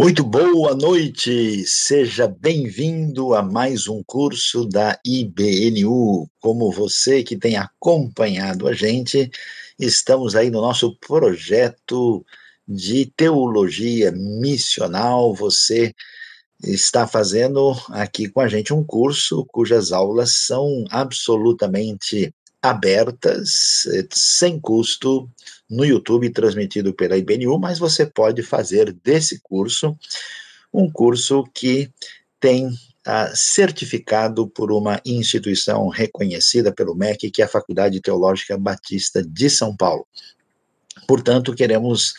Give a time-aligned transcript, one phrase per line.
[0.00, 6.30] Muito boa noite, seja bem-vindo a mais um curso da IBNU.
[6.40, 9.28] Como você que tem acompanhado a gente,
[9.76, 12.24] estamos aí no nosso projeto
[12.66, 15.34] de teologia missional.
[15.34, 15.92] Você
[16.62, 22.32] está fazendo aqui com a gente um curso cujas aulas são absolutamente
[22.62, 25.30] abertas, sem custo,
[25.68, 29.96] no YouTube, transmitido pela IBNU, mas você pode fazer desse curso
[30.72, 31.90] um curso que
[32.40, 32.70] tem
[33.04, 39.48] ah, certificado por uma instituição reconhecida pelo MEC, que é a Faculdade Teológica Batista de
[39.50, 40.06] São Paulo.
[41.06, 42.14] Portanto, queremos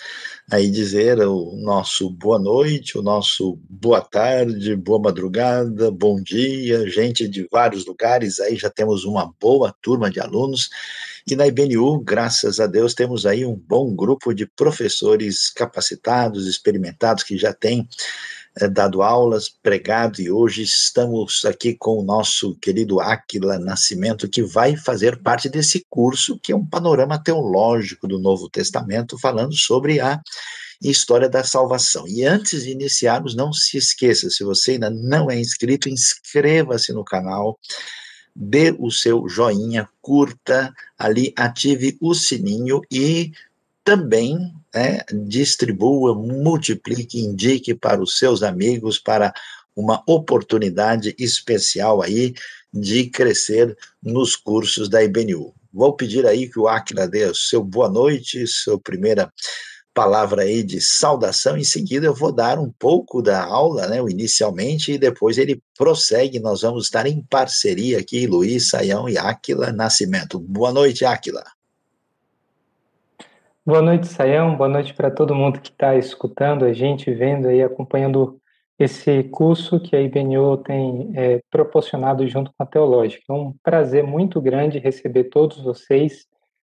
[0.51, 7.27] aí dizer o nosso boa noite, o nosso boa tarde, boa madrugada, bom dia, gente
[7.27, 10.69] de vários lugares, aí já temos uma boa turma de alunos,
[11.29, 17.23] e na IBNU, graças a Deus, temos aí um bom grupo de professores capacitados, experimentados,
[17.23, 17.87] que já têm
[18.67, 24.75] dado aulas, pregado, e hoje estamos aqui com o nosso querido Aquila Nascimento, que vai
[24.75, 30.19] fazer parte desse curso, que é um panorama teológico do Novo Testamento, falando sobre a
[30.81, 32.07] história da salvação.
[32.07, 37.03] E antes de iniciarmos, não se esqueça, se você ainda não é inscrito, inscreva-se no
[37.03, 37.59] canal,
[38.35, 43.31] dê o seu joinha, curta ali, ative o sininho e
[43.83, 49.33] também né, distribua, multiplique, indique para os seus amigos, para
[49.75, 52.33] uma oportunidade especial aí
[52.73, 55.53] de crescer nos cursos da IBNU.
[55.71, 59.31] Vou pedir aí que o Aquila dê o seu boa noite, sua primeira
[59.93, 61.57] palavra aí de saudação.
[61.57, 66.39] Em seguida, eu vou dar um pouco da aula, né, inicialmente, e depois ele prossegue.
[66.39, 70.39] Nós vamos estar em parceria aqui, Luiz Saião e Aquila Nascimento.
[70.39, 71.43] Boa noite, Aquila.
[73.69, 74.57] Boa noite, Sayão.
[74.57, 78.41] Boa noite para todo mundo que está escutando a gente, vendo aí, acompanhando
[78.79, 83.25] esse curso que a IBNU tem é, proporcionado junto com a Teológica.
[83.29, 86.25] É um prazer muito grande receber todos vocês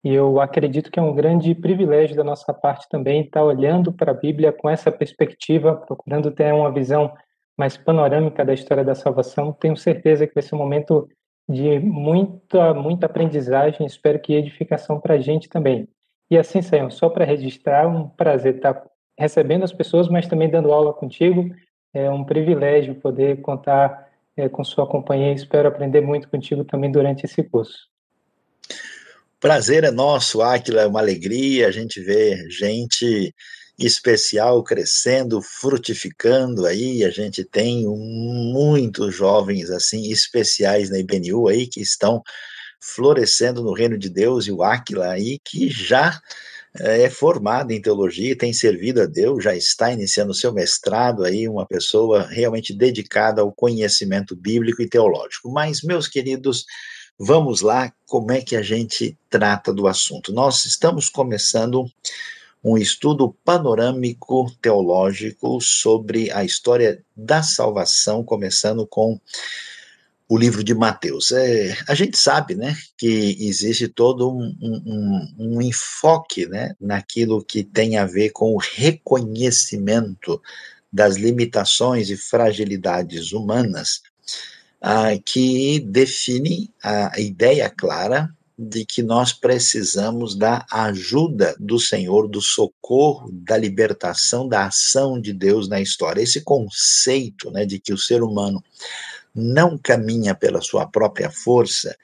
[0.05, 4.11] e eu acredito que é um grande privilégio da nossa parte também estar olhando para
[4.11, 7.11] a Bíblia com essa perspectiva, procurando ter uma visão
[7.57, 9.51] mais panorâmica da história da salvação.
[9.51, 11.09] Tenho certeza que vai ser um momento
[11.49, 15.89] de muita, muita aprendizagem, espero que edificação para a gente também.
[16.33, 18.83] E assim, Sayão, só para registrar, um prazer estar
[19.19, 21.55] recebendo as pessoas, mas também dando aula contigo.
[21.93, 25.35] É um privilégio poder contar é, com sua companhia.
[25.35, 27.87] Espero aprender muito contigo também durante esse curso.
[29.39, 33.35] Prazer é nosso, Aquila, é uma alegria a gente ver gente
[33.79, 41.83] especial crescendo, frutificando aí, a gente tem muitos jovens assim especiais na IBNU aí que
[41.83, 42.23] estão
[42.83, 46.21] florescendo no reino de Deus, e o Aquila aí, que já
[46.81, 51.49] eh, é formado em teologia, tem servido a Deus, já está iniciando seu mestrado aí,
[51.49, 55.49] uma pessoa realmente dedicada ao conhecimento bíblico e teológico.
[55.51, 56.67] Mas, meus queridos,
[57.17, 60.33] vamos lá, como é que a gente trata do assunto?
[60.33, 61.87] Nós estamos começando
[62.65, 69.21] um estudo panorâmico teológico sobre a história da salvação, começando com
[70.29, 71.31] o livro de Mateus.
[71.33, 77.63] É, a gente sabe, né, que existe todo um, um, um, enfoque, né, naquilo que
[77.63, 80.41] tem a ver com o reconhecimento
[80.93, 84.03] das limitações e fragilidades humanas,
[84.81, 88.29] ah, que define a ideia clara
[88.59, 95.33] de que nós precisamos da ajuda do Senhor, do socorro, da libertação, da ação de
[95.33, 96.23] Deus na história.
[96.23, 98.63] Esse conceito, né, de que o ser humano
[99.35, 101.97] não caminha pela sua própria força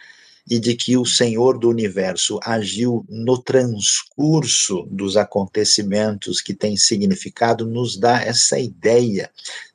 [0.51, 7.67] e de que o Senhor do universo agiu no transcurso dos acontecimentos que tem significado,
[7.67, 9.31] nos dá essa ideia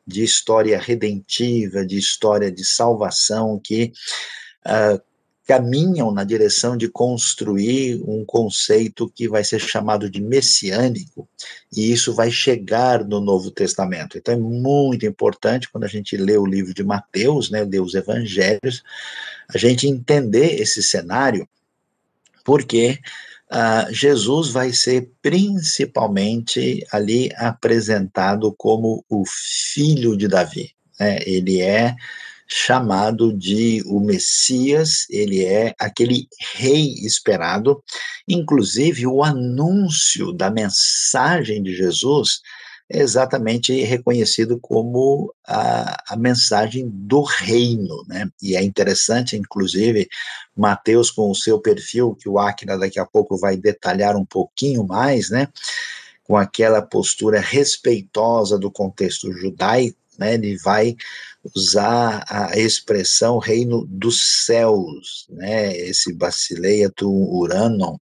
[0.05, 3.93] de história redentiva, de história de salvação que
[4.65, 4.99] uh,
[5.45, 11.27] caminham na direção de construir um conceito que vai ser chamado de messiânico,
[11.75, 14.17] e isso vai chegar no Novo Testamento.
[14.17, 17.93] Então é muito importante quando a gente lê o livro de Mateus, né, lê os
[17.93, 18.83] evangelhos,
[19.53, 21.47] a gente entender esse cenário,
[22.45, 22.99] porque
[23.51, 30.71] uh, Jesus vai ser principalmente ali apresentado como o filho de Davi.
[30.99, 31.19] Né?
[31.25, 31.95] Ele é
[32.55, 37.83] chamado de o Messias, ele é aquele rei esperado.
[38.27, 42.41] Inclusive, o anúncio da mensagem de Jesus
[42.87, 48.29] é exatamente reconhecido como a, a mensagem do reino, né?
[48.39, 50.07] E é interessante, inclusive,
[50.55, 54.85] Mateus, com o seu perfil, que o Aquila daqui a pouco vai detalhar um pouquinho
[54.85, 55.47] mais, né?
[56.23, 60.95] com aquela postura respeitosa do contexto judaico, né, ele vai
[61.55, 67.97] usar a expressão reino dos céus, né, esse basileia tu uranon,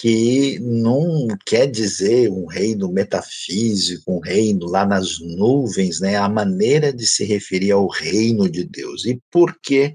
[0.00, 6.14] que não quer dizer um reino metafísico, um reino lá nas nuvens, né?
[6.14, 9.04] A maneira de se referir ao reino de Deus.
[9.04, 9.94] E por que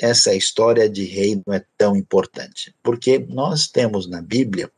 [0.00, 2.72] essa história de reino é tão importante?
[2.84, 4.70] Porque nós temos na Bíblia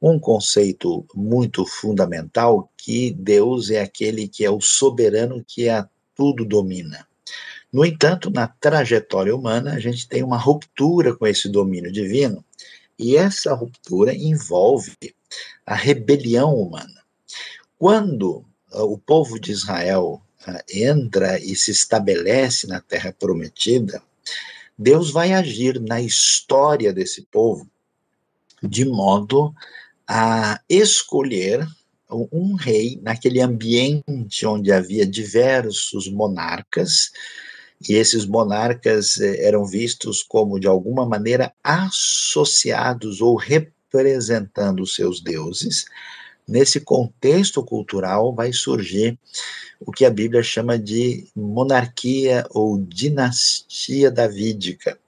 [0.00, 6.44] um conceito muito fundamental que Deus é aquele que é o soberano que a tudo
[6.44, 7.06] domina.
[7.72, 12.44] No entanto, na trajetória humana, a gente tem uma ruptura com esse domínio divino
[12.98, 14.96] e essa ruptura envolve
[15.66, 17.02] a rebelião humana.
[17.78, 24.02] Quando uh, o povo de Israel uh, entra e se estabelece na terra prometida,
[24.76, 27.68] Deus vai agir na história desse povo
[28.62, 29.54] de modo
[30.08, 31.66] a escolher
[32.32, 37.10] um rei naquele ambiente onde havia diversos monarcas
[37.86, 45.84] e esses monarcas eh, eram vistos como, de alguma maneira, associados ou representando seus deuses.
[46.46, 49.18] Nesse contexto cultural vai surgir
[49.78, 54.98] o que a Bíblia chama de monarquia ou dinastia davídica.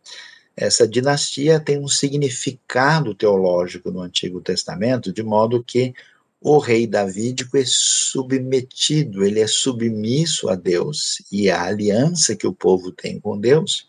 [0.61, 5.95] Essa dinastia tem um significado teológico no Antigo Testamento, de modo que
[6.39, 12.53] o rei davídico é submetido, ele é submisso a Deus e à aliança que o
[12.53, 13.89] povo tem com Deus,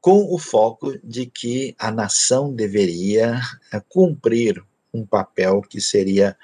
[0.00, 3.38] com o foco de que a nação deveria
[3.70, 4.64] eh, cumprir
[4.94, 6.34] um papel que seria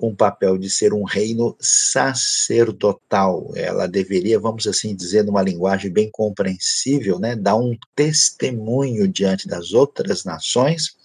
[0.00, 3.50] um papel de ser um reino sacerdotal.
[3.56, 9.72] Ela deveria, vamos assim dizer, numa linguagem bem compreensível, né, dar um testemunho diante das
[9.72, 10.96] outras nações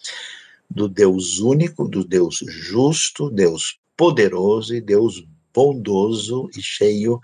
[0.69, 7.19] do Deus único, do Deus justo, Deus poderoso e Deus bondoso e cheio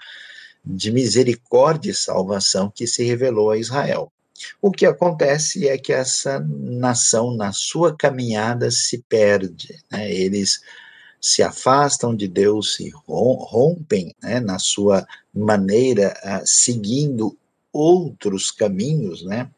[0.65, 4.11] de misericórdia e salvação que se revelou a Israel.
[4.61, 9.75] O que acontece é que essa nação, na sua caminhada, se perde.
[9.91, 10.11] Né?
[10.11, 10.61] Eles
[11.21, 17.37] se afastam de Deus, se rompem né, na sua maneira, uh, seguindo
[17.71, 19.49] outros caminhos, né?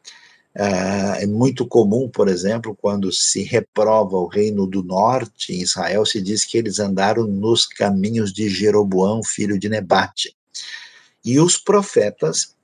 [0.54, 6.04] Uh, é muito comum, por exemplo, quando se reprova o reino do norte, em Israel,
[6.04, 10.36] se diz que eles andaram nos caminhos de Jeroboão, filho de Nebate.
[11.24, 12.54] E os profetas,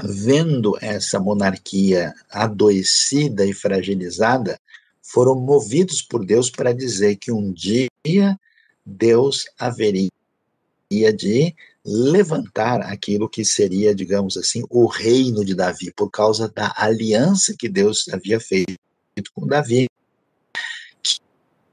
[0.00, 4.60] vendo essa monarquia adoecida e fragilizada,
[5.08, 7.88] foram movidos por Deus para dizer que um dia
[8.84, 10.10] Deus haveria
[10.90, 17.54] de levantar aquilo que seria, digamos assim, o reino de Davi, por causa da aliança
[17.58, 18.76] que Deus havia feito
[19.34, 19.88] com Davi,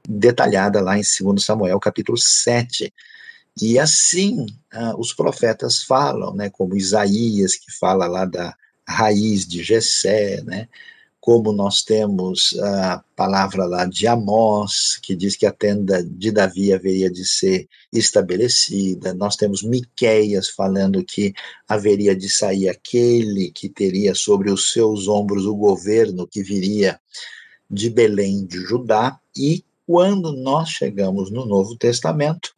[0.08, 2.90] detalhada lá em 2 Samuel, capítulo 7.
[3.60, 8.56] E assim, uh, os profetas falam, né, como Isaías, que fala lá da
[8.88, 10.68] raiz de Jessé, né,
[11.26, 16.72] como nós temos a palavra lá de Amós, que diz que a tenda de Davi
[16.72, 21.34] haveria de ser estabelecida, nós temos Miqueias falando que
[21.66, 27.00] haveria de sair aquele que teria sobre os seus ombros o governo que viria
[27.68, 32.54] de Belém de Judá, e quando nós chegamos no Novo Testamento,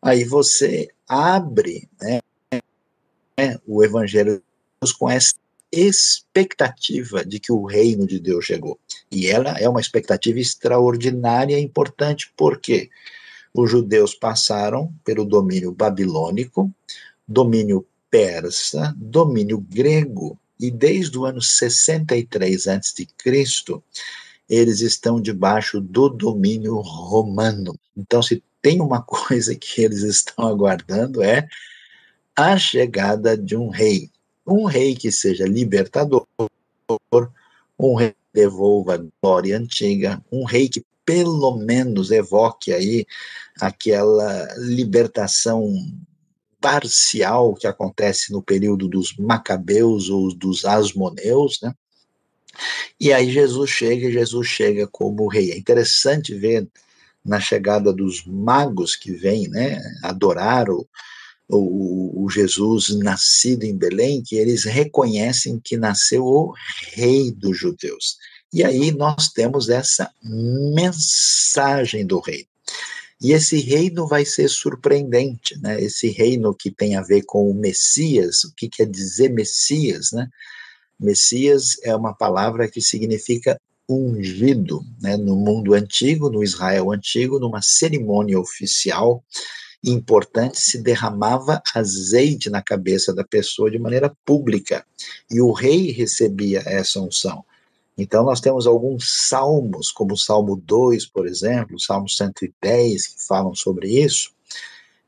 [0.00, 2.20] aí você abre né,
[3.66, 4.40] o Evangelho
[4.96, 5.34] com essa
[5.80, 8.78] expectativa de que o reino de Deus chegou.
[9.10, 12.90] E ela é uma expectativa extraordinária e importante, porque
[13.52, 16.72] os judeus passaram pelo domínio babilônico,
[17.26, 23.06] domínio persa, domínio grego, e desde o ano 63 a.C.,
[24.48, 27.78] eles estão debaixo do domínio romano.
[27.96, 31.46] Então, se tem uma coisa que eles estão aguardando é
[32.34, 34.10] a chegada de um rei
[34.46, 36.26] um rei que seja libertador,
[37.78, 43.06] um rei que devolva a glória antiga, um rei que pelo menos evoque aí
[43.60, 45.72] aquela libertação
[46.60, 51.72] parcial que acontece no período dos macabeus ou dos asmoneus, né?
[52.98, 55.52] E aí Jesus chega, Jesus chega como rei.
[55.52, 56.66] É interessante ver
[57.24, 60.88] na chegada dos magos que vêm, né, adorar o,
[61.48, 66.52] o, o, Jesus nascido em Belém, que eles reconhecem que nasceu o
[66.92, 68.16] rei dos judeus.
[68.52, 70.10] E aí nós temos essa
[70.74, 72.46] mensagem do rei.
[73.20, 75.80] E esse reino vai ser surpreendente, né?
[75.80, 80.28] Esse reino que tem a ver com o Messias, o que quer dizer Messias, né?
[80.98, 87.62] Messias é uma palavra que significa ungido né, no mundo antigo, no Israel antigo, numa
[87.62, 89.22] cerimônia oficial
[89.86, 94.84] importante, se derramava azeite na cabeça da pessoa de maneira pública,
[95.30, 97.44] e o rei recebia essa unção.
[97.96, 103.26] Então, nós temos alguns salmos, como o Salmo 2, por exemplo, o Salmo 110, que
[103.26, 104.30] falam sobre isso,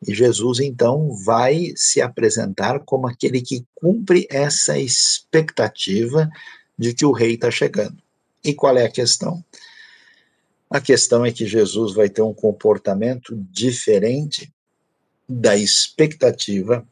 [0.06, 6.30] e Jesus, então, vai se apresentar como aquele que cumpre essa expectativa
[6.78, 7.98] de que o rei está chegando.
[8.44, 9.44] E qual é a questão?
[10.70, 14.52] A questão é que Jesus vai ter um comportamento diferente
[15.28, 16.86] da expectativa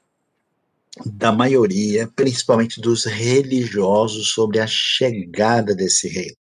[1.04, 6.34] da maioria, principalmente dos religiosos, sobre a chegada desse rei.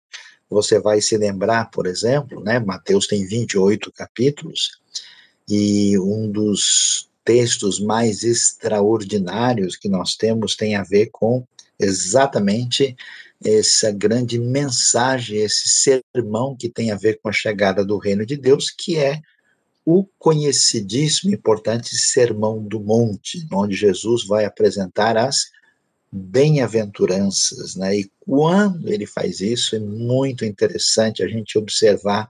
[0.48, 4.80] Você vai se lembrar, por exemplo, né, Mateus tem 28 capítulos,
[5.48, 11.44] e um dos textos mais extraordinários que nós temos tem a ver com
[11.78, 12.96] exatamente
[13.44, 15.68] essa grande mensagem, esse
[16.14, 19.20] sermão que tem a ver com a chegada do reino de Deus, que é
[19.86, 25.52] o conhecidíssimo e importante Sermão do Monte, onde Jesus vai apresentar as
[26.10, 28.00] bem-aventuranças, né?
[28.00, 32.28] E quando ele faz isso, é muito interessante a gente observar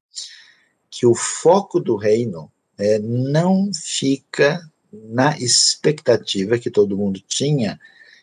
[0.91, 4.61] que o foco do reino é, não fica
[4.93, 7.81] na expectativa que todo mundo tinha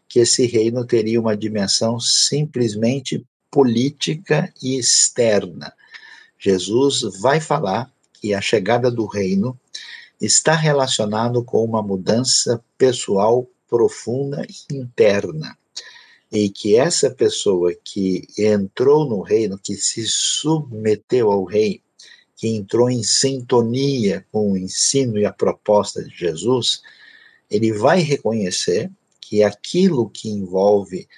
[0.07, 5.73] que esse reino teria uma dimensão simplesmente política e externa.
[6.37, 7.91] Jesus vai falar
[8.23, 9.59] que a chegada do reino
[10.21, 15.57] está relacionado com uma mudança pessoal profunda e interna.
[16.31, 21.81] E que essa pessoa que entrou no reino, que se submeteu ao rei,
[22.37, 26.81] que entrou em sintonia com o ensino e a proposta de Jesus,
[27.51, 28.89] ele vai reconhecer
[29.19, 31.09] que aquilo que envolve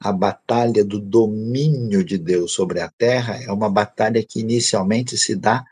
[0.00, 5.36] a batalha do domínio de Deus sobre a terra é uma batalha que inicialmente se
[5.36, 5.62] dá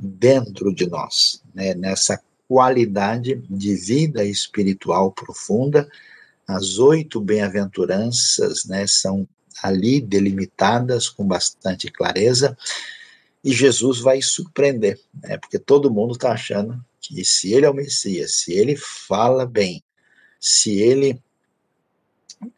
[0.00, 1.74] dentro de nós, né?
[1.74, 5.88] nessa qualidade de vida espiritual profunda.
[6.46, 9.28] As oito bem-aventuranças né, são
[9.62, 12.56] ali delimitadas com bastante clareza,
[13.44, 15.36] e Jesus vai surpreender, né?
[15.36, 19.82] porque todo mundo está achando que se ele é o Messias, se ele fala bem,
[20.38, 21.22] se ele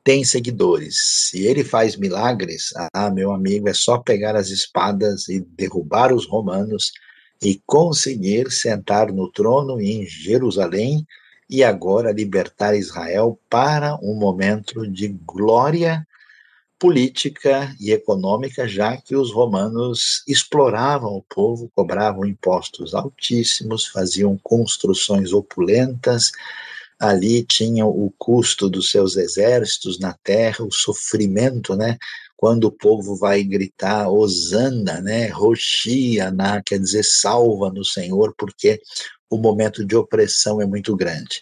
[0.03, 0.97] tem seguidores,
[1.29, 6.27] se ele faz milagres, ah, meu amigo, é só pegar as espadas e derrubar os
[6.27, 6.93] romanos
[7.43, 11.07] e conseguir sentar no trono em Jerusalém
[11.51, 16.07] e agora libertar Israel para um momento de glória
[16.79, 25.33] política e econômica, já que os romanos exploravam o povo, cobravam impostos altíssimos, faziam construções
[25.33, 26.33] opulentas,
[26.99, 31.99] ali tinham o custo dos seus exércitos na terra, o sofrimento, né?
[32.43, 35.29] Quando o povo vai gritar Osana, né?
[35.29, 38.83] Roxiana, quer dizer salva no Senhor, porque
[39.31, 41.41] o momento de opressão é muito grande.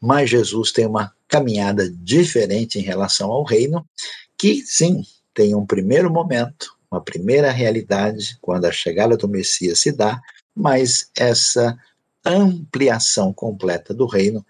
[0.00, 3.88] Mas Jesus tem uma caminhada diferente em relação ao reino,
[4.36, 9.92] que sim, tem um primeiro momento, uma primeira realidade, quando a chegada do Messias se
[9.92, 10.20] dá,
[10.52, 11.78] mas essa
[12.24, 14.44] ampliação completa do reino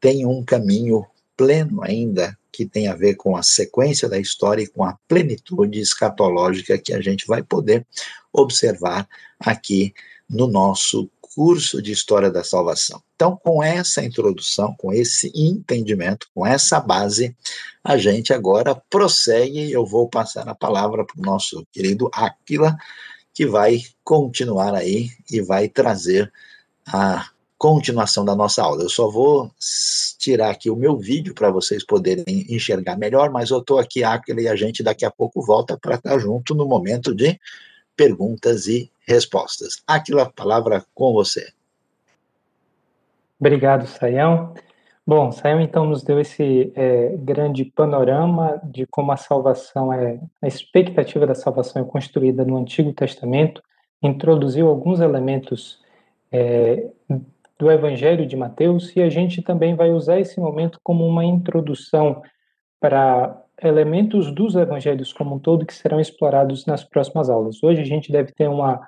[0.00, 1.04] tem um caminho
[1.40, 5.80] pleno ainda que tem a ver com a sequência da história e com a plenitude
[5.80, 7.86] escatológica que a gente vai poder
[8.30, 9.94] observar aqui
[10.28, 13.02] no nosso curso de História da Salvação.
[13.16, 17.34] Então, com essa introdução, com esse entendimento, com essa base,
[17.82, 22.76] a gente agora prossegue e eu vou passar a palavra para o nosso querido Aquila,
[23.32, 26.30] que vai continuar aí e vai trazer
[26.86, 28.84] a continuação da nossa aula.
[28.84, 29.50] Eu só vou
[30.18, 34.40] tirar aqui o meu vídeo para vocês poderem enxergar melhor, mas eu estou aqui, Aquila,
[34.40, 37.38] e a gente daqui a pouco volta para estar junto no momento de
[37.94, 39.82] perguntas e respostas.
[39.86, 41.52] Aquilo, a palavra com você.
[43.38, 44.54] Obrigado, Saião.
[45.06, 50.48] Bom, Saião então nos deu esse é, grande panorama de como a salvação é, a
[50.48, 53.62] expectativa da salvação é construída no Antigo Testamento,
[54.02, 55.78] introduziu alguns elementos
[56.32, 56.86] é,
[57.60, 62.22] do Evangelho de Mateus e a gente também vai usar esse momento como uma introdução
[62.80, 67.62] para elementos dos evangelhos como um todo que serão explorados nas próximas aulas.
[67.62, 68.80] Hoje a gente deve ter uma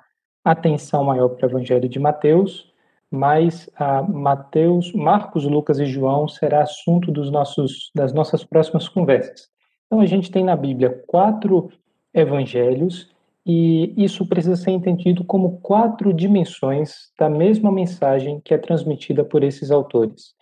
[0.43, 2.73] atenção maior para o Evangelho de Mateus,
[3.11, 9.47] mas a Mateus, Marcos, Lucas e João será assunto dos nossos, das nossas próximas conversas.
[9.85, 11.69] Então a gente tem na Bíblia quatro
[12.11, 13.12] evangelhos
[13.45, 19.43] e isso precisa ser entendido como quatro dimensões da mesma mensagem que é transmitida por
[19.43, 20.33] esses autores.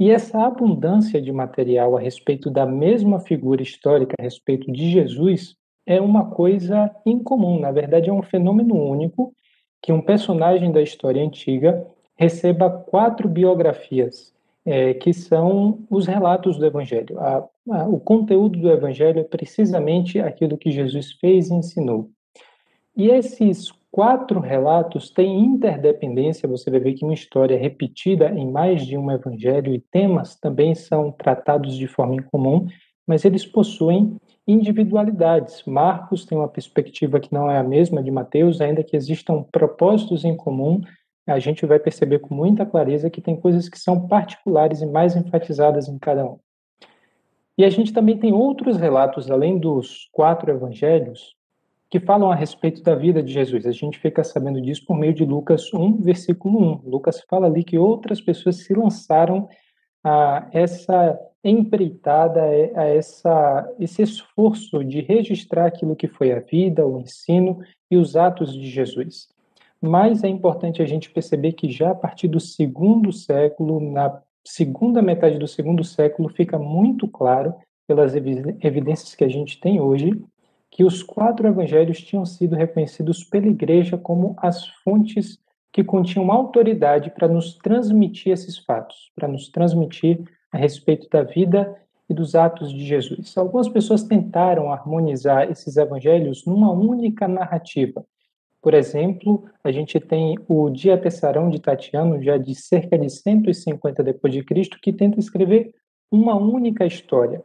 [0.00, 5.56] E essa abundância de material a respeito da mesma figura histórica, a respeito de Jesus,
[5.84, 9.34] é uma coisa incomum, na verdade é um fenômeno único
[9.82, 11.86] que um personagem da história antiga
[12.16, 17.18] receba quatro biografias, é, que são os relatos do Evangelho.
[17.18, 22.10] A, a, o conteúdo do Evangelho é precisamente aquilo que Jesus fez e ensinou.
[22.98, 28.50] E esses quatro relatos têm interdependência, você vai ver que uma história é repetida em
[28.50, 32.66] mais de um evangelho e temas também são tratados de forma incomum,
[33.06, 34.16] mas eles possuem
[34.48, 35.62] individualidades.
[35.64, 40.24] Marcos tem uma perspectiva que não é a mesma de Mateus, ainda que existam propósitos
[40.24, 40.80] em comum,
[41.24, 45.14] a gente vai perceber com muita clareza que tem coisas que são particulares e mais
[45.14, 46.40] enfatizadas em cada um.
[47.56, 51.37] E a gente também tem outros relatos, além dos quatro evangelhos,
[51.90, 53.66] que falam a respeito da vida de Jesus.
[53.66, 56.90] A gente fica sabendo disso por meio de Lucas 1, versículo 1.
[56.90, 59.48] Lucas fala ali que outras pessoas se lançaram
[60.04, 67.00] a essa empreitada, a essa, esse esforço de registrar aquilo que foi a vida, o
[67.00, 69.28] ensino e os atos de Jesus.
[69.80, 75.00] Mas é importante a gente perceber que já a partir do segundo século, na segunda
[75.00, 77.54] metade do segundo século, fica muito claro,
[77.86, 80.12] pelas evidências que a gente tem hoje,
[80.78, 85.36] que os quatro evangelhos tinham sido reconhecidos pela igreja como as fontes
[85.72, 91.76] que continham autoridade para nos transmitir esses fatos, para nos transmitir a respeito da vida
[92.08, 93.36] e dos atos de Jesus.
[93.36, 98.06] Algumas pessoas tentaram harmonizar esses evangelhos numa única narrativa.
[98.62, 104.32] Por exemplo, a gente tem o Diatessarão de Tatiano, já de cerca de 150 depois
[104.32, 105.74] de Cristo, que tenta escrever
[106.08, 107.42] uma única história.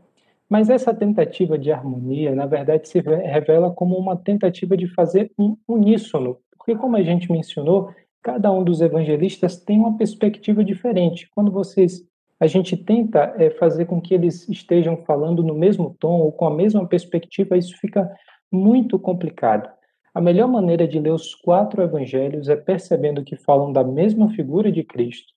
[0.49, 5.57] Mas essa tentativa de harmonia, na verdade, se revela como uma tentativa de fazer um
[5.67, 7.89] uníssono, porque como a gente mencionou,
[8.21, 11.29] cada um dos evangelistas tem uma perspectiva diferente.
[11.33, 12.05] Quando vocês
[12.39, 16.45] a gente tenta é, fazer com que eles estejam falando no mesmo tom ou com
[16.45, 18.11] a mesma perspectiva, isso fica
[18.51, 19.69] muito complicado.
[20.13, 24.71] A melhor maneira de ler os quatro evangelhos é percebendo que falam da mesma figura
[24.71, 25.33] de Cristo,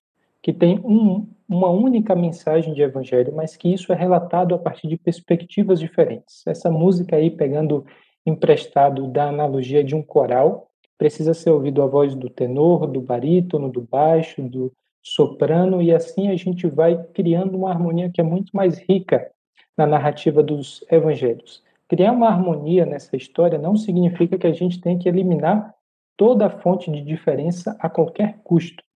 [0.47, 4.87] que tem um, uma única mensagem de evangelho, mas que isso é relatado a partir
[4.87, 6.41] de perspectivas diferentes.
[6.47, 7.85] Essa música aí, pegando
[8.25, 13.69] emprestado da analogia de um coral, precisa ser ouvido a voz do tenor, do barítono,
[13.69, 14.71] do baixo, do
[15.03, 19.29] soprano, e assim a gente vai criando uma harmonia que é muito mais rica
[19.77, 21.61] na narrativa dos evangelhos.
[21.89, 25.75] Criar uma harmonia nessa história não significa que a gente tem que eliminar
[26.15, 28.86] toda a fonte de diferença a qualquer custo.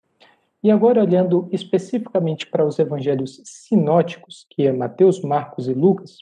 [0.62, 6.18] E agora, olhando especificamente para os evangelhos sinóticos, que é Mateus, Marcos e Lucas,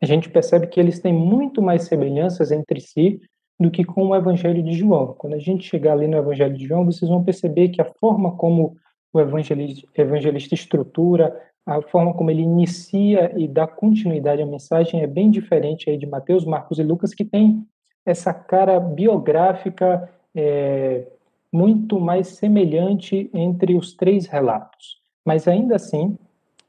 [0.00, 3.20] a gente percebe que eles têm muito mais semelhanças entre si
[3.58, 5.14] do que com o evangelho de João.
[5.14, 8.36] Quando a gente chegar ali no evangelho de João, vocês vão perceber que a forma
[8.36, 8.76] como
[9.12, 15.06] o evangelista, evangelista estrutura, a forma como ele inicia e dá continuidade à mensagem é
[15.06, 17.64] bem diferente aí de Mateus, Marcos e Lucas, que tem
[18.04, 21.06] essa cara biográfica é,
[21.52, 25.00] muito mais semelhante entre os três relatos.
[25.24, 26.16] Mas ainda assim,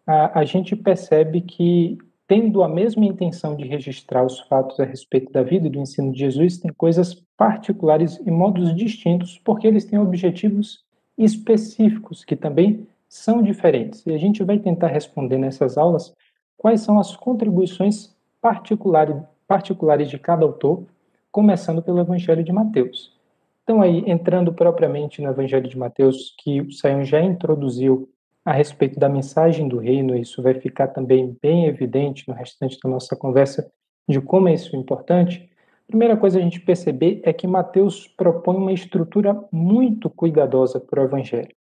[0.05, 5.31] a, a gente percebe que, tendo a mesma intenção de registrar os fatos a respeito
[5.31, 9.85] da vida e do ensino de Jesus, tem coisas particulares e modos distintos, porque eles
[9.85, 10.83] têm objetivos
[11.17, 14.05] específicos que também são diferentes.
[14.05, 16.13] E a gente vai tentar responder nessas aulas
[16.57, 19.15] quais são as contribuições particulares,
[19.47, 20.83] particulares de cada autor,
[21.31, 23.13] começando pelo Evangelho de Mateus.
[23.63, 28.09] Então, aí, entrando propriamente no Evangelho de Mateus, que o Sayão já introduziu
[28.43, 32.89] a respeito da mensagem do reino, isso vai ficar também bem evidente no restante da
[32.89, 33.71] nossa conversa
[34.07, 35.49] de como é isso importante.
[35.87, 41.01] A primeira coisa a gente perceber é que Mateus propõe uma estrutura muito cuidadosa para
[41.01, 41.55] o Evangelho.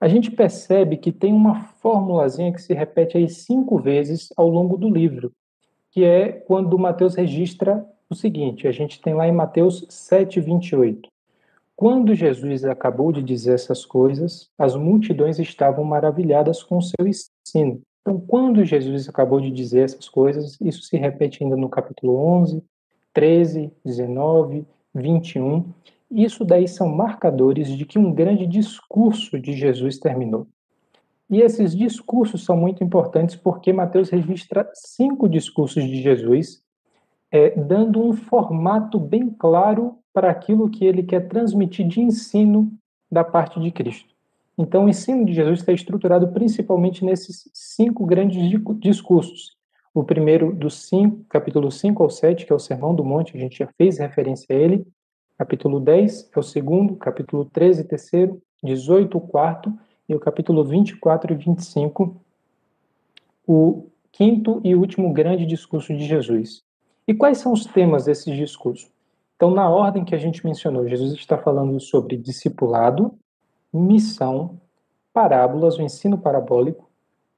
[0.00, 4.76] A gente percebe que tem uma formulazinha que se repete aí cinco vezes ao longo
[4.76, 5.32] do livro,
[5.90, 11.11] que é quando Mateus registra o seguinte: a gente tem lá em Mateus 7, 28.
[11.76, 17.82] Quando Jesus acabou de dizer essas coisas, as multidões estavam maravilhadas com o seu ensino.
[18.02, 22.62] Então, quando Jesus acabou de dizer essas coisas, isso se repete ainda no capítulo 11,
[23.14, 25.64] 13, 19, 21.
[26.10, 30.46] Isso daí são marcadores de que um grande discurso de Jesus terminou.
[31.30, 36.62] E esses discursos são muito importantes porque Mateus registra cinco discursos de Jesus,
[37.30, 42.72] é, dando um formato bem claro para aquilo que ele quer transmitir de ensino
[43.10, 44.12] da parte de Cristo.
[44.56, 48.42] Então, o ensino de Jesus está estruturado principalmente nesses cinco grandes
[48.78, 49.56] discursos.
[49.94, 53.40] O primeiro dos cinco, capítulo 5 ao 7, que é o Sermão do Monte, a
[53.40, 54.86] gente já fez referência a ele.
[55.36, 59.72] Capítulo 10 é o segundo, capítulo 13, terceiro, 18, o quarto,
[60.08, 62.20] e o capítulo 24 e 25,
[63.46, 66.62] o quinto e último grande discurso de Jesus.
[67.06, 68.90] E quais são os temas desses discursos?
[69.42, 73.12] Então, na ordem que a gente mencionou, Jesus está falando sobre discipulado,
[73.74, 74.60] missão,
[75.12, 76.88] parábolas, o ensino parabólico,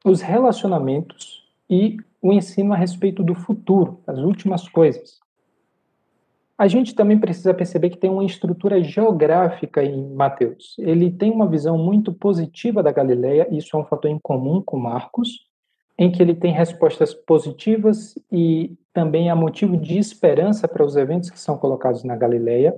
[0.05, 5.19] os relacionamentos e o ensino a respeito do futuro, as últimas coisas.
[6.59, 10.77] A gente também precisa perceber que tem uma estrutura geográfica em Mateus.
[10.79, 14.77] Ele tem uma visão muito positiva da Galileia, isso é um fator em comum com
[14.77, 15.47] Marcos,
[15.99, 21.31] em que ele tem respostas positivas e também há motivo de esperança para os eventos
[21.31, 22.75] que são colocados na Galileia.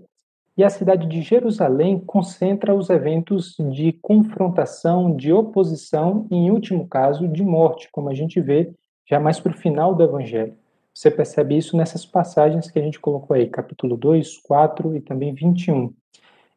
[0.56, 6.88] E a cidade de Jerusalém concentra os eventos de confrontação, de oposição e, em último
[6.88, 8.72] caso, de morte, como a gente vê
[9.08, 10.54] já mais para o final do Evangelho.
[10.94, 15.34] Você percebe isso nessas passagens que a gente colocou aí, capítulo 2, 4 e também
[15.34, 15.92] 21.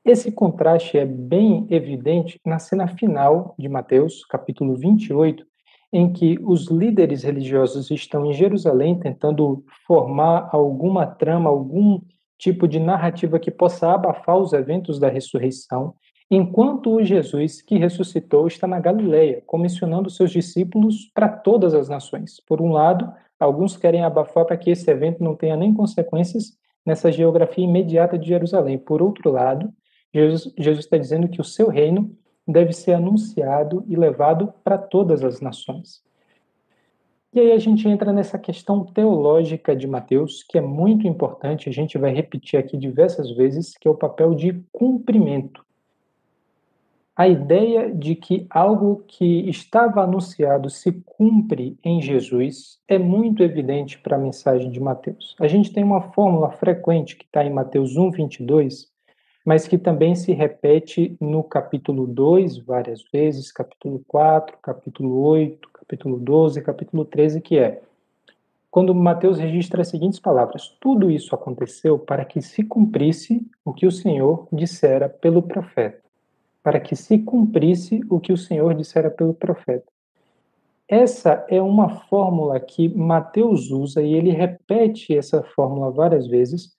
[0.06, 5.45] Esse contraste é bem evidente na cena final de Mateus, capítulo 28,
[5.91, 12.02] em que os líderes religiosos estão em Jerusalém tentando formar alguma trama, algum
[12.38, 15.93] tipo de narrativa que possa abafar os eventos da ressurreição,
[16.30, 22.39] enquanto o Jesus que ressuscitou está na Galileia, comissionando seus discípulos para todas as nações.
[22.47, 27.12] Por um lado, Alguns querem abafar para que esse evento não tenha nem consequências nessa
[27.12, 28.78] geografia imediata de Jerusalém.
[28.78, 29.71] Por outro lado,
[30.13, 32.13] Jesus, Jesus está dizendo que o seu reino
[32.52, 36.04] deve ser anunciado e levado para todas as nações.
[37.32, 41.72] E aí a gente entra nessa questão teológica de Mateus, que é muito importante, a
[41.72, 45.64] gente vai repetir aqui diversas vezes, que é o papel de cumprimento
[47.20, 54.00] a ideia de que algo que estava anunciado se cumpre em Jesus é muito evidente
[54.00, 55.36] para a mensagem de Mateus.
[55.38, 58.88] A gente tem uma fórmula frequente que está em Mateus 1, 22,
[59.50, 66.20] mas que também se repete no capítulo 2 várias vezes, capítulo 4, capítulo 8, capítulo
[66.20, 67.82] 12, capítulo 13, que é
[68.70, 73.88] quando Mateus registra as seguintes palavras: Tudo isso aconteceu para que se cumprisse o que
[73.88, 76.00] o Senhor dissera pelo profeta
[76.62, 79.92] para que se cumprisse o que o Senhor dissera pelo profeta.
[80.88, 86.78] Essa é uma fórmula que Mateus usa e ele repete essa fórmula várias vezes,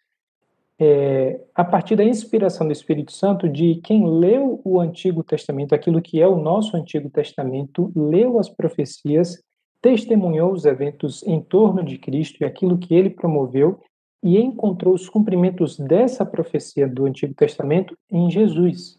[0.80, 6.00] é, a partir da inspiração do Espírito Santo de quem leu o Antigo Testamento, aquilo
[6.00, 9.42] que é o nosso Antigo Testamento, leu as profecias,
[9.82, 13.78] testemunhou os eventos em torno de Cristo e aquilo que ele promoveu
[14.22, 18.98] e encontrou os cumprimentos dessa profecia do Antigo Testamento em Jesus.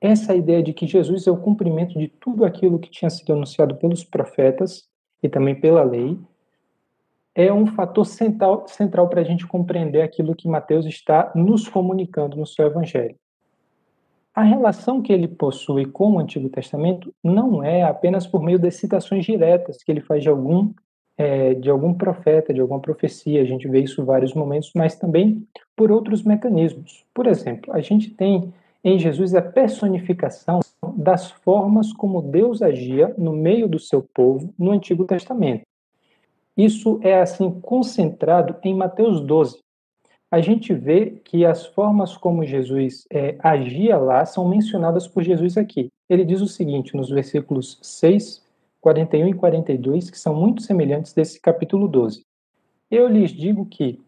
[0.00, 3.76] Essa ideia de que Jesus é o cumprimento de tudo aquilo que tinha sido anunciado
[3.76, 4.84] pelos profetas
[5.22, 6.18] e também pela lei,
[7.34, 12.36] é um fator central, central para a gente compreender aquilo que Mateus está nos comunicando
[12.36, 13.16] no seu evangelho.
[14.34, 18.74] A relação que ele possui com o Antigo Testamento não é apenas por meio das
[18.74, 20.72] citações diretas que ele faz de algum
[21.16, 23.40] é, de algum profeta, de alguma profecia.
[23.40, 27.04] A gente vê isso em vários momentos, mas também por outros mecanismos.
[27.14, 30.58] Por exemplo, a gente tem em Jesus a personificação
[30.96, 35.62] das formas como Deus agia no meio do seu povo no Antigo Testamento.
[36.56, 39.58] Isso é assim concentrado em Mateus 12.
[40.30, 45.56] A gente vê que as formas como Jesus é, agia lá são mencionadas por Jesus
[45.56, 45.88] aqui.
[46.08, 48.44] Ele diz o seguinte nos versículos 6,
[48.80, 52.22] 41 e 42, que são muito semelhantes desse capítulo 12.
[52.90, 54.00] Eu lhes digo que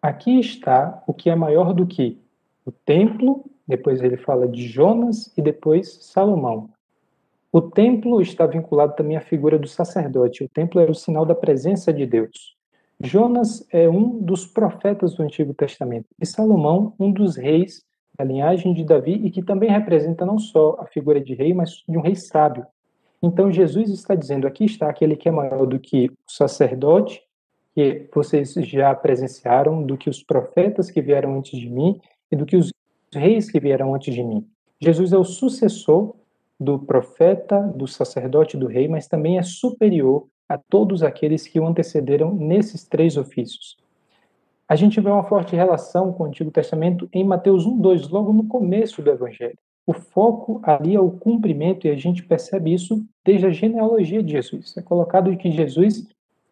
[0.00, 2.18] aqui está o que é maior do que
[2.64, 6.70] o templo depois ele fala de Jonas e depois Salomão.
[7.52, 10.44] O templo está vinculado também à figura do sacerdote.
[10.44, 12.54] O templo era o sinal da presença de Deus.
[13.02, 17.82] Jonas é um dos profetas do Antigo Testamento e Salomão, um dos reis
[18.16, 21.82] da linhagem de Davi e que também representa não só a figura de rei, mas
[21.88, 22.64] de um rei sábio.
[23.22, 27.20] Então Jesus está dizendo: aqui está aquele que é maior do que o sacerdote,
[27.74, 32.46] que vocês já presenciaram, do que os profetas que vieram antes de mim e do
[32.46, 32.70] que os
[33.12, 34.46] reis que vieram antes de mim.
[34.80, 36.14] Jesus é o sucessor
[36.60, 41.66] do profeta, do sacerdote, do rei, mas também é superior a todos aqueles que o
[41.66, 43.78] antecederam nesses três ofícios.
[44.68, 48.46] A gente vê uma forte relação com o Antigo Testamento em Mateus 1:2, logo no
[48.46, 49.58] começo do evangelho.
[49.86, 54.32] O foco ali é o cumprimento e a gente percebe isso desde a genealogia de
[54.32, 54.76] Jesus.
[54.76, 56.06] É colocado que Jesus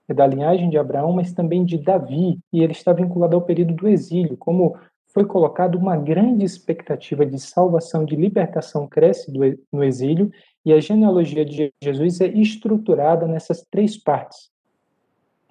[0.08, 3.74] é da linhagem de Abraão, mas também de Davi, e ele está vinculado ao período
[3.74, 4.74] do exílio, como
[5.18, 9.40] foi colocado uma grande expectativa de salvação, de libertação cresce do,
[9.72, 10.30] no exílio,
[10.64, 14.48] e a genealogia de Jesus é estruturada nessas três partes.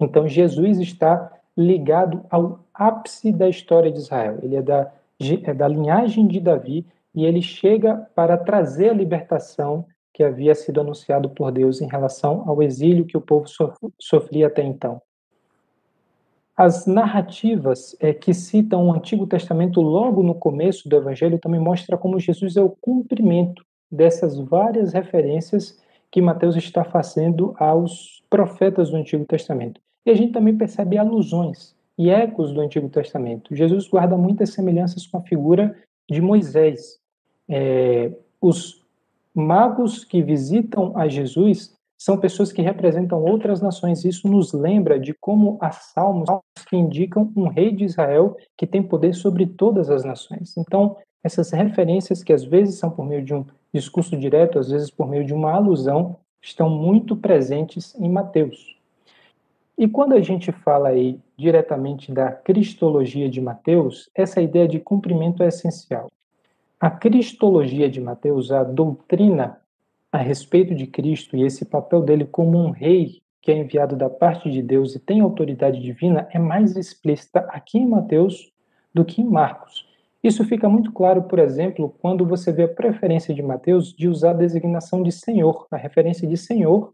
[0.00, 4.38] Então, Jesus está ligado ao ápice da história de Israel.
[4.42, 9.84] Ele é da, é da linhagem de Davi e ele chega para trazer a libertação
[10.14, 13.44] que havia sido anunciado por Deus em relação ao exílio que o povo
[14.00, 15.02] sofria até então.
[16.58, 21.96] As narrativas é, que citam o Antigo Testamento logo no começo do Evangelho também mostra
[21.96, 28.96] como Jesus é o cumprimento dessas várias referências que Mateus está fazendo aos profetas do
[28.96, 29.80] Antigo Testamento.
[30.04, 33.54] E a gente também percebe alusões e ecos do Antigo Testamento.
[33.54, 35.76] Jesus guarda muitas semelhanças com a figura
[36.10, 36.98] de Moisés.
[37.48, 38.84] É, os
[39.32, 44.04] magos que visitam a Jesus são pessoas que representam outras nações.
[44.04, 46.28] Isso nos lembra de como há salmos
[46.68, 50.56] que indicam um rei de Israel que tem poder sobre todas as nações.
[50.56, 54.90] Então, essas referências, que às vezes são por meio de um discurso direto, às vezes
[54.90, 58.78] por meio de uma alusão, estão muito presentes em Mateus.
[59.76, 65.42] E quando a gente fala aí diretamente da cristologia de Mateus, essa ideia de cumprimento
[65.42, 66.08] é essencial.
[66.80, 69.60] A cristologia de Mateus, a doutrina
[70.10, 74.10] a respeito de Cristo e esse papel dele como um rei que é enviado da
[74.10, 78.52] parte de Deus e tem autoridade divina é mais explícita aqui em Mateus
[78.92, 79.86] do que em Marcos.
[80.22, 84.30] Isso fica muito claro, por exemplo, quando você vê a preferência de Mateus de usar
[84.30, 86.92] a designação de Senhor, a referência de Senhor,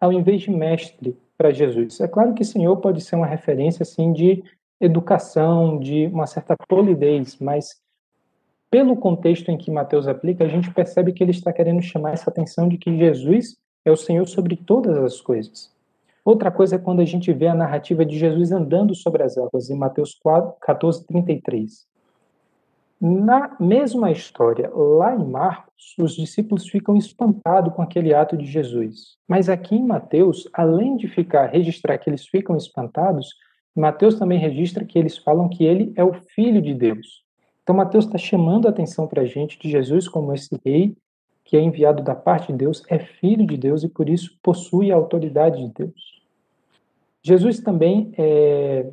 [0.00, 2.00] ao invés de mestre para Jesus.
[2.00, 4.42] É claro que Senhor pode ser uma referência assim de
[4.80, 7.80] educação, de uma certa polidez, mas
[8.72, 12.30] pelo contexto em que Mateus aplica, a gente percebe que ele está querendo chamar essa
[12.30, 15.70] atenção de que Jesus é o Senhor sobre todas as coisas.
[16.24, 19.68] Outra coisa é quando a gente vê a narrativa de Jesus andando sobre as águas,
[19.68, 21.86] em Mateus 4, 14, 33.
[22.98, 29.18] Na mesma história, lá em Marcos, os discípulos ficam espantados com aquele ato de Jesus.
[29.28, 33.34] Mas aqui em Mateus, além de ficar registrar que eles ficam espantados,
[33.76, 37.21] Mateus também registra que eles falam que ele é o Filho de Deus.
[37.62, 40.96] Então, Mateus está chamando a atenção para a gente de Jesus como esse rei
[41.44, 44.90] que é enviado da parte de Deus, é filho de Deus e por isso possui
[44.90, 46.22] a autoridade de Deus.
[47.22, 48.90] Jesus também, é,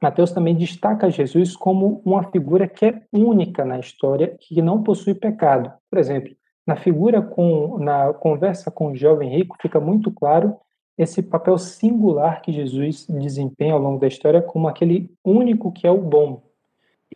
[0.00, 5.14] Mateus também destaca Jesus como uma figura que é única na história, que não possui
[5.14, 5.72] pecado.
[5.88, 6.34] Por exemplo,
[6.66, 10.56] na figura com, na conversa com o jovem rico, fica muito claro
[10.98, 15.90] esse papel singular que Jesus desempenha ao longo da história como aquele único que é
[15.90, 16.42] o bom,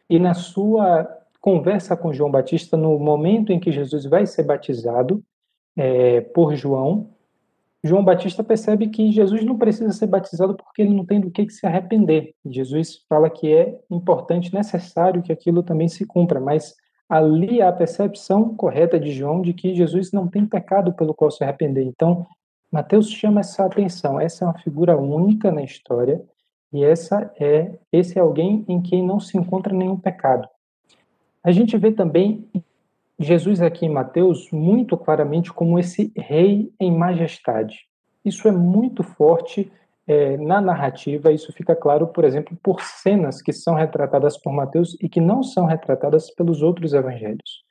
[0.08, 1.08] e na sua
[1.40, 5.22] conversa com João Batista, no momento em que Jesus vai ser batizado
[5.76, 7.10] é, por João,
[7.84, 11.48] João Batista percebe que Jesus não precisa ser batizado porque ele não tem do que
[11.50, 12.34] se arrepender.
[12.44, 16.74] Jesus fala que é importante, necessário que aquilo também se cumpra, mas
[17.08, 21.30] ali há a percepção correta de João de que Jesus não tem pecado pelo qual
[21.30, 21.84] se arrepender.
[21.84, 22.26] Então,
[22.72, 24.20] Mateus chama essa atenção.
[24.20, 26.20] Essa é uma figura única na história
[26.76, 30.46] e essa é esse é alguém em quem não se encontra nenhum pecado.
[31.42, 32.46] A gente vê também
[33.18, 37.86] Jesus aqui em Mateus muito claramente como esse rei em majestade.
[38.22, 39.72] Isso é muito forte
[40.06, 44.96] é, na narrativa, isso fica claro, por exemplo, por cenas que são retratadas por Mateus
[45.00, 47.64] e que não são retratadas pelos outros evangelhos.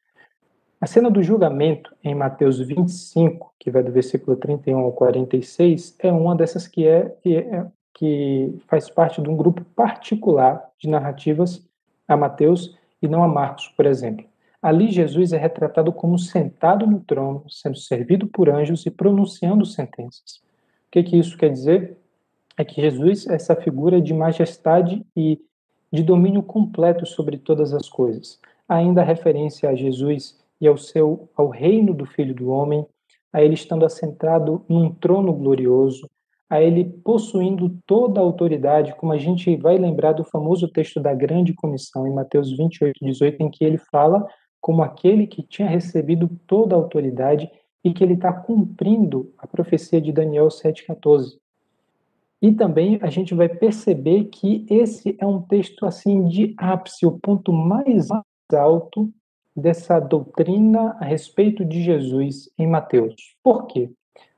[0.81, 6.11] A cena do julgamento em Mateus 25, que vai do versículo 31 ao 46, é
[6.11, 7.65] uma dessas que é, que é
[7.95, 11.65] que faz parte de um grupo particular de narrativas
[12.07, 14.25] a Mateus e não a Marcos, por exemplo.
[14.61, 20.41] Ali Jesus é retratado como sentado no trono, sendo servido por anjos e pronunciando sentenças.
[20.87, 21.97] O que, que isso quer dizer?
[22.57, 25.39] É que Jesus é essa figura de majestade e
[25.91, 28.39] de domínio completo sobre todas as coisas.
[28.67, 32.85] Ainda a referência a Jesus e ao seu ao reino do Filho do Homem,
[33.31, 36.09] a ele estando assentado num trono glorioso,
[36.49, 41.13] a ele possuindo toda a autoridade, como a gente vai lembrar do famoso texto da
[41.13, 44.25] grande comissão, em Mateus 28, 18, em que ele fala
[44.61, 47.49] como aquele que tinha recebido toda a autoridade
[47.83, 51.37] e que ele está cumprindo a profecia de Daniel 7,14.
[52.41, 57.19] E também a gente vai perceber que esse é um texto assim de ápice, o
[57.19, 58.07] ponto mais
[58.53, 59.11] alto
[59.55, 63.35] dessa doutrina a respeito de Jesus em Mateus.
[63.41, 63.89] Por quê?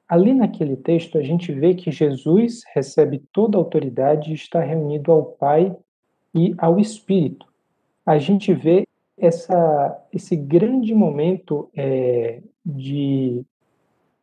[0.08, 5.12] Ali naquele texto, a gente vê que Jesus recebe toda a autoridade e está reunido
[5.12, 5.76] ao Pai
[6.34, 7.46] e ao Espírito.
[8.06, 13.43] A gente vê essa, esse grande momento é, de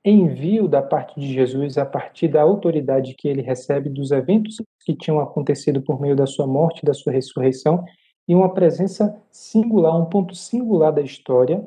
[0.05, 4.95] envio da parte de Jesus a partir da autoridade que ele recebe dos eventos que
[4.95, 7.85] tinham acontecido por meio da sua morte, da sua ressurreição,
[8.29, 11.67] e uma presença singular, um ponto singular da história,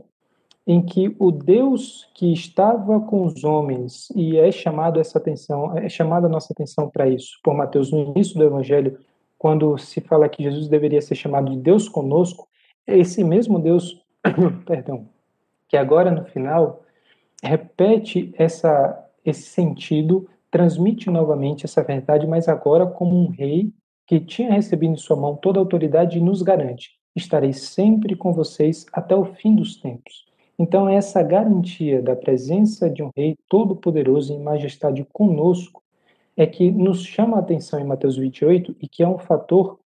[0.68, 5.88] em que o Deus que estava com os homens e é chamado essa atenção, é
[5.88, 9.00] chamada a nossa atenção para isso por Mateus no início do evangelho,
[9.38, 12.50] quando se fala que Jesus deveria ser chamado de Deus conosco,
[12.86, 14.04] é esse mesmo Deus,
[14.68, 15.08] perdão,
[15.70, 16.84] que agora no final
[17.42, 23.74] repete essa esse sentido, transmite novamente essa verdade, mas agora como um rei
[24.06, 28.34] que tinha recebido em sua mão toda a autoridade e nos garante: estarei sempre com
[28.34, 30.28] vocês até o fim dos tempos.
[30.60, 35.84] Então, essa garantia da presença de um Rei todo-poderoso em majestade conosco
[36.36, 39.80] é que nos chama a atenção em Mateus 28 e que é um fator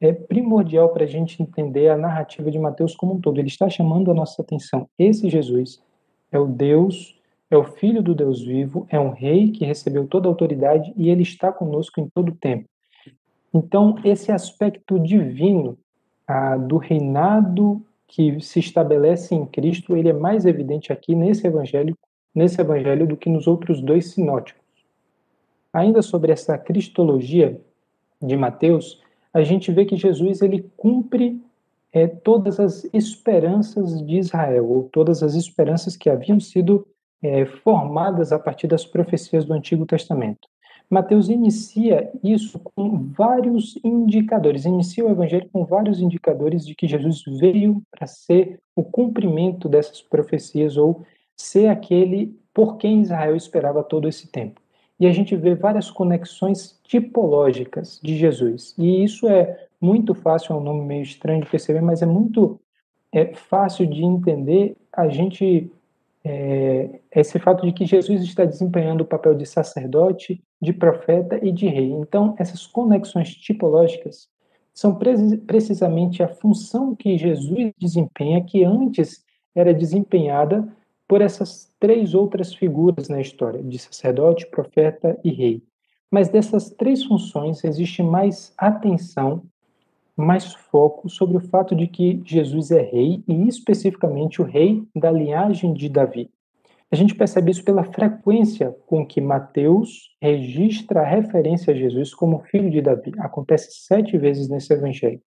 [0.00, 3.38] é, primordial para a gente entender a narrativa de Mateus como um todo.
[3.38, 4.88] Ele está chamando a nossa atenção.
[4.98, 5.82] Esse Jesus
[6.30, 10.28] é o Deus, é o Filho do Deus vivo, é um Rei que recebeu toda
[10.28, 12.68] a autoridade e ele está conosco em todo o tempo.
[13.52, 15.76] Então, esse aspecto divino
[16.26, 21.96] ah, do reinado que se estabelece em Cristo, ele é mais evidente aqui nesse evangelho,
[22.34, 24.60] nesse evangelho do que nos outros dois sinóticos.
[25.72, 27.60] Ainda sobre essa cristologia
[28.20, 29.00] de Mateus,
[29.32, 31.40] a gente vê que Jesus ele cumpre
[31.92, 36.84] é, todas as esperanças de Israel, ou todas as esperanças que haviam sido
[37.22, 40.48] é, formadas a partir das profecias do Antigo Testamento.
[40.90, 47.22] Mateus inicia isso com vários indicadores, inicia o evangelho com vários indicadores de que Jesus
[47.38, 54.08] veio para ser o cumprimento dessas profecias ou ser aquele por quem Israel esperava todo
[54.08, 54.60] esse tempo.
[54.98, 58.74] E a gente vê várias conexões tipológicas de Jesus.
[58.76, 62.60] E isso é muito fácil, é um nome meio estranho de perceber, mas é muito
[63.12, 65.70] é, fácil de entender a gente
[66.24, 71.50] é, esse fato de que Jesus está desempenhando o papel de sacerdote, de profeta e
[71.50, 71.90] de rei.
[71.90, 74.28] Então, essas conexões tipológicas
[74.72, 74.98] são
[75.46, 80.66] precisamente a função que Jesus desempenha, que antes era desempenhada
[81.08, 85.62] por essas três outras figuras na história, de sacerdote, profeta e rei.
[86.10, 89.42] Mas dessas três funções existe mais atenção,
[90.20, 95.10] mais foco sobre o fato de que Jesus é rei e especificamente o rei da
[95.10, 96.30] linhagem de Davi.
[96.92, 102.40] A gente percebe isso pela frequência com que Mateus registra a referência a Jesus como
[102.40, 103.12] filho de Davi.
[103.18, 105.20] Acontece sete vezes nesse evangelho,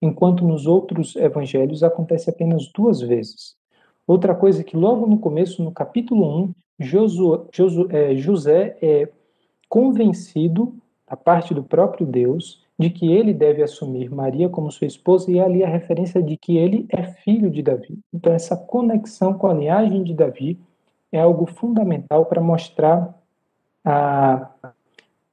[0.00, 3.54] enquanto nos outros evangelhos acontece apenas duas vezes.
[4.06, 7.46] Outra coisa é que logo no começo, no capítulo 1, Josué,
[7.90, 9.08] é, José é
[9.68, 10.74] convencido,
[11.06, 15.38] da parte do próprio Deus, de que ele deve assumir Maria como sua esposa, e
[15.38, 17.98] é ali a referência de que ele é filho de Davi.
[18.10, 20.58] Então, essa conexão com a linhagem de Davi
[21.12, 23.14] é algo fundamental para mostrar
[23.84, 24.48] a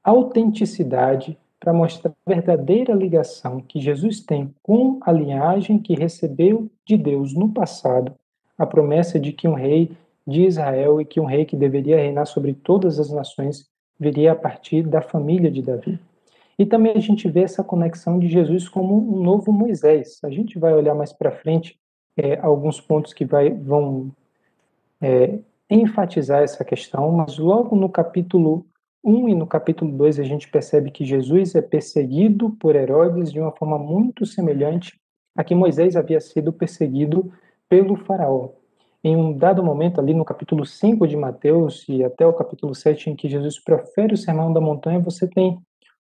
[0.04, 6.98] autenticidade, para mostrar a verdadeira ligação que Jesus tem com a linhagem que recebeu de
[6.98, 8.14] Deus no passado,
[8.58, 9.90] a promessa de que um rei
[10.28, 14.36] de Israel e que um rei que deveria reinar sobre todas as nações viria a
[14.36, 15.98] partir da família de Davi.
[16.60, 20.20] E também a gente vê essa conexão de Jesus como um novo Moisés.
[20.24, 21.80] A gente vai olhar mais para frente
[22.18, 24.12] é, alguns pontos que vai, vão
[25.00, 25.38] é,
[25.70, 28.66] enfatizar essa questão, mas logo no capítulo
[29.04, 33.40] 1 e no capítulo 2 a gente percebe que Jesus é perseguido por Herodes de
[33.40, 35.00] uma forma muito semelhante
[35.36, 37.32] a que Moisés havia sido perseguido
[37.70, 38.50] pelo faraó.
[39.04, 43.12] Em um dado momento ali no capítulo 5 de Mateus e até o capítulo 7
[43.12, 45.60] em que Jesus profere o sermão da montanha, você tem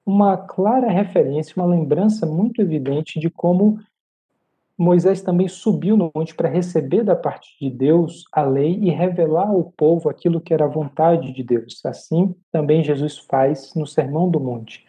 [0.06, 3.80] uma clara referência, uma lembrança muito evidente de como
[4.78, 9.48] Moisés também subiu no monte para receber da parte de Deus a lei e revelar
[9.48, 11.80] ao povo aquilo que era a vontade de Deus.
[11.86, 14.86] Assim também Jesus faz no Sermão do Monte.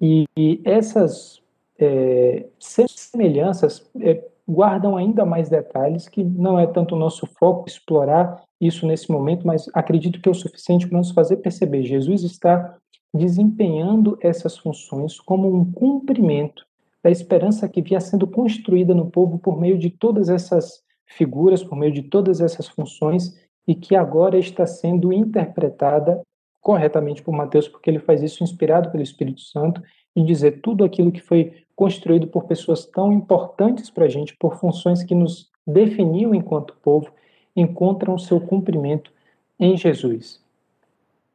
[0.00, 1.42] E, e essas
[1.78, 8.42] é, semelhanças é, guardam ainda mais detalhes que não é tanto o nosso foco explorar
[8.60, 11.82] isso nesse momento, mas acredito que é o suficiente para nos fazer perceber.
[11.82, 12.76] Jesus está
[13.14, 16.66] desempenhando essas funções como um cumprimento
[17.02, 21.76] da esperança que vinha sendo construída no povo por meio de todas essas figuras, por
[21.76, 26.20] meio de todas essas funções, e que agora está sendo interpretada
[26.60, 29.82] corretamente por Mateus, porque ele faz isso inspirado pelo Espírito Santo,
[30.16, 34.56] e dizer tudo aquilo que foi construído por pessoas tão importantes para a gente, por
[34.56, 37.10] funções que nos definiam enquanto povo,
[37.54, 39.12] encontram seu cumprimento
[39.58, 40.43] em Jesus.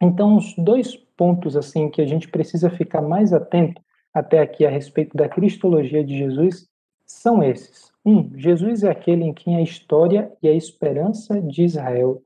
[0.01, 3.81] Então, os dois pontos assim que a gente precisa ficar mais atento
[4.13, 6.67] até aqui a respeito da cristologia de Jesus
[7.05, 7.91] são esses.
[8.05, 12.21] Um, Jesus é aquele em quem a história e a esperança de Israel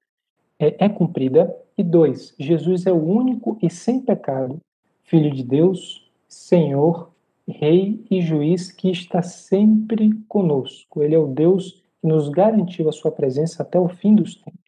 [0.60, 1.56] é, é cumprida.
[1.76, 4.62] E dois, Jesus é o único e sem pecado,
[5.04, 7.12] Filho de Deus, Senhor,
[7.48, 11.02] Rei e Juiz que está sempre conosco.
[11.02, 14.63] Ele é o Deus que nos garantiu a sua presença até o fim dos tempos.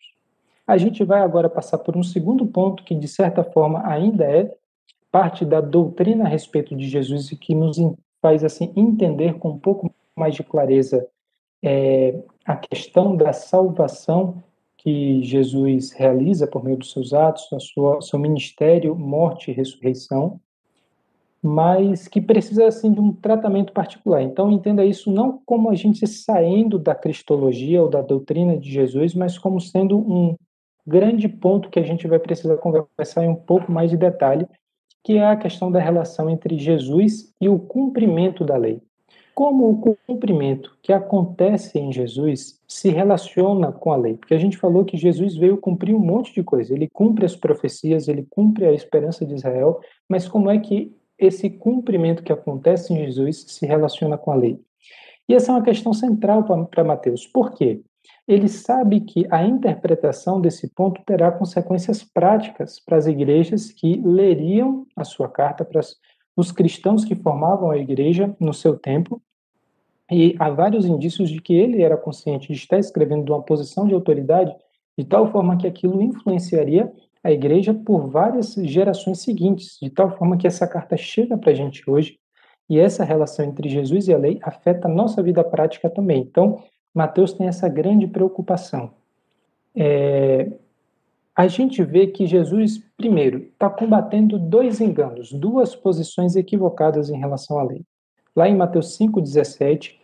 [0.67, 4.51] A gente vai agora passar por um segundo ponto que, de certa forma, ainda é
[5.11, 7.77] parte da doutrina a respeito de Jesus e que nos
[8.21, 11.07] faz assim entender com um pouco mais de clareza
[11.63, 14.43] é, a questão da salvação
[14.77, 20.39] que Jesus realiza por meio dos seus atos, sua, seu ministério, morte e ressurreição.
[21.41, 24.23] mas que precisa assim de um tratamento particular.
[24.23, 29.13] Então entenda isso não como a gente saindo da cristologia ou da doutrina de Jesus,
[29.13, 30.35] mas como sendo um
[30.85, 34.47] grande ponto que a gente vai precisar conversar em um pouco mais de detalhe,
[35.03, 38.81] que é a questão da relação entre Jesus e o cumprimento da lei.
[39.33, 44.15] Como o cumprimento que acontece em Jesus se relaciona com a lei?
[44.15, 46.73] Porque a gente falou que Jesus veio cumprir um monte de coisa.
[46.73, 51.49] Ele cumpre as profecias, ele cumpre a esperança de Israel, mas como é que esse
[51.49, 54.59] cumprimento que acontece em Jesus se relaciona com a lei.
[55.27, 57.25] E essa é uma questão central para Mateus.
[57.25, 57.81] Por quê?
[58.27, 64.87] Ele sabe que a interpretação desse ponto terá consequências práticas para as igrejas que leriam
[64.95, 65.81] a sua carta, para
[66.35, 69.21] os cristãos que formavam a igreja no seu tempo.
[70.11, 73.87] E há vários indícios de que ele era consciente de estar escrevendo de uma posição
[73.87, 74.55] de autoridade
[74.97, 76.91] de tal forma que aquilo influenciaria
[77.23, 81.55] a igreja por várias gerações seguintes, de tal forma que essa carta chega para a
[81.55, 82.19] gente hoje
[82.69, 86.21] e essa relação entre Jesus e a lei afeta a nossa vida prática também.
[86.21, 86.63] Então,
[86.95, 88.91] Mateus tem essa grande preocupação.
[89.75, 90.49] É,
[91.35, 97.59] a gente vê que Jesus, primeiro, está combatendo dois enganos, duas posições equivocadas em relação
[97.59, 97.81] à lei.
[98.33, 99.95] Lá em Mateus 5,17,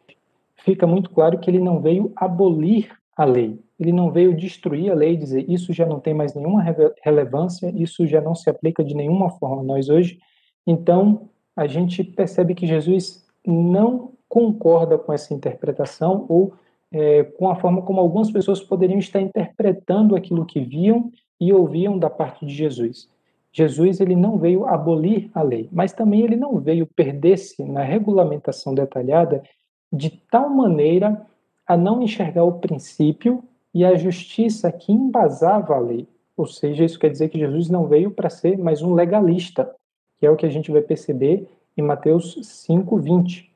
[0.58, 4.96] fica muito claro que ele não veio abolir a lei, ele não veio destruir a
[4.96, 6.64] lei e dizer isso já não tem mais nenhuma
[7.02, 10.20] relevância, isso já não se aplica de nenhuma forma a nós hoje.
[10.68, 16.54] Então, a gente percebe que Jesus não concorda com essa interpretação ou
[16.92, 21.98] é, com a forma como algumas pessoas poderiam estar interpretando aquilo que viam e ouviam
[21.98, 23.10] da parte de Jesus.
[23.54, 28.74] Jesus ele não veio abolir a lei, mas também ele não veio perder-se na regulamentação
[28.74, 29.44] detalhada
[29.92, 31.26] de tal maneira
[31.68, 36.08] a não enxergar o princípio e a justiça que embasava a lei.
[36.36, 39.70] Ou seja, isso quer dizer que Jesus não veio para ser mais um legalista,
[40.18, 43.51] que é o que a gente vai perceber em Mateus 5:20.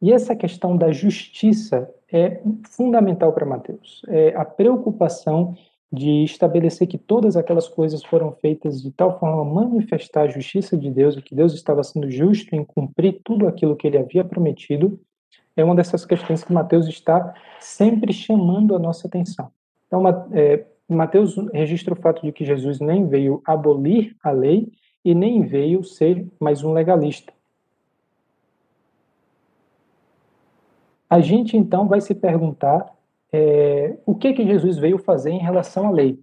[0.00, 2.40] E essa questão da justiça é
[2.70, 4.02] fundamental para Mateus.
[4.08, 5.54] É a preocupação
[5.92, 10.76] de estabelecer que todas aquelas coisas foram feitas de tal forma a manifestar a justiça
[10.76, 14.24] de Deus e que Deus estava sendo justo em cumprir tudo aquilo que ele havia
[14.24, 15.00] prometido,
[15.56, 19.50] é uma dessas questões que Mateus está sempre chamando a nossa atenção.
[19.86, 24.70] Então, é, Mateus registra o fato de que Jesus nem veio abolir a lei
[25.04, 27.32] e nem veio ser mais um legalista.
[31.08, 32.86] A gente então vai se perguntar
[33.32, 36.20] é, o que que Jesus veio fazer em relação à lei.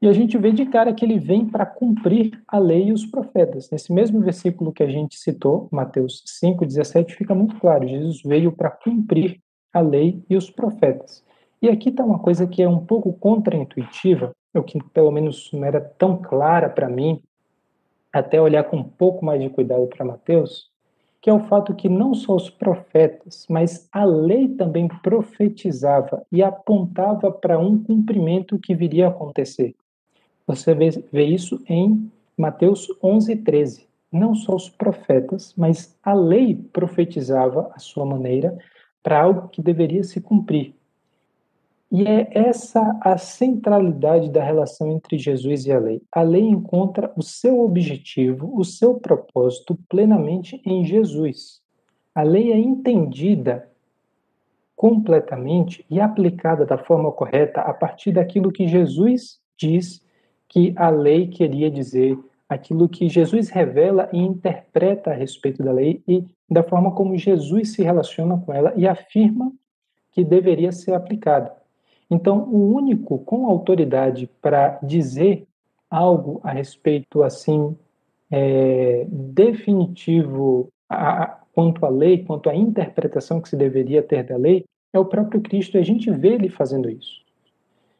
[0.00, 3.06] E a gente vê de cara que ele vem para cumprir a lei e os
[3.06, 3.70] profetas.
[3.70, 8.70] Nesse mesmo versículo que a gente citou, Mateus 5,17, fica muito claro: Jesus veio para
[8.70, 9.40] cumprir
[9.72, 11.24] a lei e os profetas.
[11.62, 15.64] E aqui está uma coisa que é um pouco contraintuitiva, ou que pelo menos não
[15.64, 17.22] era tão clara para mim,
[18.12, 20.70] até olhar com um pouco mais de cuidado para Mateus,
[21.24, 26.42] que é o fato que não só os profetas, mas a lei também profetizava e
[26.42, 29.74] apontava para um cumprimento que viria a acontecer.
[30.46, 33.88] Você vê, vê isso em Mateus 11, 13.
[34.12, 38.54] Não só os profetas, mas a lei profetizava a sua maneira
[39.02, 40.74] para algo que deveria se cumprir.
[41.96, 46.02] E é essa a centralidade da relação entre Jesus e a lei.
[46.10, 51.62] A lei encontra o seu objetivo, o seu propósito plenamente em Jesus.
[52.12, 53.70] A lei é entendida
[54.74, 60.04] completamente e aplicada da forma correta a partir daquilo que Jesus diz
[60.48, 62.18] que a lei queria dizer,
[62.48, 67.72] aquilo que Jesus revela e interpreta a respeito da lei e da forma como Jesus
[67.72, 69.52] se relaciona com ela e afirma
[70.10, 71.62] que deveria ser aplicada.
[72.10, 75.46] Então, o único com autoridade para dizer
[75.90, 77.76] algo a respeito assim
[78.30, 84.64] é, definitivo a, quanto à lei, quanto à interpretação que se deveria ter da lei,
[84.92, 85.76] é o próprio Cristo.
[85.76, 87.24] E a gente vê ele fazendo isso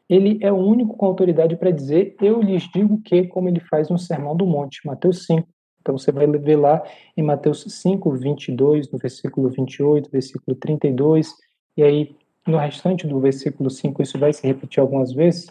[0.09, 3.89] ele é o único com autoridade para dizer, eu lhes digo que, como ele faz
[3.89, 5.47] no Sermão do Monte, Mateus 5.
[5.81, 6.83] Então você vai ver lá
[7.15, 11.33] em Mateus 5, 22, no versículo 28, versículo 32,
[11.77, 12.15] e aí
[12.47, 15.47] no restante do versículo 5 isso vai se repetir algumas vezes,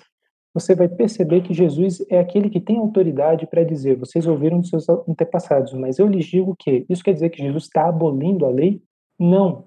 [0.55, 4.70] você vai perceber que Jesus é aquele que tem autoridade para dizer, vocês ouviram dos
[4.70, 8.51] seus antepassados, mas eu lhes digo que, isso quer dizer que Jesus está abolindo a
[8.51, 8.80] lei?
[9.18, 9.64] Não,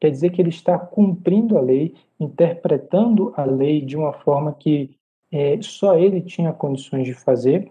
[0.00, 4.96] quer dizer que ele está cumprindo a lei, interpretando a lei de uma forma que
[5.30, 7.70] é, só ele tinha condições de fazer,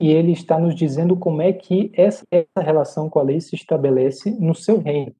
[0.00, 3.54] e ele está nos dizendo como é que essa, essa relação com a lei se
[3.54, 5.14] estabelece no seu reino.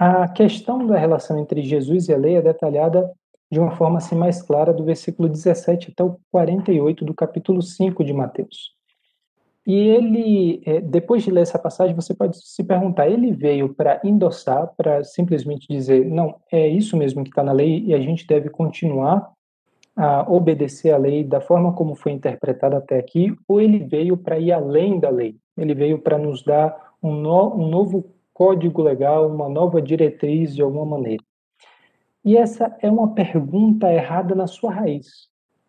[0.00, 3.12] A questão da relação entre Jesus e a lei é detalhada
[3.52, 8.02] de uma forma assim mais clara do versículo 17 até o 48 do capítulo 5
[8.02, 8.74] de Mateus.
[9.66, 14.00] E ele, é, depois de ler essa passagem, você pode se perguntar: ele veio para
[14.02, 18.26] endossar, para simplesmente dizer, não, é isso mesmo que está na lei e a gente
[18.26, 19.30] deve continuar
[19.94, 24.38] a obedecer a lei da forma como foi interpretada até aqui, ou ele veio para
[24.38, 25.36] ir além da lei?
[25.58, 30.62] Ele veio para nos dar um, no, um novo código legal, uma nova diretriz de
[30.62, 31.22] alguma maneira.
[32.24, 35.28] E essa é uma pergunta errada na sua raiz.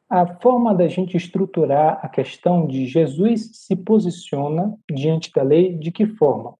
[0.09, 5.89] A forma da gente estruturar a questão de Jesus se posiciona diante da lei de
[5.91, 6.53] que forma?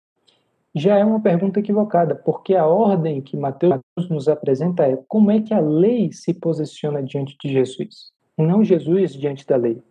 [0.74, 5.42] Já é uma pergunta equivocada, porque a ordem que Mateus nos apresenta é como é
[5.42, 9.84] que a lei se posiciona diante de Jesus, e não Jesus diante da lei.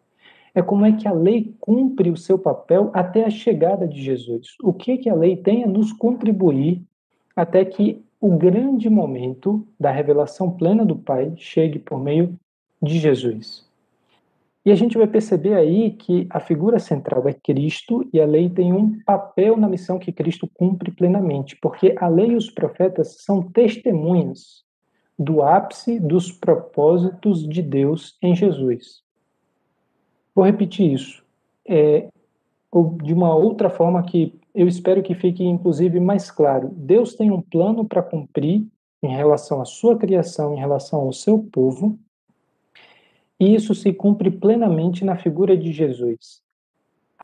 [0.55, 4.57] É como é que a lei cumpre o seu papel até a chegada de Jesus.
[4.63, 6.83] O que que a lei tem a nos contribuir
[7.37, 12.39] até que o grande momento da revelação plena do Pai chegue por meio
[12.83, 13.69] de Jesus.
[14.65, 18.51] E a gente vai perceber aí que a figura central é Cristo e a lei
[18.51, 23.23] tem um papel na missão que Cristo cumpre plenamente, porque a lei e os profetas
[23.23, 24.63] são testemunhas
[25.19, 29.03] do ápice dos propósitos de Deus em Jesus.
[30.41, 31.23] Vou repetir isso,
[31.69, 32.09] é,
[33.03, 36.71] de uma outra forma que eu espero que fique, inclusive, mais claro.
[36.73, 38.67] Deus tem um plano para cumprir
[39.03, 41.99] em relação à sua criação, em relação ao seu povo,
[43.39, 46.41] e isso se cumpre plenamente na figura de Jesus.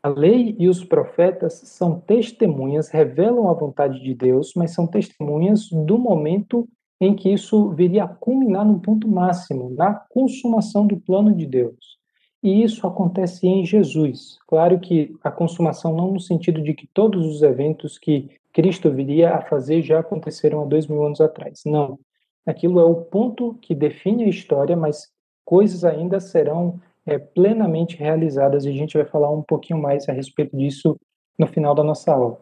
[0.03, 5.69] A lei e os profetas são testemunhas, revelam a vontade de Deus, mas são testemunhas
[5.71, 6.69] do momento
[7.01, 11.97] em que isso viria a culminar no ponto máximo, na consumação do plano de Deus.
[12.43, 14.37] E isso acontece em Jesus.
[14.47, 19.35] Claro que a consumação não no sentido de que todos os eventos que Cristo viria
[19.35, 21.61] a fazer já aconteceram há dois mil anos atrás.
[21.65, 21.99] Não.
[22.45, 25.09] Aquilo é o ponto que define a história, mas
[25.43, 30.11] coisas ainda serão é, plenamente realizadas e a gente vai falar um pouquinho mais a
[30.11, 30.99] respeito disso
[31.37, 32.39] no final da nossa aula.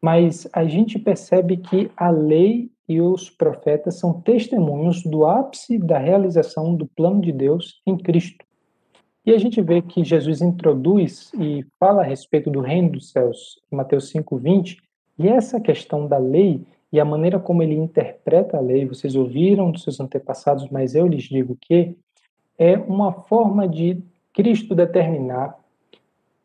[0.00, 5.98] Mas a gente percebe que a lei e os profetas são testemunhos do ápice da
[5.98, 8.44] realização do plano de Deus em Cristo.
[9.24, 13.60] E a gente vê que Jesus introduz e fala a respeito do reino dos céus
[13.70, 14.78] em Mateus 5:20,
[15.18, 19.70] e essa questão da lei e a maneira como ele interpreta a lei, vocês ouviram
[19.70, 21.96] dos seus antepassados, mas eu lhes digo que
[22.58, 24.02] é uma forma de
[24.32, 25.58] Cristo determinar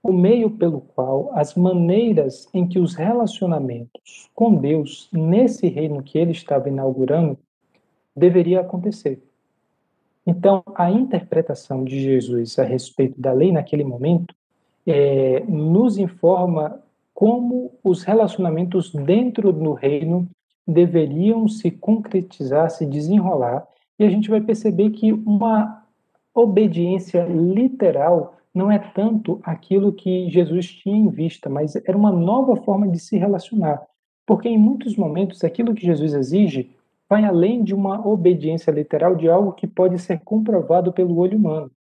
[0.02, 6.18] o meio pelo qual as maneiras em que os relacionamentos com Deus nesse reino que
[6.18, 7.38] ele estava inaugurando
[8.16, 9.22] deveria acontecer.
[10.28, 14.36] Então, a interpretação de Jesus a respeito da lei naquele momento
[14.86, 20.28] é, nos informa como os relacionamentos dentro do reino
[20.68, 23.66] deveriam se concretizar, se desenrolar,
[23.98, 25.86] e a gente vai perceber que uma
[26.36, 32.58] obediência literal não é tanto aquilo que Jesus tinha em vista, mas era uma nova
[32.58, 33.82] forma de se relacionar.
[34.26, 36.76] Porque em muitos momentos aquilo que Jesus exige
[37.10, 41.72] vai além de uma obediência literal de algo que pode ser comprovado pelo olho humano.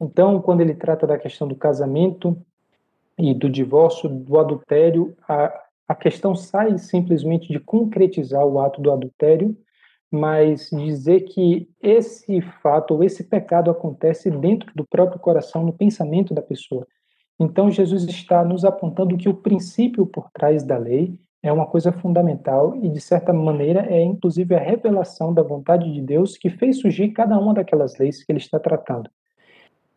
[0.00, 2.36] Então, quando ele trata da questão do casamento
[3.18, 5.52] e do divórcio, do adultério, a,
[5.86, 9.56] a questão sai simplesmente de concretizar o ato do adultério
[10.10, 16.34] mas dizer que esse fato ou esse pecado acontece dentro do próprio coração, no pensamento
[16.34, 16.86] da pessoa.
[17.38, 21.90] Então, Jesus está nos apontando que o princípio por trás da lei é uma coisa
[21.90, 26.80] fundamental e, de certa maneira, é inclusive a revelação da vontade de Deus que fez
[26.80, 29.10] surgir cada uma daquelas leis que ele está tratando.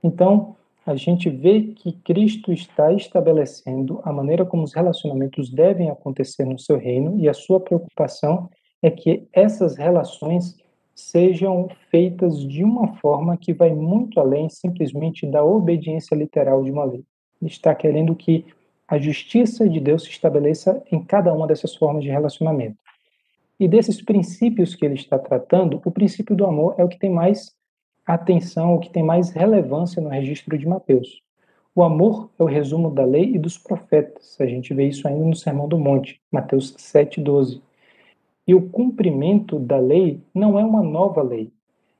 [0.01, 6.45] Então, a gente vê que Cristo está estabelecendo a maneira como os relacionamentos devem acontecer
[6.45, 8.49] no seu reino e a sua preocupação
[8.81, 10.57] é que essas relações
[10.93, 16.83] sejam feitas de uma forma que vai muito além simplesmente da obediência literal de uma
[16.83, 17.03] lei.
[17.41, 18.45] Ele está querendo que
[18.93, 22.77] a justiça de Deus se estabeleça em cada uma dessas formas de relacionamento.
[23.59, 27.09] E desses princípios que ele está tratando, o princípio do amor é o que tem
[27.09, 27.55] mais
[28.05, 31.23] atenção, o que tem mais relevância no registro de Mateus.
[31.73, 34.37] O amor é o resumo da lei e dos profetas.
[34.39, 37.63] A gente vê isso ainda no Sermão do Monte, Mateus 7:12.
[38.47, 41.51] E o cumprimento da lei não é uma nova lei.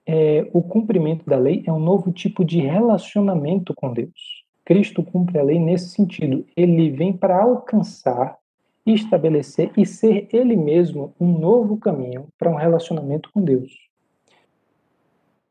[0.05, 4.42] É, o cumprimento da lei é um novo tipo de relacionamento com Deus.
[4.65, 6.45] Cristo cumpre a lei nesse sentido.
[6.55, 8.37] Ele vem para alcançar,
[8.85, 13.71] estabelecer e ser ele mesmo um novo caminho para um relacionamento com Deus.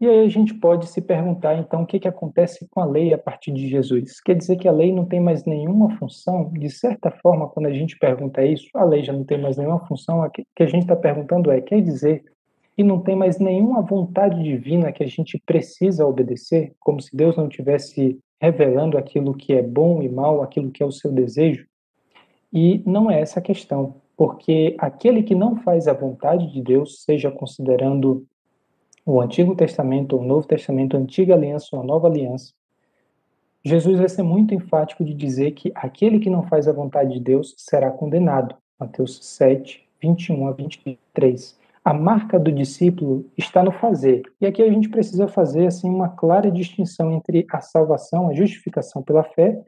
[0.02, 3.14] E aí a gente pode se perguntar, então, o que, que acontece com a lei
[3.14, 4.20] a partir de Jesus?
[4.20, 6.50] Quer dizer que a lei não tem mais nenhuma função?
[6.52, 9.78] De certa forma, quando a gente pergunta isso, a lei já não tem mais nenhuma
[9.86, 10.20] função.
[10.20, 12.24] O que a gente está perguntando é, quer dizer
[12.74, 17.36] que não tem mais nenhuma vontade divina que a gente precisa obedecer, como se Deus
[17.36, 21.64] não tivesse revelando aquilo que é bom e mal, aquilo que é o seu desejo?
[22.52, 27.04] E não é essa a questão, porque aquele que não faz a vontade de Deus,
[27.04, 28.26] seja considerando
[29.06, 32.52] o Antigo Testamento, o Novo Testamento, a Antiga Aliança ou a Nova Aliança,
[33.64, 37.20] Jesus vai ser muito enfático de dizer que aquele que não faz a vontade de
[37.20, 38.56] Deus será condenado.
[38.76, 41.56] Mateus 7, 21 a 23.
[41.84, 44.22] A marca do discípulo está no fazer.
[44.40, 49.02] E aqui a gente precisa fazer assim uma clara distinção entre a salvação, a justificação
[49.02, 49.60] pela fé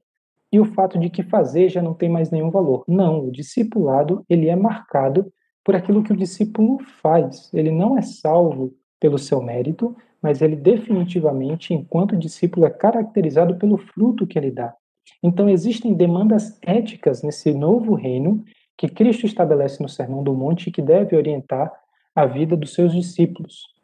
[0.52, 2.84] e o fato de que fazer já não tem mais nenhum valor.
[2.86, 5.32] Não, o discipulado, ele é marcado
[5.64, 7.52] por aquilo que o discípulo faz.
[7.52, 13.76] Ele não é salvo pelo seu mérito, mas ele definitivamente, enquanto discípulo, é caracterizado pelo
[13.76, 14.72] fruto que ele dá.
[15.20, 18.44] Então existem demandas éticas nesse novo reino
[18.78, 21.72] que Cristo estabelece no Sermão do Monte e que deve orientar
[22.14, 23.74] a vida dos seus discípulos.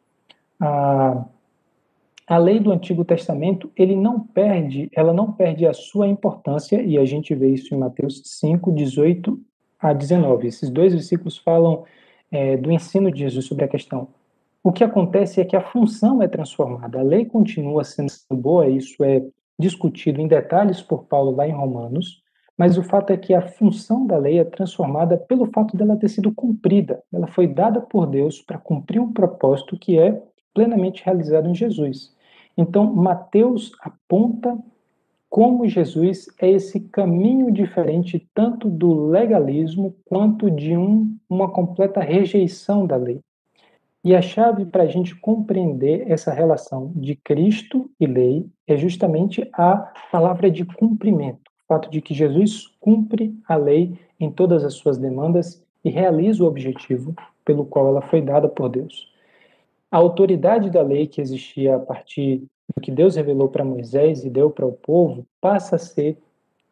[0.59, 1.25] A,
[2.27, 6.97] a lei do Antigo Testamento, ele não perde, ela não perde a sua importância, e
[6.97, 9.39] a gente vê isso em Mateus 5, 18
[9.79, 10.47] a 19.
[10.47, 11.83] Esses dois versículos falam
[12.31, 14.07] é, do ensino de Jesus sobre a questão.
[14.63, 16.99] O que acontece é que a função é transformada.
[16.99, 19.23] A lei continua sendo boa, isso é
[19.57, 22.20] discutido em detalhes por Paulo lá em Romanos,
[22.61, 26.09] mas o fato é que a função da lei é transformada pelo fato dela ter
[26.09, 27.01] sido cumprida.
[27.11, 30.21] Ela foi dada por Deus para cumprir um propósito que é
[30.53, 32.15] plenamente realizado em Jesus.
[32.55, 34.55] Então, Mateus aponta
[35.27, 42.85] como Jesus é esse caminho diferente tanto do legalismo quanto de um, uma completa rejeição
[42.85, 43.21] da lei.
[44.03, 49.49] E a chave para a gente compreender essa relação de Cristo e lei é justamente
[49.51, 54.97] a palavra de cumprimento fato de que Jesus cumpre a lei em todas as suas
[54.97, 57.15] demandas e realiza o objetivo
[57.45, 59.09] pelo qual ela foi dada por Deus.
[59.89, 62.43] A autoridade da lei que existia a partir
[62.75, 66.17] do que Deus revelou para Moisés e deu para o povo passa a ser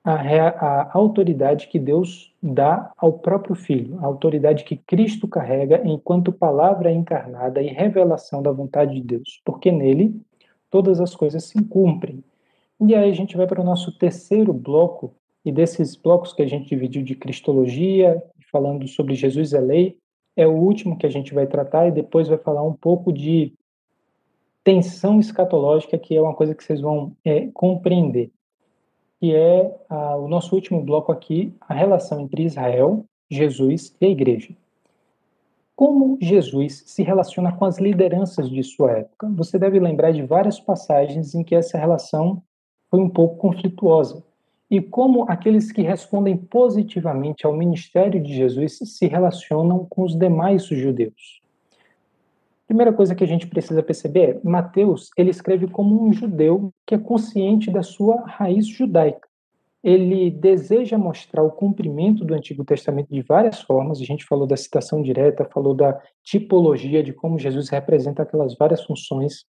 [0.03, 6.29] a, a, autoridade que Deus dá ao próprio Filho, a autoridade que Cristo carrega enquanto
[6.33, 10.19] palavra encarnada e revelação da vontade de Deus, porque nele
[10.69, 12.21] todas as coisas se cumprem.
[12.79, 15.13] E aí a gente vai para o nosso terceiro bloco,
[15.43, 18.21] e desses blocos que a gente dividiu de Cristologia,
[18.51, 19.97] falando sobre Jesus é lei,
[20.35, 23.53] é o último que a gente vai tratar, e depois vai falar um pouco de
[24.63, 28.31] tensão escatológica, que é uma coisa que vocês vão é, compreender.
[29.19, 34.09] Que é a, o nosso último bloco aqui, a relação entre Israel, Jesus e a
[34.09, 34.55] igreja.
[35.75, 39.29] Como Jesus se relaciona com as lideranças de sua época?
[39.35, 42.41] Você deve lembrar de várias passagens em que essa relação
[42.89, 44.23] foi um pouco conflituosa.
[44.69, 50.65] E como aqueles que respondem positivamente ao ministério de Jesus se relacionam com os demais
[50.65, 51.39] judeus.
[52.67, 56.93] Primeira coisa que a gente precisa perceber é, Mateus, ele escreve como um judeu que
[56.93, 59.27] é consciente da sua raiz judaica.
[59.83, 63.99] Ele deseja mostrar o cumprimento do Antigo Testamento de várias formas.
[63.99, 68.83] A gente falou da citação direta, falou da tipologia de como Jesus representa aquelas várias
[68.83, 69.47] funções.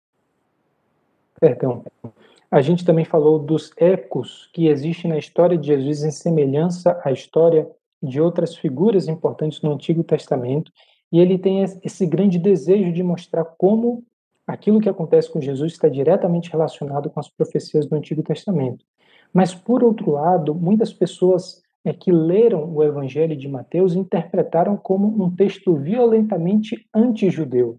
[1.39, 1.85] Perdão.
[2.51, 7.11] A gente também falou dos ecos que existem na história de Jesus em semelhança à
[7.11, 7.69] história
[8.03, 10.71] de outras figuras importantes no Antigo Testamento,
[11.11, 14.05] e ele tem esse grande desejo de mostrar como
[14.47, 18.85] aquilo que acontece com Jesus está diretamente relacionado com as profecias do Antigo Testamento.
[19.33, 25.23] Mas, por outro lado, muitas pessoas é, que leram o Evangelho de Mateus interpretaram como
[25.23, 27.79] um texto violentamente anti-judeu.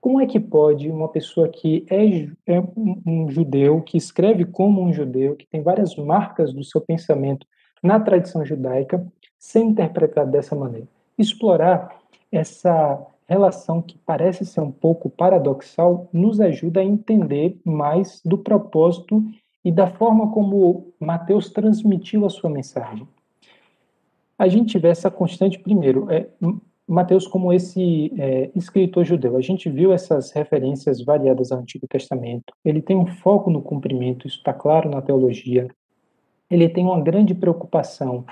[0.00, 4.92] Como é que pode uma pessoa que é, é um, judeu, que escreve como um
[4.92, 7.46] judeu, que tem várias marcas do seu pensamento
[7.82, 9.06] na tradição judaica,
[9.38, 10.88] ser interpretado dessa maneira?
[11.18, 12.00] Explorar
[12.32, 12.98] essa
[13.28, 19.22] relação que parece ser um pouco paradoxal nos ajuda a entender mais do propósito
[19.62, 23.06] e da forma como Mateus transmitiu a sua mensagem.
[24.38, 26.26] A gente vê essa constante, primeiro, é,
[26.90, 29.36] Mateus como esse é, escritor judeu.
[29.36, 32.52] A gente viu essas referências variadas ao Antigo Testamento.
[32.64, 35.68] Ele tem um foco no cumprimento, isso está claro na teologia.
[36.50, 38.24] Ele tem uma grande preocupação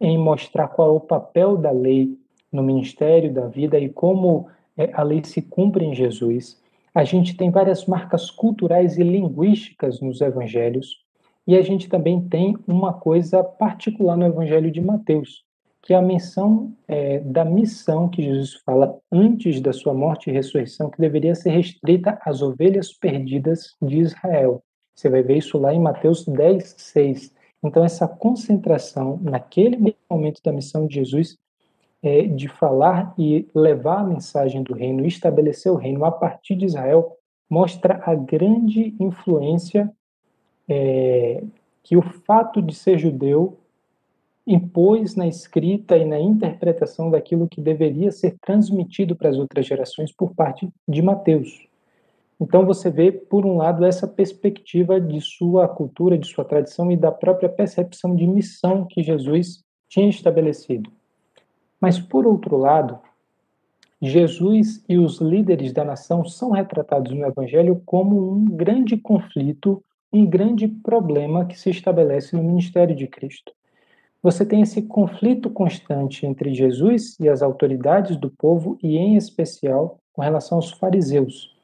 [0.00, 2.16] em mostrar qual é o papel da lei
[2.50, 6.58] no ministério da vida e como é, a lei se cumpre em Jesus.
[6.94, 11.04] A gente tem várias marcas culturais e linguísticas nos evangelhos.
[11.46, 15.44] E a gente também tem uma coisa particular no evangelho de Mateus,
[15.88, 20.90] que a menção é, da missão que Jesus fala antes da sua morte e ressurreição,
[20.90, 24.62] que deveria ser restrita às ovelhas perdidas de Israel.
[24.94, 27.34] Você vai ver isso lá em Mateus 10, 6.
[27.64, 31.38] Então, essa concentração naquele momento da missão de Jesus
[32.02, 36.66] é, de falar e levar a mensagem do reino, estabelecer o reino a partir de
[36.66, 37.16] Israel,
[37.48, 39.90] mostra a grande influência
[40.68, 41.42] é,
[41.82, 43.56] que o fato de ser judeu
[44.48, 50.10] impôs na escrita e na interpretação daquilo que deveria ser transmitido para as outras gerações
[50.10, 51.68] por parte de Mateus.
[52.40, 56.96] Então você vê, por um lado, essa perspectiva de sua cultura, de sua tradição e
[56.96, 60.90] da própria percepção de missão que Jesus tinha estabelecido.
[61.78, 62.98] Mas, por outro lado,
[64.00, 70.24] Jesus e os líderes da nação são retratados no Evangelho como um grande conflito, um
[70.24, 73.57] grande problema que se estabelece no ministério de Cristo.
[74.22, 79.98] Você tem esse conflito constante entre Jesus e as autoridades do povo, e em especial
[80.12, 81.56] com relação aos fariseus.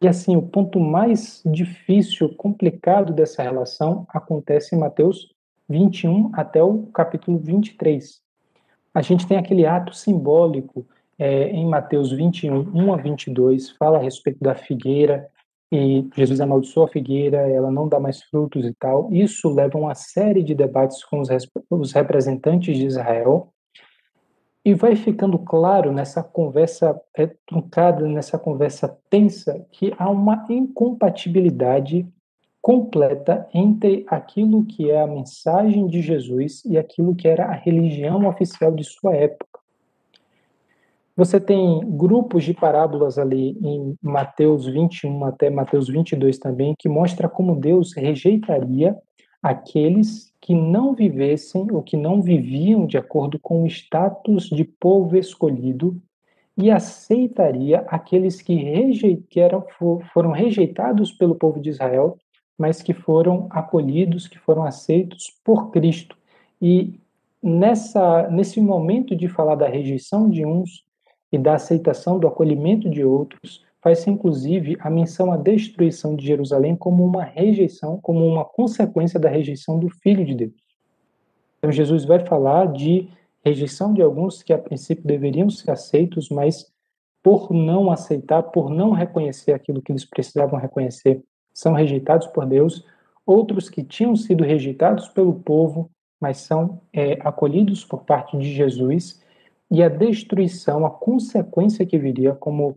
[0.00, 5.32] E assim, o ponto mais difícil, complicado dessa relação acontece em Mateus
[5.68, 8.20] 21 até o capítulo 23.
[8.94, 10.84] A gente tem aquele ato simbólico
[11.18, 15.30] é, em Mateus 21, 1 a 22, fala a respeito da figueira,
[15.72, 19.10] e Jesus amaldiçoa a figueira, ela não dá mais frutos e tal.
[19.10, 21.28] Isso leva a uma série de debates com os,
[21.70, 23.50] os representantes de Israel,
[24.62, 32.06] e vai ficando claro nessa conversa é, truncada, nessa conversa tensa, que há uma incompatibilidade
[32.60, 38.24] completa entre aquilo que é a mensagem de Jesus e aquilo que era a religião
[38.28, 39.51] oficial de sua época.
[41.14, 47.28] Você tem grupos de parábolas ali em Mateus 21 até Mateus 22 também, que mostra
[47.28, 48.96] como Deus rejeitaria
[49.42, 55.16] aqueles que não vivessem ou que não viviam de acordo com o status de povo
[55.16, 56.00] escolhido
[56.56, 59.22] e aceitaria aqueles que, reje...
[59.28, 59.64] que eram,
[60.14, 62.16] foram rejeitados pelo povo de Israel,
[62.56, 66.16] mas que foram acolhidos, que foram aceitos por Cristo.
[66.60, 66.98] E
[67.42, 70.84] nessa, nesse momento de falar da rejeição de uns
[71.32, 76.76] e da aceitação do acolhimento de outros, faz-se inclusive a menção à destruição de Jerusalém
[76.76, 80.52] como uma rejeição, como uma consequência da rejeição do Filho de Deus.
[81.58, 83.08] Então Jesus vai falar de
[83.44, 86.70] rejeição de alguns que a princípio deveriam ser aceitos, mas
[87.22, 91.22] por não aceitar, por não reconhecer aquilo que eles precisavam reconhecer,
[91.52, 92.84] são rejeitados por Deus.
[93.24, 99.22] Outros que tinham sido rejeitados pelo povo, mas são é, acolhidos por parte de Jesus
[99.72, 102.76] e a destruição, a consequência que viria como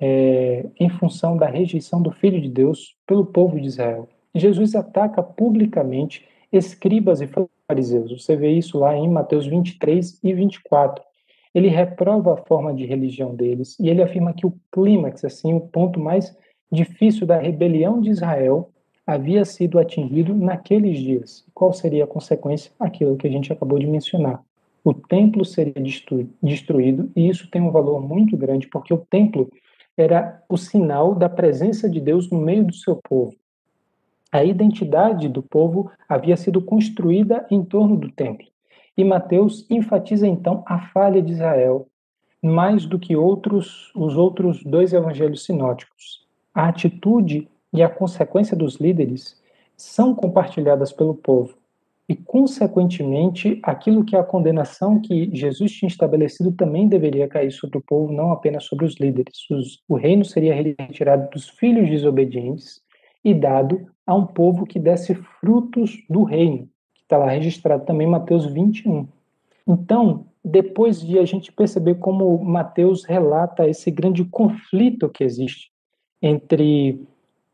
[0.00, 4.08] é, em função da rejeição do Filho de Deus pelo povo de Israel.
[4.34, 7.28] Jesus ataca publicamente escribas e
[7.68, 8.10] fariseus.
[8.10, 11.04] Você vê isso lá em Mateus 23 e 24.
[11.54, 15.60] Ele reprova a forma de religião deles e ele afirma que o clímax, assim, o
[15.60, 16.36] ponto mais
[16.72, 18.68] difícil da rebelião de Israel
[19.06, 21.44] havia sido atingido naqueles dias.
[21.54, 22.72] Qual seria a consequência?
[22.80, 24.42] Aquilo que a gente acabou de mencionar
[24.84, 25.74] o templo seria
[26.42, 29.48] destruído, e isso tem um valor muito grande, porque o templo
[29.96, 33.34] era o sinal da presença de Deus no meio do seu povo.
[34.30, 38.46] A identidade do povo havia sido construída em torno do templo.
[38.96, 41.86] E Mateus enfatiza então a falha de Israel,
[42.42, 46.26] mais do que outros, os outros dois evangelhos sinóticos.
[46.54, 49.40] A atitude e a consequência dos líderes
[49.76, 51.61] são compartilhadas pelo povo
[52.12, 57.78] e, consequentemente, aquilo que é a condenação que Jesus tinha estabelecido também deveria cair sobre
[57.78, 59.48] o povo, não apenas sobre os líderes.
[59.50, 62.82] Os, o reino seria retirado dos filhos desobedientes
[63.24, 68.06] e dado a um povo que desse frutos do reino, que está lá registrado também
[68.06, 69.08] em Mateus 21.
[69.66, 75.70] Então, depois de a gente perceber como Mateus relata esse grande conflito que existe
[76.20, 77.00] entre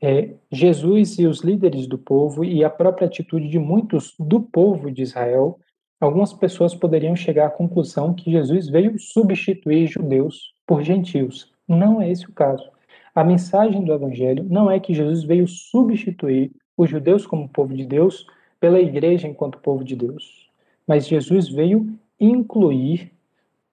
[0.01, 4.91] é, Jesus e os líderes do povo e a própria atitude de muitos do povo
[4.91, 5.59] de Israel,
[6.01, 11.53] algumas pessoas poderiam chegar à conclusão que Jesus veio substituir judeus por gentios.
[11.67, 12.71] Não é esse o caso.
[13.15, 17.85] A mensagem do Evangelho não é que Jesus veio substituir os judeus como povo de
[17.85, 18.25] Deus
[18.61, 20.49] pela igreja enquanto povo de Deus,
[20.87, 23.13] mas Jesus veio incluir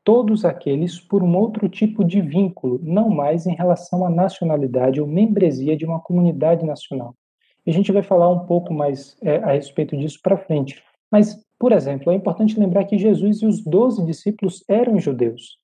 [0.06, 5.08] todos aqueles por um outro tipo de vínculo, não mais em relação à nacionalidade ou
[5.08, 7.16] membresia de uma comunidade nacional.
[7.66, 10.82] E a gente vai falar um pouco mais é, a respeito disso para frente.
[11.12, 15.58] Mas, por exemplo, é importante lembrar que Jesus e os doze discípulos eram judeus.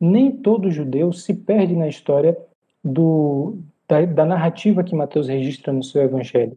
[0.00, 2.36] Nem todo judeu se perde na história
[2.82, 6.56] do, da, da narrativa que Mateus registra no seu evangelho.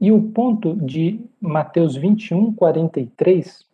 [0.00, 3.66] E o ponto de Mateus 21, 43,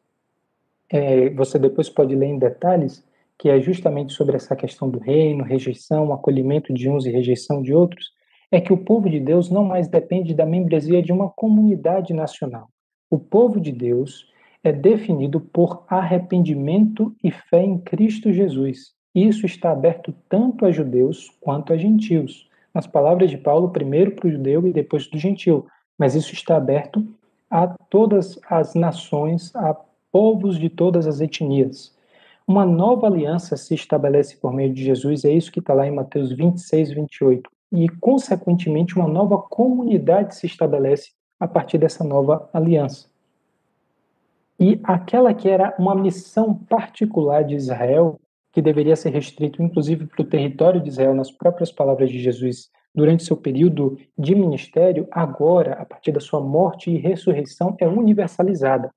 [0.91, 3.05] é, você depois pode ler em detalhes,
[3.39, 7.73] que é justamente sobre essa questão do reino, rejeição, acolhimento de uns e rejeição de
[7.73, 8.11] outros,
[8.51, 12.69] é que o povo de Deus não mais depende da membresia de uma comunidade nacional.
[13.09, 14.27] O povo de Deus
[14.63, 18.93] é definido por arrependimento e fé em Cristo Jesus.
[19.15, 22.49] Isso está aberto tanto a judeus quanto a gentios.
[22.75, 25.67] Nas palavras de Paulo, primeiro para o judeu e depois do gentio.
[25.99, 27.07] mas isso está aberto
[27.51, 29.75] a todas as nações, a
[30.13, 31.95] povos de todas as etnias.
[32.47, 35.95] Uma nova aliança se estabelece por meio de Jesus, é isso que está lá em
[35.95, 37.51] Mateus 26, 28.
[37.73, 43.09] E, consequentemente, uma nova comunidade se estabelece a partir dessa nova aliança.
[44.59, 48.21] E aquela que era uma missão particular de Israel,
[48.53, 52.69] que deveria ser restrito inclusive para o território de Israel, nas próprias palavras de Jesus,
[52.95, 58.91] durante seu período de ministério, agora, a partir da sua morte e ressurreição, é universalizada.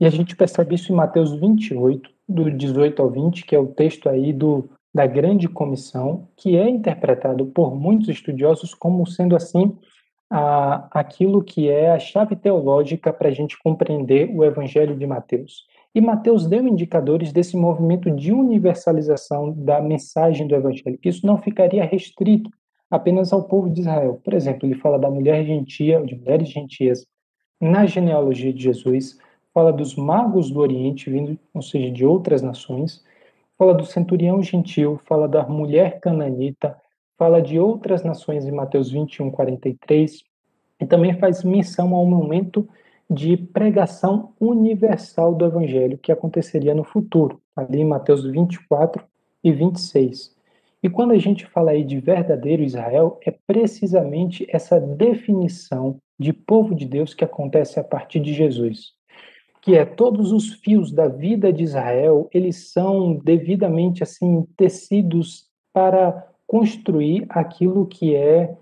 [0.00, 3.66] E a gente percebe isso em Mateus 28, do 18 ao 20, que é o
[3.66, 9.76] texto aí do, da grande comissão, que é interpretado por muitos estudiosos como sendo assim
[10.30, 15.66] a, aquilo que é a chave teológica para a gente compreender o Evangelho de Mateus.
[15.94, 21.38] E Mateus deu indicadores desse movimento de universalização da mensagem do Evangelho, que isso não
[21.38, 22.50] ficaria restrito
[22.90, 24.20] apenas ao povo de Israel.
[24.22, 27.04] Por exemplo, ele fala da mulher gentia, de mulheres gentias,
[27.60, 29.18] na genealogia de Jesus,
[29.52, 33.04] fala dos magos do Oriente, vindo, ou seja, de outras nações,
[33.56, 36.76] fala do centurião gentil, fala da mulher cananita,
[37.16, 40.22] fala de outras nações em Mateus 21, 43,
[40.80, 42.68] e também faz menção ao momento
[43.10, 49.04] de pregação universal do evangelho que aconteceria no futuro, ali em Mateus 24
[49.42, 50.36] e 26.
[50.82, 56.74] E quando a gente fala aí de verdadeiro Israel, é precisamente essa definição de povo
[56.74, 58.97] de Deus que acontece a partir de Jesus
[59.68, 66.26] que é todos os fios da vida de Israel, eles são devidamente assim tecidos para
[66.46, 68.56] construir aquilo que é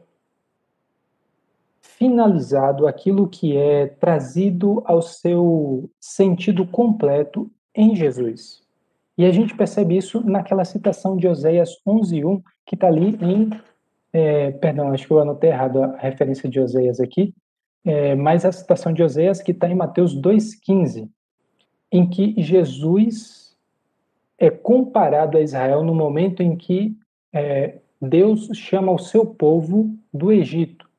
[1.81, 8.65] finalizado, aquilo que é trazido ao seu sentido completo em Jesus.
[9.17, 13.49] E a gente percebe isso naquela citação de Oséias 11:1, que está ali em,
[14.13, 17.33] é, perdão, acho que eu anotei errado a referência de Oséias aqui,
[17.87, 21.09] é, mas a citação de Oséias que está em Mateus 2,15,
[21.93, 23.57] em que Jesus
[24.37, 26.97] é comparado a Israel no momento em que
[27.33, 30.91] é, Deus chama o seu povo do Egito.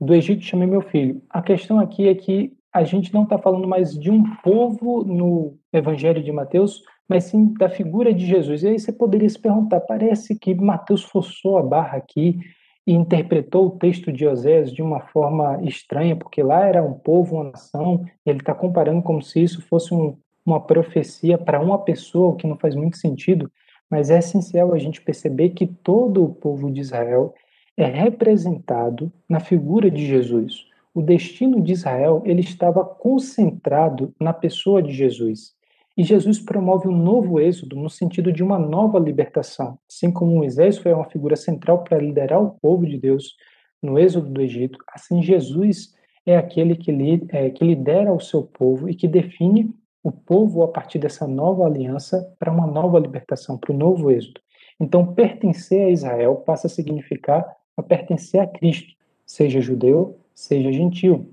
[0.00, 1.22] Do Egito chamei meu filho.
[1.28, 5.58] A questão aqui é que a gente não está falando mais de um povo no
[5.70, 8.62] Evangelho de Mateus, mas sim da figura de Jesus.
[8.62, 12.40] E aí você poderia se perguntar: parece que Mateus forçou a barra aqui
[12.88, 17.34] e interpretou o texto de Osés de uma forma estranha, porque lá era um povo,
[17.34, 22.30] uma nação, ele está comparando como se isso fosse um, uma profecia para uma pessoa,
[22.30, 23.52] o que não faz muito sentido,
[23.90, 27.34] mas é essencial a gente perceber que todo o povo de Israel
[27.76, 30.64] é representado na figura de Jesus.
[30.94, 35.52] O destino de Israel ele estava concentrado na pessoa de Jesus.
[35.98, 39.76] E Jesus promove um novo êxodo no sentido de uma nova libertação.
[39.90, 43.34] Assim como Moisés foi uma figura central para liderar o povo de Deus
[43.82, 45.92] no êxodo do Egito, assim Jesus
[46.24, 50.62] é aquele que, li, é, que lidera o seu povo e que define o povo
[50.62, 54.40] a partir dessa nova aliança para uma nova libertação, para o novo êxodo.
[54.80, 57.44] Então, pertencer a Israel passa a significar
[57.76, 58.94] a pertencer a Cristo,
[59.24, 61.32] seja judeu, seja gentil.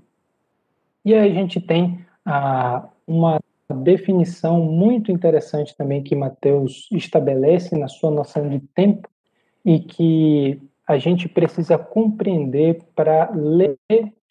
[1.04, 2.04] E aí a gente tem
[3.06, 3.40] uma
[3.74, 9.08] definição muito interessante também que Mateus estabelece na sua noção de tempo
[9.64, 13.78] e que a gente precisa compreender para ler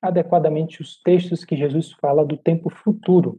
[0.02, 3.38] adequadamente os textos que Jesus fala do tempo futuro.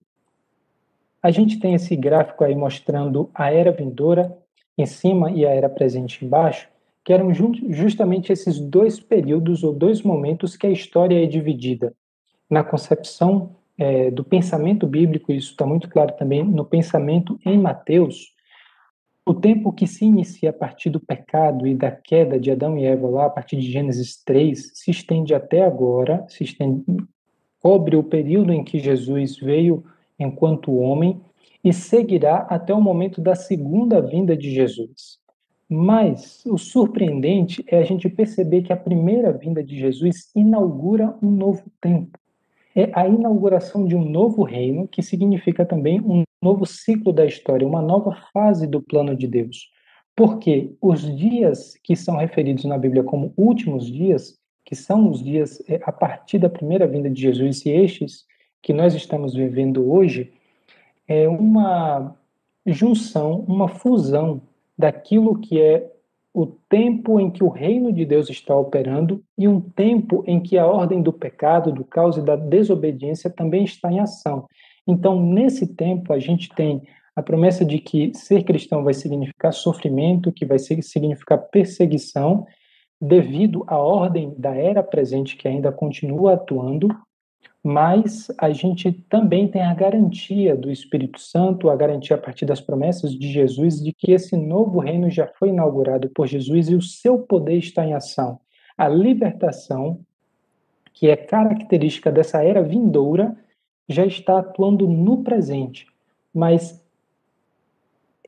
[1.23, 4.37] A gente tem esse gráfico aí mostrando a era vindoura
[4.77, 6.69] em cima e a era presente embaixo,
[7.03, 11.95] que eram justamente esses dois períodos ou dois momentos que a história é dividida
[12.51, 18.35] na concepção é, do pensamento bíblico, isso está muito claro também no pensamento em Mateus,
[19.25, 22.85] o tempo que se inicia a partir do pecado e da queda de Adão e
[22.85, 26.85] Eva, lá a partir de Gênesis 3, se estende até agora, se estende,
[27.61, 29.85] cobre o período em que Jesus veio
[30.19, 31.21] enquanto homem
[31.63, 35.19] e seguirá até o momento da segunda vinda de Jesus.
[35.69, 41.29] Mas o surpreendente é a gente perceber que a primeira vinda de Jesus inaugura um
[41.29, 42.17] novo tempo
[42.77, 47.67] é a inauguração de um novo reino, que significa também um novo ciclo da história,
[47.67, 49.71] uma nova fase do plano de Deus.
[50.15, 55.63] Porque os dias que são referidos na Bíblia como últimos dias, que são os dias
[55.67, 58.27] é, a partir da primeira vinda de Jesus, e estes
[58.63, 60.33] que nós estamos vivendo hoje,
[61.09, 62.15] é uma
[62.67, 64.43] junção, uma fusão
[64.77, 65.91] daquilo que é
[66.37, 70.59] o tempo em que o reino de Deus está operando e um tempo em que
[70.59, 74.47] a ordem do pecado, do caos e da desobediência também está em ação.
[74.87, 76.83] Então, nesse tempo, a gente tem
[77.17, 82.45] a promessa de que ser cristão vai significar sofrimento, que vai significar perseguição,
[83.01, 86.89] devido à ordem da era presente que ainda continua atuando,
[87.67, 92.61] mas a gente também tem a garantia do Espírito Santo, a garantia a partir das
[92.61, 96.81] promessas de Jesus de que esse novo reino já foi inaugurado por Jesus e o
[96.81, 98.39] seu poder está em ação.
[98.79, 99.99] A libertação,
[100.93, 103.37] que é característica dessa era vindoura,
[103.89, 105.89] já está atuando no presente,
[106.33, 106.86] mas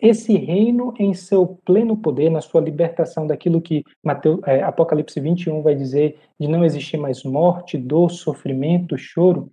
[0.00, 3.84] esse reino em seu pleno poder, na sua libertação daquilo que
[4.46, 9.50] é, Apocalipse 21 vai dizer de não existir mais morte, dor, sofrimento, choro,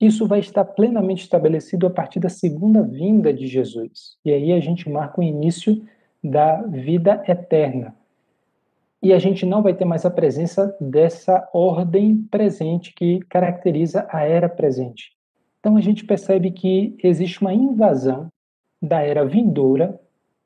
[0.00, 4.16] isso vai estar plenamente estabelecido a partir da segunda vinda de Jesus.
[4.24, 5.80] E aí a gente marca o início
[6.22, 7.94] da vida eterna.
[9.00, 14.22] E a gente não vai ter mais a presença dessa ordem presente que caracteriza a
[14.22, 15.12] era presente.
[15.60, 18.28] Então a gente percebe que existe uma invasão
[18.82, 19.98] da era vindoura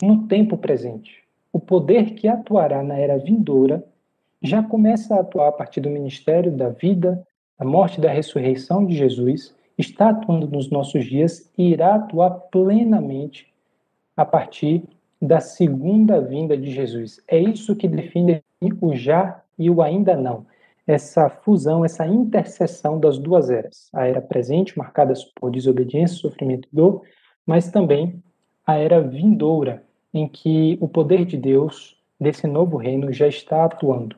[0.03, 1.25] no tempo presente.
[1.51, 3.83] O poder que atuará na era vindoura
[4.43, 7.27] já começa a atuar a partir do ministério da vida,
[7.59, 12.31] da morte e da ressurreição de Jesus, está atuando nos nossos dias e irá atuar
[12.51, 13.53] plenamente
[14.15, 14.85] a partir
[15.21, 17.23] da segunda vinda de Jesus.
[17.27, 18.43] É isso que define
[18.81, 20.47] o já e o ainda não.
[20.87, 23.89] Essa fusão, essa interseção das duas eras.
[23.93, 27.03] A era presente, marcadas por desobediência, sofrimento e dor,
[27.47, 28.23] mas também
[28.67, 34.17] a era vindoura, em que o poder de Deus, desse novo reino, já está atuando.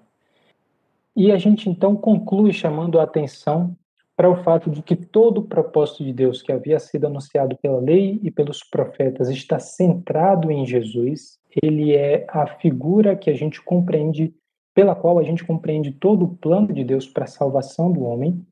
[1.14, 3.76] E a gente então conclui chamando a atenção
[4.16, 7.78] para o fato de que todo o propósito de Deus que havia sido anunciado pela
[7.78, 11.38] lei e pelos profetas está centrado em Jesus.
[11.62, 14.34] Ele é a figura que a gente compreende,
[14.74, 18.44] pela qual a gente compreende todo o plano de Deus para a salvação do homem.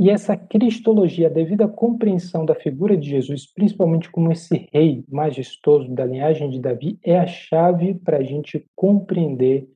[0.00, 5.90] E essa cristologia, a devida compreensão da figura de Jesus, principalmente como esse rei majestoso
[5.90, 9.68] da linhagem de Davi, é a chave para a gente compreender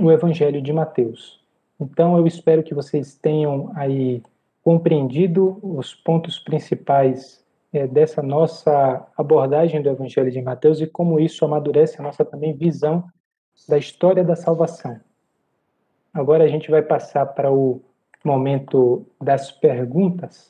[0.00, 1.44] o Evangelho de Mateus.
[1.78, 4.22] Então, eu espero que vocês tenham aí
[4.64, 7.44] compreendido os pontos principais
[7.74, 12.54] é, dessa nossa abordagem do Evangelho de Mateus e como isso amadurece a nossa também
[12.54, 13.04] visão
[13.68, 14.98] da história da salvação.
[16.14, 17.82] Agora a gente vai passar para o
[18.26, 20.48] momento das perguntas.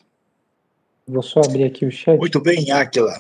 [1.07, 2.19] Vou só abrir aqui o chat.
[2.19, 3.13] Muito bem, Áquila.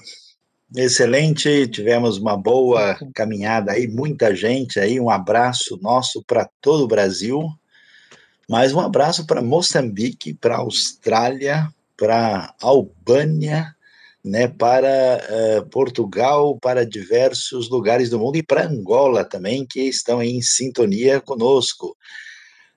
[0.74, 6.88] Excelente, tivemos uma boa caminhada aí, muita gente aí, um abraço nosso para todo o
[6.88, 7.48] Brasil,
[8.48, 13.76] mais um abraço para Moçambique, para Austrália, para Albânia,
[14.24, 15.20] né, para
[15.60, 21.20] uh, Portugal, para diversos lugares do mundo e para Angola também, que estão em sintonia
[21.20, 21.96] conosco.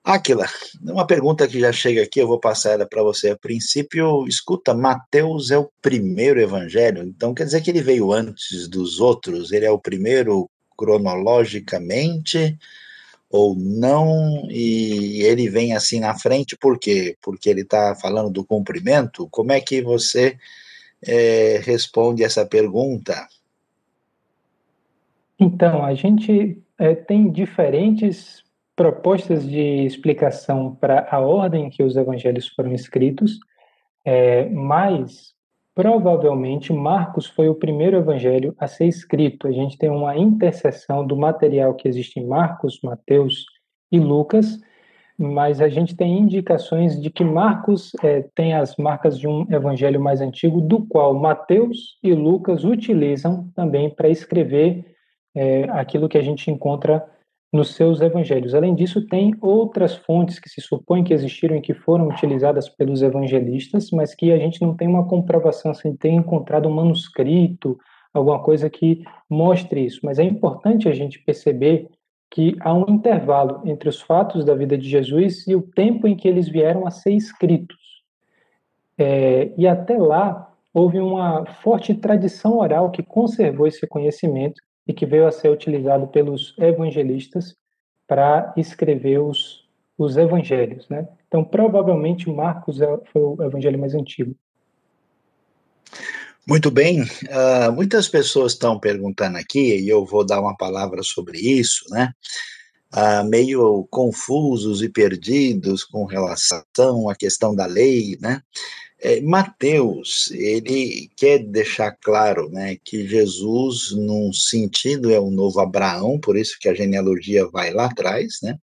[0.04, 0.46] Aquila,
[0.82, 3.32] uma pergunta que já chega aqui, eu vou passar ela para você.
[3.32, 8.68] A princípio, escuta, Mateus é o primeiro evangelho, então quer dizer que ele veio antes
[8.68, 9.52] dos outros?
[9.52, 12.58] Ele é o primeiro cronologicamente
[13.30, 14.48] ou não?
[14.50, 17.18] E ele vem assim na frente por quê?
[17.22, 19.28] Porque ele está falando do cumprimento?
[19.30, 20.38] Como é que você
[21.06, 23.28] é, responde essa pergunta?
[25.38, 28.44] Então, a gente é, tem diferentes
[28.80, 33.38] propostas de explicação para a ordem que os evangelhos foram escritos,
[34.06, 35.34] é, mas
[35.76, 39.50] provavelmente Marcos foi o primeiro evangelho a ser escrito.
[39.50, 43.44] A gente tem uma interseção do material que existe em Marcos, Mateus
[43.92, 44.58] e Lucas,
[45.18, 50.00] mas a gente tem indicações de que Marcos é, tem as marcas de um evangelho
[50.00, 54.86] mais antigo, do qual Mateus e Lucas utilizam também para escrever
[55.36, 57.06] é, aquilo que a gente encontra
[57.52, 58.54] nos seus evangelhos.
[58.54, 63.02] Além disso, tem outras fontes que se supõe que existiram e que foram utilizadas pelos
[63.02, 67.78] evangelistas, mas que a gente não tem uma comprovação sem ter encontrado um manuscrito,
[68.14, 70.02] alguma coisa que mostre isso.
[70.04, 71.90] Mas é importante a gente perceber
[72.32, 76.16] que há um intervalo entre os fatos da vida de Jesus e o tempo em
[76.16, 77.78] que eles vieram a ser escritos.
[78.96, 85.06] É, e até lá houve uma forte tradição oral que conservou esse conhecimento e que
[85.06, 87.56] veio a ser utilizado pelos evangelistas
[88.08, 89.64] para escrever os,
[89.96, 90.90] os evangelhos.
[90.90, 91.08] Né?
[91.28, 94.36] Então, provavelmente, Marcos é, foi o evangelho mais antigo.
[96.48, 101.38] Muito bem, uh, muitas pessoas estão perguntando aqui, e eu vou dar uma palavra sobre
[101.38, 102.12] isso, né?
[102.92, 108.42] Uh, meio confusos e perdidos com relação à questão da lei, né?
[109.02, 116.20] É, Mateus, ele quer deixar claro né, que Jesus, num sentido, é o novo Abraão,
[116.20, 118.58] por isso que a genealogia vai lá atrás, né?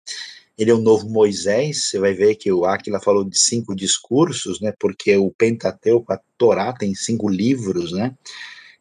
[0.58, 4.62] Ele é o novo Moisés, você vai ver que o Aquila falou de cinco discursos,
[4.62, 4.74] né?
[4.80, 8.14] Porque o Pentateuco, a Torá, tem cinco livros, né?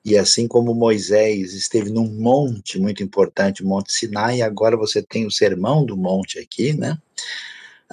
[0.05, 5.27] E assim como Moisés esteve num monte muito importante, o Monte Sinai, agora você tem
[5.27, 6.99] o Sermão do Monte aqui, né?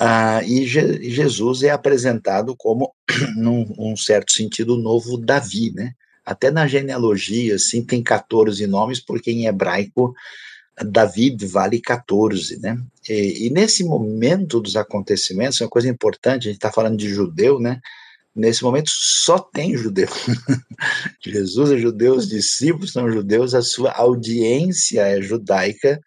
[0.03, 2.91] Ah, e Je Jesus é apresentado como,
[3.37, 5.93] num um certo sentido, o novo Davi, né?
[6.25, 10.11] Até na genealogia, assim, tem 14 nomes, porque em hebraico
[10.83, 12.81] David vale 14, né?
[13.07, 17.59] E, e, nesse momento dos acontecimentos, uma coisa importante, a gente está falando de judeu,
[17.59, 17.79] né?
[18.35, 20.07] Nesse momento só tem judeu.
[21.23, 26.01] Jesus é judeu, os discípulos são judeus, a sua audiência é judaica.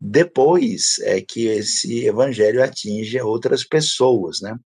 [0.00, 4.58] Depois é que esse evangelho atinge outras pessoas, né?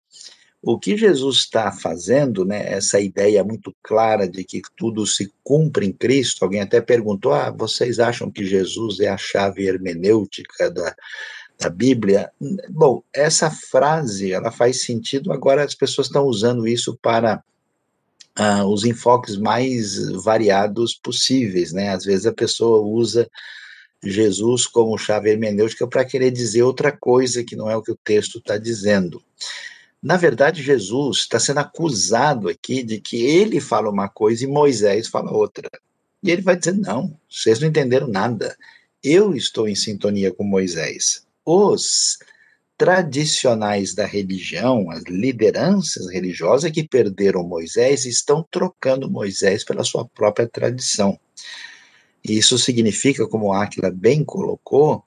[0.63, 5.87] O que Jesus está fazendo, né, essa ideia muito clara de que tudo se cumpre
[5.87, 10.95] em Cristo, alguém até perguntou, ah, vocês acham que Jesus é a chave hermenêutica da,
[11.59, 12.29] da Bíblia?
[12.69, 17.43] Bom, essa frase, ela faz sentido, agora as pessoas estão usando isso para
[18.37, 23.27] uh, os enfoques mais variados possíveis, né, às vezes a pessoa usa
[24.03, 27.99] Jesus como chave hermenêutica para querer dizer outra coisa que não é o que o
[28.03, 29.21] texto está dizendo.
[30.01, 35.07] Na verdade, Jesus está sendo acusado aqui de que ele fala uma coisa e Moisés
[35.07, 35.69] fala outra.
[36.23, 38.55] E ele vai dizer: não, vocês não entenderam nada.
[39.03, 41.25] Eu estou em sintonia com Moisés.
[41.45, 42.17] Os
[42.77, 50.47] tradicionais da religião, as lideranças religiosas que perderam Moisés, estão trocando Moisés pela sua própria
[50.47, 51.19] tradição.
[52.23, 55.03] Isso significa, como Aquila bem colocou,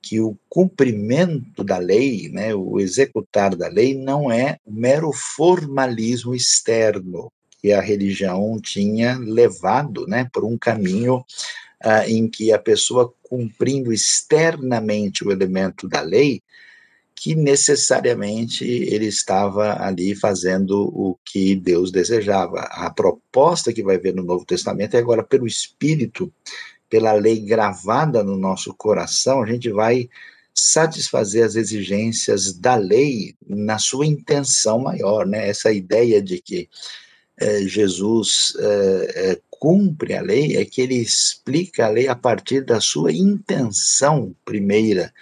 [0.00, 7.32] que o cumprimento da lei, né, o executar da lei, não é mero formalismo externo
[7.60, 11.24] que a religião tinha levado né, por um caminho
[11.82, 16.42] ah, em que a pessoa cumprindo externamente o elemento da lei,
[17.20, 22.60] que necessariamente ele estava ali fazendo o que Deus desejava.
[22.60, 26.32] A proposta que vai ver no Novo Testamento é agora pelo Espírito
[26.88, 30.08] pela lei gravada no nosso coração, a gente vai
[30.54, 35.48] satisfazer as exigências da lei na sua intenção maior, né?
[35.48, 36.68] Essa ideia de que
[37.36, 42.64] é, Jesus é, é, cumpre a lei é que ele explica a lei a partir
[42.64, 45.12] da sua intenção primeira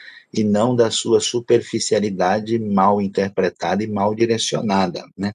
[0.41, 5.33] e não da sua superficialidade mal interpretada e mal direcionada, né?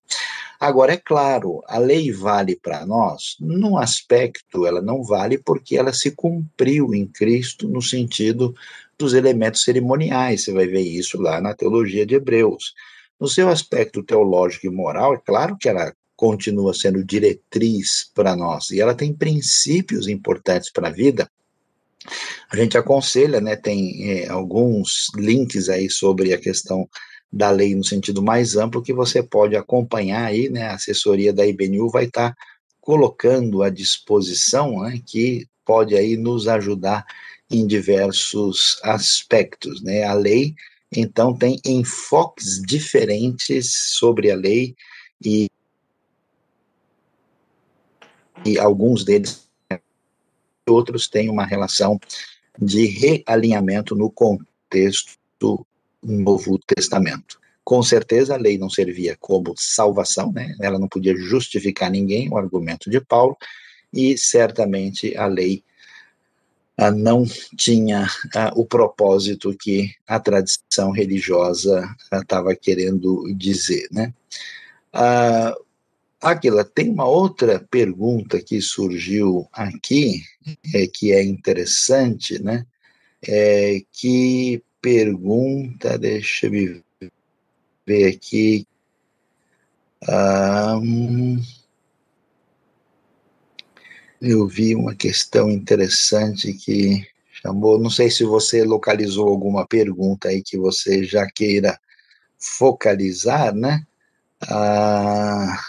[0.60, 5.92] Agora, é claro, a lei vale para nós, num aspecto, ela não vale porque ela
[5.92, 8.54] se cumpriu em Cristo no sentido
[8.98, 12.76] dos elementos cerimoniais, você vai ver isso lá na teologia de Hebreus.
[13.20, 18.70] No seu aspecto teológico e moral, é claro que ela continua sendo diretriz para nós,
[18.70, 21.28] e ela tem princípios importantes para a vida.
[22.50, 26.90] A gente aconselha, né, tem é, alguns links aí sobre a questão
[27.32, 30.64] da lei no sentido mais amplo que você pode acompanhar aí, né?
[30.64, 32.38] A assessoria da IBNU vai estar tá
[32.82, 37.06] colocando à disposição, né, que pode aí nos ajudar
[37.50, 40.04] em diversos aspectos, né?
[40.04, 40.56] A lei
[40.94, 44.76] então tem enfoques diferentes sobre a lei
[45.24, 45.48] e,
[48.46, 49.50] e alguns deles
[50.68, 52.00] outros têm uma relação
[52.60, 55.66] de realinhamento no contexto
[56.04, 57.40] Novo Testamento.
[57.64, 60.56] Com certeza a lei não servia como salvação, né?
[60.60, 63.38] ela não podia justificar ninguém, o argumento de Paulo,
[63.94, 65.64] e certamente a lei
[66.78, 73.88] ah, não tinha ah, o propósito que a tradição religiosa estava ah, querendo dizer.
[73.92, 74.14] Né?
[74.92, 75.56] Ah,
[76.20, 80.24] Aquila, tem uma outra pergunta que surgiu aqui,
[80.74, 82.66] é, que é interessante, né?
[83.28, 86.82] É, que pergunta, deixa eu
[87.86, 88.66] ver aqui.
[90.10, 91.40] Um,
[94.22, 97.80] eu vi uma questão interessante que chamou.
[97.80, 101.80] Não sei se você localizou alguma pergunta aí que você já queira
[102.38, 103.86] focalizar, né?
[104.50, 105.60] Ah,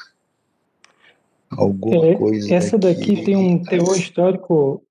[1.56, 2.54] alguma é, coisa.
[2.54, 4.82] Essa daqui, daqui tem um teor histórico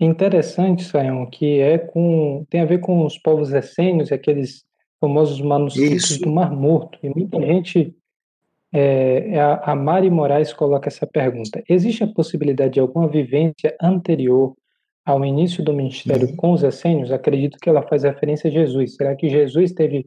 [0.00, 4.64] interessante, Sayão, que é com tem a ver com os povos essênios, aqueles
[5.00, 6.22] famosos manuscritos Isso.
[6.22, 6.98] do Mar Morto.
[7.02, 7.94] E muita gente,
[8.72, 13.76] é, é, a, a Mari Moraes coloca essa pergunta: existe a possibilidade de alguma vivência
[13.80, 14.54] anterior
[15.04, 16.36] ao início do ministério uhum.
[16.36, 17.12] com os essênios?
[17.12, 18.96] Acredito que ela faz referência a Jesus.
[18.96, 20.06] Será que Jesus teve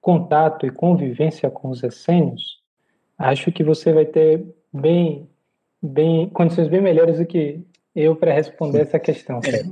[0.00, 2.58] contato e convivência com os essênios?
[3.18, 5.28] Acho que você vai ter bem,
[5.82, 7.60] bem condições bem melhores do que
[7.94, 9.40] eu para responder essa questão.
[9.44, 9.62] É.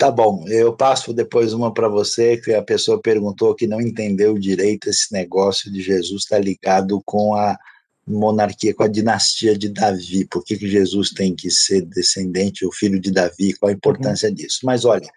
[0.00, 4.38] Tá bom, eu passo depois uma para você, que a pessoa perguntou que não entendeu
[4.38, 7.58] direito esse negócio de Jesus estar tá ligado com a
[8.06, 12.72] monarquia, com a dinastia de Davi, por que, que Jesus tem que ser descendente, o
[12.72, 14.34] filho de Davi, qual a importância uhum.
[14.34, 14.60] disso.
[14.64, 15.08] Mas olha,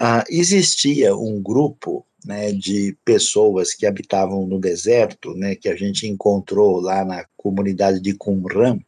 [0.00, 6.06] uh, existia um grupo né, de pessoas que habitavam no deserto, né, que a gente
[6.06, 8.78] encontrou lá na comunidade de Qumran,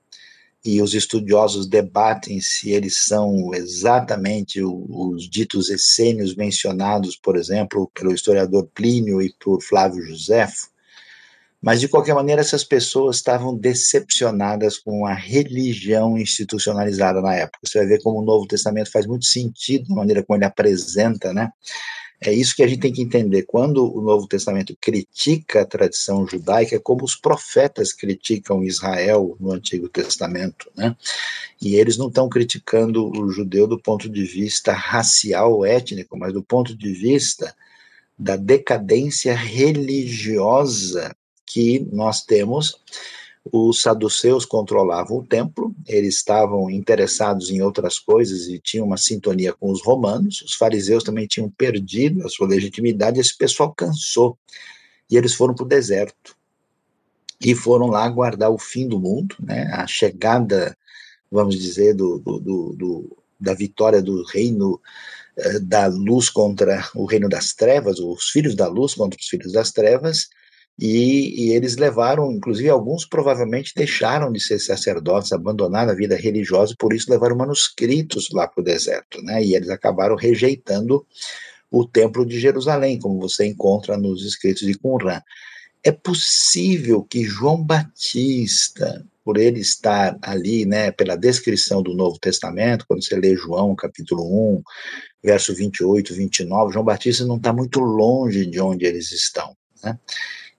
[0.64, 8.12] e os estudiosos debatem se eles são exatamente os ditos essênios mencionados, por exemplo, pelo
[8.12, 10.68] historiador Plínio e por Flávio Josefo,
[11.60, 17.58] mas, de qualquer maneira, essas pessoas estavam decepcionadas com a religião institucionalizada na época.
[17.64, 21.32] Você vai ver como o Novo Testamento faz muito sentido na maneira como ele apresenta,
[21.32, 21.50] né?
[22.20, 23.42] É isso que a gente tem que entender.
[23.42, 29.52] Quando o Novo Testamento critica a tradição judaica, é como os profetas criticam Israel no
[29.52, 30.96] Antigo Testamento, né?
[31.60, 36.42] E eles não estão criticando o judeu do ponto de vista racial, étnico, mas do
[36.42, 37.54] ponto de vista
[38.18, 41.14] da decadência religiosa
[41.46, 42.80] que nós temos.
[43.52, 49.52] Os saduceus controlavam o templo, eles estavam interessados em outras coisas e tinham uma sintonia
[49.52, 50.42] com os romanos.
[50.42, 54.36] Os fariseus também tinham perdido a sua legitimidade, esse pessoal cansou.
[55.08, 56.36] E eles foram para o deserto.
[57.40, 60.76] E foram lá aguardar o fim do mundo, né, a chegada,
[61.30, 62.40] vamos dizer, do, do,
[62.72, 64.80] do, da vitória do reino
[65.36, 69.52] eh, da luz contra o reino das trevas, os filhos da luz contra os filhos
[69.52, 70.30] das trevas,
[70.78, 76.74] e, e, eles levaram, inclusive alguns provavelmente deixaram de ser sacerdotes, abandonaram a vida religiosa,
[76.78, 79.42] por isso levaram manuscritos lá para o deserto, né?
[79.42, 81.06] E eles acabaram rejeitando
[81.70, 85.20] o templo de Jerusalém, como você encontra nos escritos de Qumran.
[85.82, 92.84] É possível que João Batista, por ele estar ali, né, pela descrição do Novo Testamento,
[92.86, 94.62] quando você lê João capítulo 1,
[95.24, 99.98] verso 28, 29, João Batista não está muito longe de onde eles estão, né?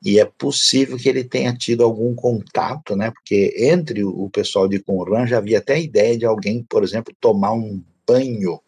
[0.03, 3.11] E é possível que ele tenha tido algum contato, né?
[3.11, 7.15] Porque entre o pessoal de Qumran já havia até a ideia de alguém, por exemplo,
[7.19, 8.61] tomar um banho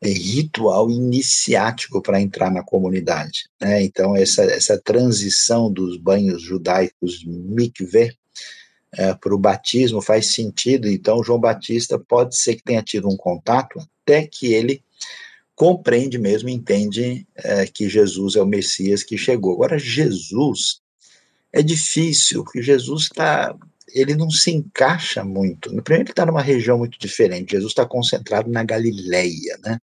[0.00, 3.48] é, ritual iniciático para entrar na comunidade.
[3.60, 3.82] Né?
[3.82, 8.12] Então, essa, essa transição dos banhos judaicos mikveh
[8.94, 10.88] é, para o batismo faz sentido.
[10.88, 14.82] Então, João Batista pode ser que tenha tido um contato até que ele
[15.62, 19.54] compreende mesmo, entende é, que Jesus é o Messias que chegou.
[19.54, 20.80] Agora, Jesus
[21.52, 23.54] é difícil, porque Jesus está.
[23.94, 25.70] Ele não se encaixa muito.
[25.84, 27.52] Primeiro, ele está numa região muito diferente.
[27.52, 29.78] Jesus está concentrado na Galileia, né?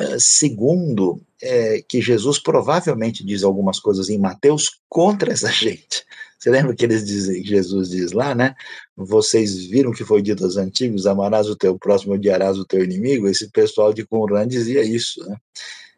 [0.00, 6.02] Uh, segundo, é, que Jesus provavelmente diz algumas coisas em Mateus contra essa gente.
[6.38, 8.54] Você lembra que eles dizem, Jesus diz lá, né?
[8.96, 13.26] Vocês viram que foi dito aos antigos: amarás o teu próximo, odiarás o teu inimigo?
[13.26, 15.36] Esse pessoal de Qumran dizia isso, né?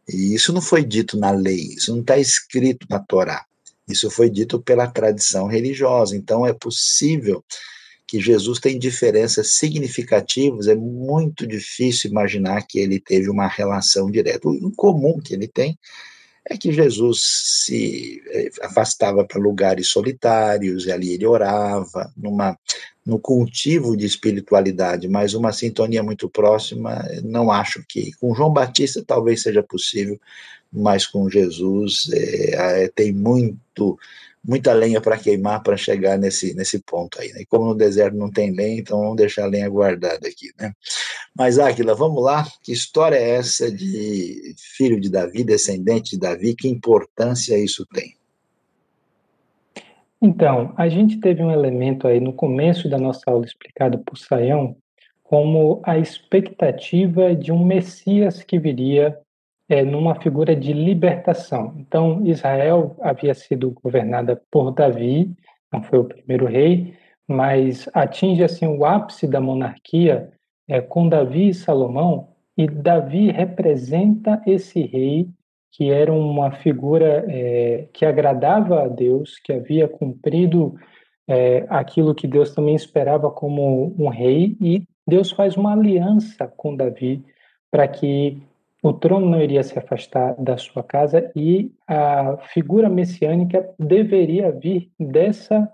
[0.08, 3.44] E isso não foi dito na lei, isso não está escrito na Torá.
[3.86, 6.16] Isso foi dito pela tradição religiosa.
[6.16, 7.44] Então é possível
[8.06, 14.48] que Jesus tem diferenças significativas, é muito difícil imaginar que ele teve uma relação direta.
[14.48, 15.78] O incomum que ele tem
[16.48, 17.20] é que Jesus
[17.66, 22.58] se eh, afastava para lugares solitários, e ali ele orava, numa,
[23.04, 28.12] no cultivo de espiritualidade, mas uma sintonia muito próxima, não acho que.
[28.14, 30.18] Com João Batista talvez seja possível,
[30.72, 33.98] mas com Jesus é, tem muito
[34.42, 37.30] muita lenha para queimar para chegar nesse, nesse ponto aí.
[37.32, 37.42] Né?
[37.42, 40.50] E como no deserto não tem lenha, então vamos deixar a lenha guardada aqui.
[40.58, 40.72] Né?
[41.36, 42.44] Mas, Águila, vamos lá.
[42.62, 46.55] Que história é essa de filho de Davi, descendente de Davi?
[46.55, 48.15] Que importância isso tem?
[50.20, 54.77] Então, a gente teve um elemento aí no começo da nossa aula explicado por Saião
[55.31, 59.16] como a expectativa de um Messias que viria
[59.69, 61.73] é, numa figura de libertação.
[61.78, 65.31] Então, Israel havia sido governada por Davi,
[65.73, 66.94] não foi o primeiro rei,
[67.28, 70.32] mas atinge assim o ápice da monarquia
[70.70, 75.28] é, com Davi e Salomão, e Davi representa esse rei
[75.72, 80.74] que era uma figura é, que agradava a Deus, que havia cumprido
[81.28, 86.76] é, aquilo que Deus também esperava como um rei, e Deus faz uma aliança com
[86.76, 87.24] Davi
[87.70, 88.42] para que
[88.82, 94.90] o trono não iria se afastar da sua casa e a figura messiânica deveria vir
[94.98, 95.70] dessa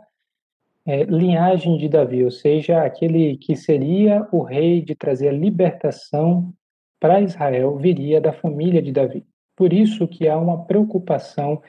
[0.86, 6.52] é, linhagem de Davi, ou seja, aquele que seria o rei de trazer a libertação
[7.00, 9.24] para Israel viria da família de Davi.
[9.56, 11.60] Por isso que há uma preocupação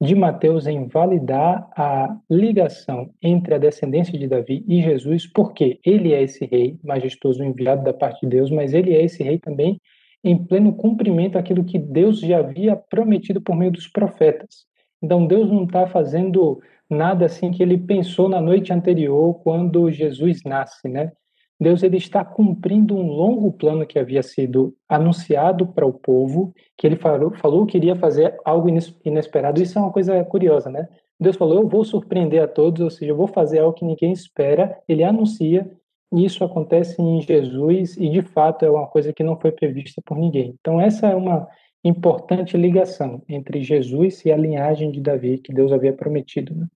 [0.00, 6.12] de Mateus em validar a ligação entre a descendência de Davi e Jesus, porque ele
[6.12, 9.80] é esse rei majestoso enviado da parte de Deus, mas ele é esse rei também
[10.24, 14.66] em pleno cumprimento aquilo que Deus já havia prometido por meio dos profetas.
[15.00, 16.60] Então Deus não está fazendo
[16.92, 21.12] nada assim que ele pensou na noite anterior quando Jesus nasce, né?
[21.60, 26.86] Deus ele está cumprindo um longo plano que havia sido anunciado para o povo, que
[26.86, 28.68] ele falou, falou que iria fazer algo
[29.04, 29.62] inesperado.
[29.62, 30.88] Isso é uma coisa curiosa, né?
[31.20, 34.12] Deus falou: Eu vou surpreender a todos, ou seja, eu vou fazer algo que ninguém
[34.12, 34.76] espera.
[34.88, 35.70] Ele anuncia,
[36.12, 40.02] e isso acontece em Jesus, e de fato é uma coisa que não foi prevista
[40.04, 40.56] por ninguém.
[40.60, 41.48] Então, essa é uma
[41.84, 46.54] importante ligação entre Jesus e a linhagem de Davi que Deus havia prometido.
[46.54, 46.66] Né?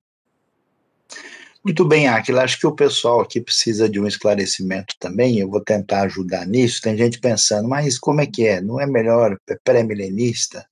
[1.67, 2.45] Muito bem, Aquila.
[2.45, 5.41] Acho que o pessoal aqui precisa de um esclarecimento também.
[5.41, 6.81] Eu vou tentar ajudar nisso.
[6.81, 8.61] Tem gente pensando, mas como é que é?
[8.61, 10.65] Não é melhor pré-milenista?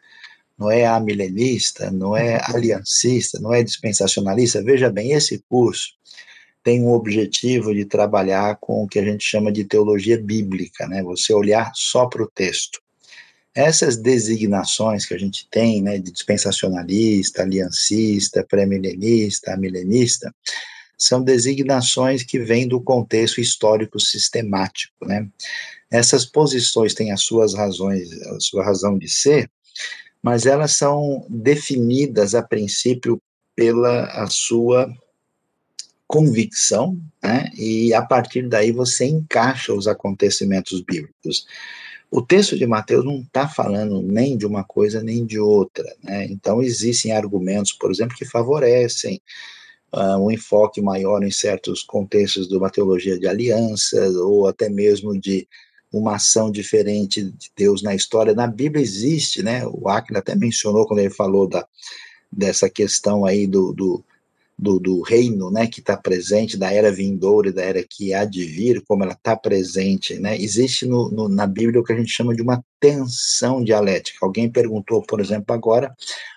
[0.56, 1.90] Não é amilenista?
[1.90, 3.40] Não é aliancista?
[3.40, 4.62] Não é dispensacionalista?
[4.62, 5.89] Veja bem, esse curso
[6.62, 11.02] tem um objetivo de trabalhar com o que a gente chama de teologia bíblica, né?
[11.02, 12.81] Você olhar só para o texto.
[13.55, 20.35] Essas designações que a gente tem, né, de dispensacionalista, aliancista, pré-milenista, amilenista,
[20.98, 25.28] são designações que vêm do contexto histórico sistemático, né?
[25.90, 29.51] Essas posições têm as suas razões, a sua razão de ser,
[30.22, 33.20] mas elas são definidas a princípio
[33.55, 34.93] pela a sua
[36.06, 37.51] convicção, né?
[37.56, 41.47] E a partir daí você encaixa os acontecimentos bíblicos.
[42.16, 46.24] O texto de Mateus não está falando nem de uma coisa nem de outra, né?
[46.27, 49.20] Então existem argumentos, por exemplo, que favorecem
[49.93, 55.19] uh, um enfoque maior em certos contextos de uma teologia de alianças, ou até mesmo
[55.19, 55.49] de
[55.93, 58.32] uma ação diferente de Deus na história.
[58.32, 59.66] Na Bíblia existe, né?
[59.66, 61.66] O Aquila até mencionou quando ele falou da,
[62.31, 64.05] dessa questão aí do, do,
[64.56, 68.24] do, do reino, né, que está presente, da era vindoura e da era que há
[68.24, 70.36] de vir, como ela está presente, né?
[70.36, 74.24] Existe no, no, na Bíblia o que a gente chama de uma tensão dialética.
[74.24, 75.94] Alguém perguntou, por exemplo, agora,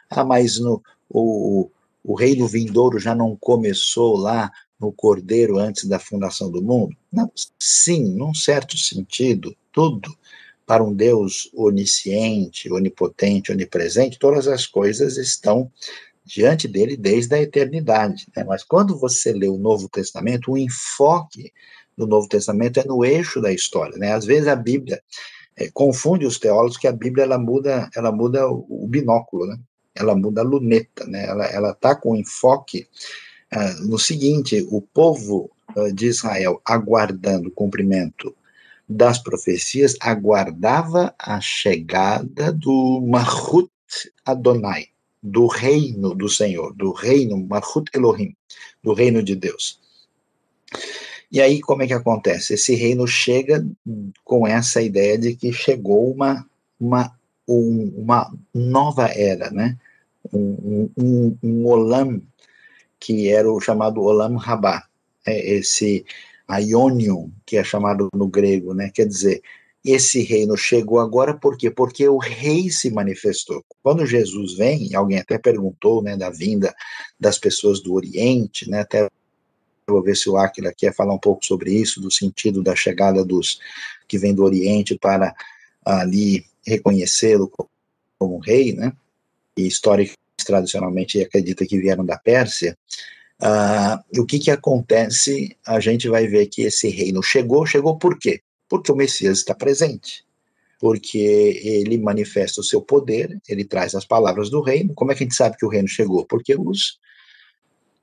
[0.09, 1.69] ah, mas no, o,
[2.03, 6.95] o reino vindouro já não começou lá no Cordeiro antes da fundação do mundo?
[7.11, 10.15] Não, sim, num certo sentido, tudo
[10.65, 15.71] para um Deus onisciente, onipotente, onipresente, todas as coisas estão
[16.27, 18.27] diante dele desde a eternidade.
[18.35, 18.43] Né?
[18.43, 21.51] Mas quando você lê o Novo Testamento, o enfoque
[21.97, 23.97] do Novo Testamento é no eixo da história.
[23.97, 24.11] Né?
[24.11, 25.01] Às vezes a Bíblia
[25.55, 29.47] é, confunde os teólogos que a Bíblia ela muda, ela muda o, binóculo.
[29.47, 29.57] Né?
[29.99, 31.25] ela muda a luneta, né?
[31.25, 32.87] Ela ela está com enfoque
[33.53, 38.35] uh, no seguinte: o povo uh, de Israel aguardando o cumprimento
[38.87, 43.69] das profecias aguardava a chegada do Mahut
[44.25, 44.87] Adonai,
[45.21, 48.35] do reino do Senhor, do reino Mahut Elohim,
[48.83, 49.79] do reino de Deus.
[51.31, 52.53] E aí, como é que acontece?
[52.53, 53.65] Esse reino chega
[54.23, 56.45] com essa ideia de que chegou uma,
[56.79, 57.13] uma,
[57.47, 59.77] um, uma nova era, né?
[60.33, 62.21] um, um, um olam
[62.99, 64.83] que era o chamado olam rabá,
[65.25, 66.05] é esse
[66.47, 68.89] aionion, que é chamado no grego, né?
[68.93, 69.41] Quer dizer,
[69.91, 71.71] esse reino chegou agora por quê?
[71.71, 73.63] Porque o rei se manifestou.
[73.81, 76.75] Quando Jesus vem, alguém até perguntou, né, da vinda
[77.19, 79.07] das pessoas do Oriente, né, até
[79.89, 83.23] vou ver se o Aquila quer falar um pouco sobre isso, do sentido da chegada
[83.23, 83.59] dos
[84.07, 85.33] que vêm do Oriente para
[85.85, 87.49] ali reconhecê-lo
[88.19, 88.91] como rei, né?
[89.57, 90.15] e históricos
[90.45, 92.77] tradicionalmente acredita que vieram da Pérsia,
[93.41, 95.57] uh, o que que acontece?
[95.65, 98.41] A gente vai ver que esse reino chegou, chegou por quê?
[98.69, 100.25] Porque o Messias está presente,
[100.79, 104.93] porque ele manifesta o seu poder, ele traz as palavras do reino.
[104.93, 106.25] Como é que a gente sabe que o reino chegou?
[106.25, 106.99] Porque os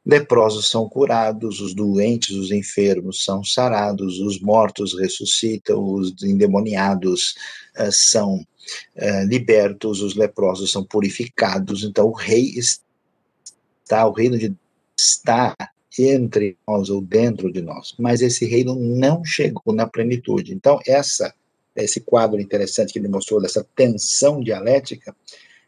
[0.04, 7.34] leprosos são curados, os doentes, os enfermos são sarados, os mortos ressuscitam, os endemoniados
[7.78, 11.84] uh, são uh, libertos, os leprosos são purificados.
[11.84, 14.54] Então, o rei está, o reino de
[14.96, 15.54] está
[15.98, 20.52] entre nós ou dentro de nós, mas esse reino não chegou na plenitude.
[20.52, 21.32] Então, essa
[21.76, 25.14] esse quadro interessante que ele mostrou dessa tensão dialética,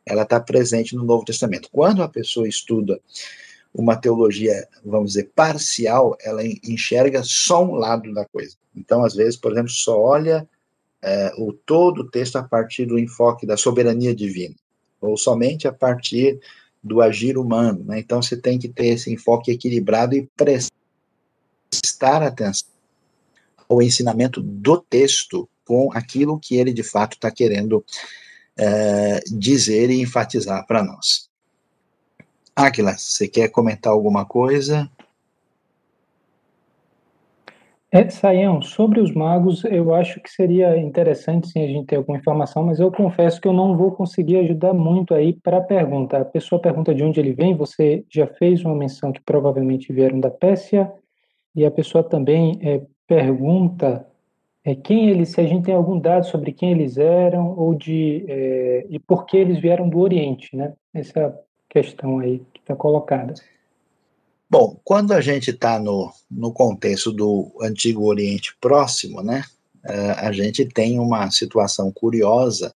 [0.05, 1.69] ela está presente no Novo Testamento.
[1.73, 3.01] Quando a pessoa estuda
[3.74, 8.57] uma teologia, vamos dizer, parcial, ela enxerga só um lado da coisa.
[8.74, 10.48] Então, às vezes, por exemplo, só olha
[11.03, 14.55] é, o todo o texto a partir do enfoque da soberania divina,
[15.01, 16.39] ou somente a partir
[16.87, 17.85] do agir humano.
[17.85, 17.99] Né?
[17.99, 22.69] Então, você tem que ter esse enfoque equilibrado e prestar atenção
[23.69, 27.85] ao ensinamento do texto com aquilo que ele de fato está querendo
[28.57, 31.29] é, dizer e enfatizar para nós.
[32.55, 34.89] Águila, você quer comentar alguma coisa?
[37.93, 42.19] É, Saião, sobre os magos, eu acho que seria interessante sim a gente ter alguma
[42.19, 46.19] informação, mas eu confesso que eu não vou conseguir ajudar muito aí para a pergunta.
[46.19, 50.19] A pessoa pergunta de onde ele vem, você já fez uma menção que provavelmente vieram
[50.19, 50.93] da Pérsia,
[51.55, 54.07] e a pessoa também é, pergunta
[54.65, 58.25] é, quem eles, se a gente tem algum dado sobre quem eles eram ou de
[58.29, 60.75] é, e por que eles vieram do Oriente, né?
[60.93, 61.35] Essa é
[61.71, 63.33] questão aí que está colocada.
[64.48, 69.44] Bom, quando a gente está no, no contexto do Antigo Oriente Próximo, né,
[69.85, 72.74] eh, a gente tem uma situação curiosa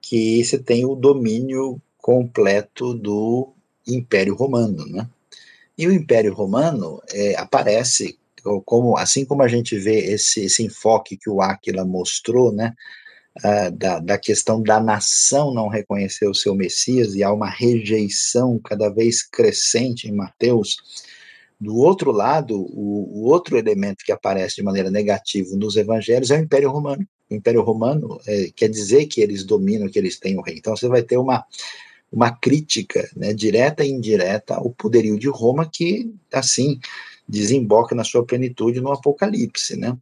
[0.00, 3.52] que você tem o domínio completo do
[3.86, 5.08] Império Romano, né?
[5.76, 8.18] E o Império Romano é, aparece
[8.64, 12.74] como, assim como a gente vê esse, esse enfoque que o Aquila mostrou, né,
[13.44, 18.60] uh, da, da questão da nação não reconhecer o seu Messias e há uma rejeição
[18.62, 20.76] cada vez crescente em Mateus.
[21.60, 26.38] Do outro lado, o, o outro elemento que aparece de maneira negativa nos evangelhos é
[26.38, 27.06] o Império Romano.
[27.28, 30.56] O Império Romano é, quer dizer que eles dominam, que eles têm o rei.
[30.56, 31.44] Então você vai ter uma,
[32.12, 36.78] uma crítica né, direta e indireta ao poderio de Roma que, assim,
[37.28, 39.96] desemboca na sua plenitude no Apocalipse, né?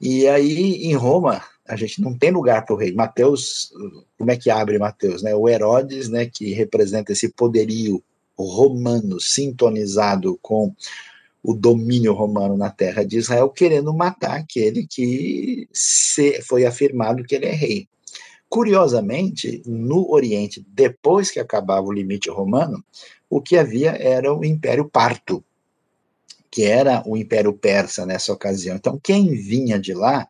[0.00, 2.92] E aí, em Roma, a gente não tem lugar para o rei.
[2.92, 3.72] Mateus,
[4.18, 5.22] como é que abre Mateus?
[5.22, 5.34] Né?
[5.34, 8.02] O Herodes, né, que representa esse poderio
[8.36, 10.74] romano sintonizado com
[11.42, 17.34] o domínio romano na terra de Israel, querendo matar aquele que se, foi afirmado que
[17.34, 17.88] ele é rei.
[18.48, 22.82] Curiosamente, no Oriente, depois que acabava o limite romano,
[23.28, 25.44] o que havia era o Império Parto,
[26.50, 28.76] que era o Império Persa nessa ocasião.
[28.76, 30.26] Então, quem vinha de lá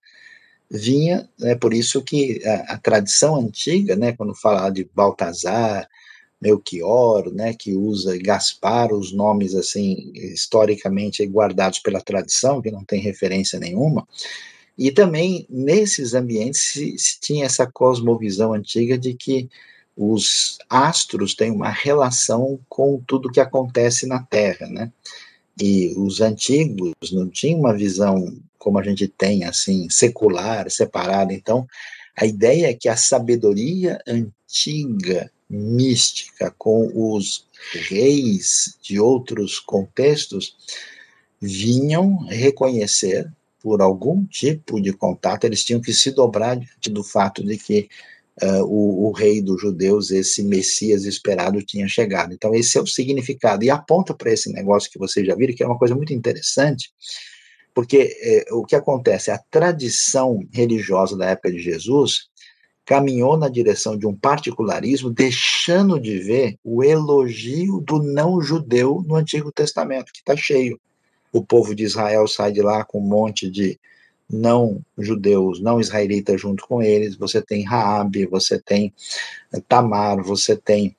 [0.70, 5.88] vinha, é por isso que a, a tradição antiga, né, quando fala de Baltazar,
[6.40, 13.00] Melchior, né, que usa Gaspar, os nomes assim historicamente guardados pela tradição, que não tem
[13.00, 14.06] referência nenhuma.
[14.76, 19.48] E também nesses ambientes se, se tinha essa cosmovisão antiga de que
[19.96, 24.92] os astros têm uma relação com tudo que acontece na Terra, né?
[25.60, 31.32] E os antigos não tinham uma visão como a gente tem, assim, secular, separada.
[31.32, 31.66] Então,
[32.16, 37.46] a ideia é que a sabedoria antiga, mística, com os
[37.88, 40.56] reis de outros contextos,
[41.40, 47.42] vinham reconhecer por algum tipo de contato, eles tinham que se dobrar diante do fato
[47.42, 47.88] de que
[48.42, 52.34] uh, o, o, rei dos judeus, esse Messias esperado, tinha chegado.
[52.34, 53.64] Então, esse é o significado.
[53.64, 56.92] E aponta para esse negócio que vocês já viram, que é uma coisa muito interessante,
[57.74, 59.30] porque é, o que acontece?
[59.30, 62.28] A tradição religiosa da época de Jesus
[62.86, 69.50] caminhou na direção de um particularismo, deixando de ver o elogio do não-judeu no Antigo
[69.50, 70.78] Testamento, que está cheio.
[71.32, 73.78] O povo de Israel sai de lá com um monte de
[74.30, 77.16] não-judeus, não-israelitas junto com eles.
[77.16, 78.92] Você tem Raabe, você tem
[79.66, 80.94] Tamar, você tem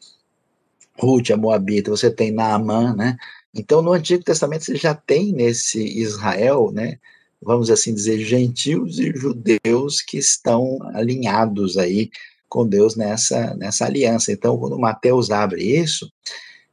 [1.00, 3.18] Ruth, a Moabita, você tem Naamã, né?
[3.56, 7.00] Então, no Antigo Testamento, você já tem nesse Israel, né,
[7.42, 12.12] vamos assim dizer, gentios e judeus que estão alinhados aí
[12.50, 14.32] com Deus nessa, nessa aliança.
[14.32, 16.12] Então, quando Mateus abre isso,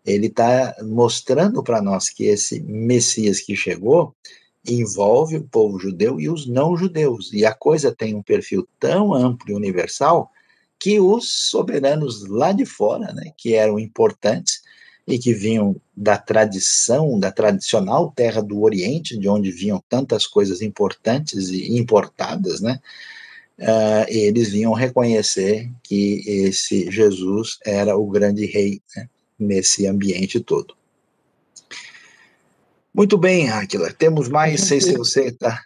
[0.05, 4.15] ele está mostrando para nós que esse Messias que chegou
[4.69, 7.33] envolve o povo judeu e os não-judeus.
[7.33, 10.31] E a coisa tem um perfil tão amplo e universal
[10.79, 14.63] que os soberanos lá de fora, né, que eram importantes,
[15.07, 20.63] e que vinham da tradição, da tradicional terra do Oriente, de onde vinham tantas coisas
[20.63, 22.81] importantes e importadas, né?
[23.59, 29.09] Uh, eles vinham reconhecer que esse Jesus era o grande rei né,
[29.39, 30.75] nesse ambiente todo.
[32.95, 33.93] Muito bem, Aquila.
[33.93, 35.63] Temos mais, sei se você está.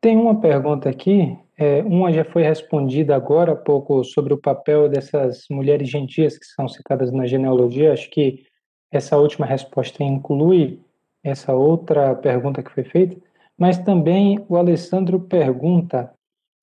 [0.00, 4.88] Tem uma pergunta aqui é, uma já foi respondida agora há pouco sobre o papel
[4.88, 7.92] dessas mulheres gentias que são citadas na genealogia.
[7.92, 8.44] Acho que
[8.90, 10.80] essa última resposta inclui
[11.22, 13.16] essa outra pergunta que foi feita,
[13.56, 16.12] mas também o Alessandro pergunta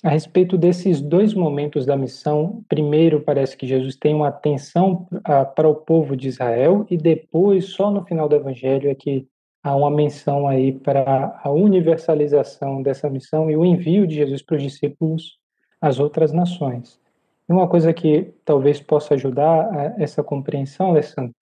[0.04, 2.64] a respeito desses dois momentos da missão.
[2.68, 5.08] Primeiro, parece que Jesus tem uma atenção
[5.56, 9.28] para o povo de Israel, e depois, só no final do evangelho, é que
[9.64, 14.58] há uma menção aí para a universalização dessa missão e o envio de Jesus para
[14.58, 15.38] os discípulos
[15.80, 17.00] às outras nações.
[17.48, 21.36] E uma coisa que talvez possa ajudar a essa compreensão, Alessandro,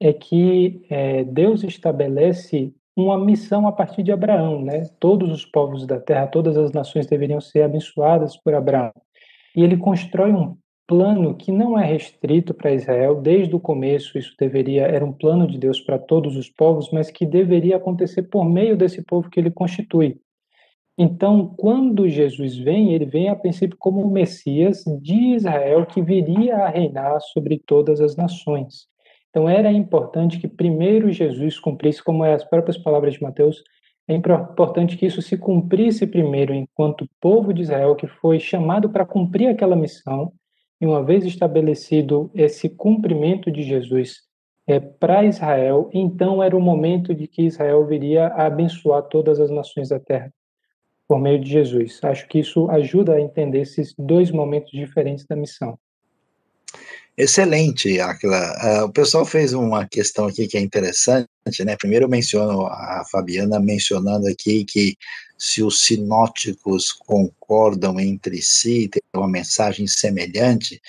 [0.00, 4.82] é que é, Deus estabelece uma missão a partir de Abraão, né?
[4.98, 8.92] Todos os povos da terra, todas as nações deveriam ser abençoadas por Abraão.
[9.56, 14.34] E ele constrói um plano que não é restrito para Israel, desde o começo isso
[14.38, 18.44] deveria era um plano de Deus para todos os povos, mas que deveria acontecer por
[18.44, 20.20] meio desse povo que ele constitui.
[20.98, 26.56] Então, quando Jesus vem, ele vem a princípio como o Messias de Israel que viria
[26.56, 28.86] a reinar sobre todas as nações.
[29.30, 33.62] Então, era importante que primeiro Jesus cumprisse, como é as próprias palavras de Mateus,
[34.06, 39.06] é importante que isso se cumprisse primeiro enquanto povo de Israel que foi chamado para
[39.06, 40.32] cumprir aquela missão.
[40.82, 44.22] E uma vez estabelecido esse cumprimento de Jesus
[44.66, 49.48] é, para Israel, então era o momento de que Israel viria a abençoar todas as
[49.48, 50.34] nações da terra
[51.06, 52.00] por meio de Jesus.
[52.02, 55.78] Acho que isso ajuda a entender esses dois momentos diferentes da missão.
[57.16, 58.82] Excelente, Aquila.
[58.82, 61.28] Uh, o pessoal fez uma questão aqui que é interessante,
[61.64, 61.76] né?
[61.76, 64.96] Primeiro eu menciono a Fabiana mencionando aqui que
[65.42, 70.80] se os sinóticos concordam entre si, tem uma mensagem semelhante,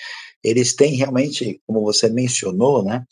[0.44, 3.04] eles têm realmente, como você mencionou, né?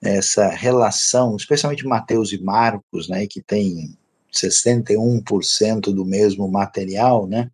[0.00, 3.26] Essa relação, especialmente Mateus e Marcos, né?
[3.26, 3.94] Que tem
[4.32, 7.50] 61% do mesmo material, né?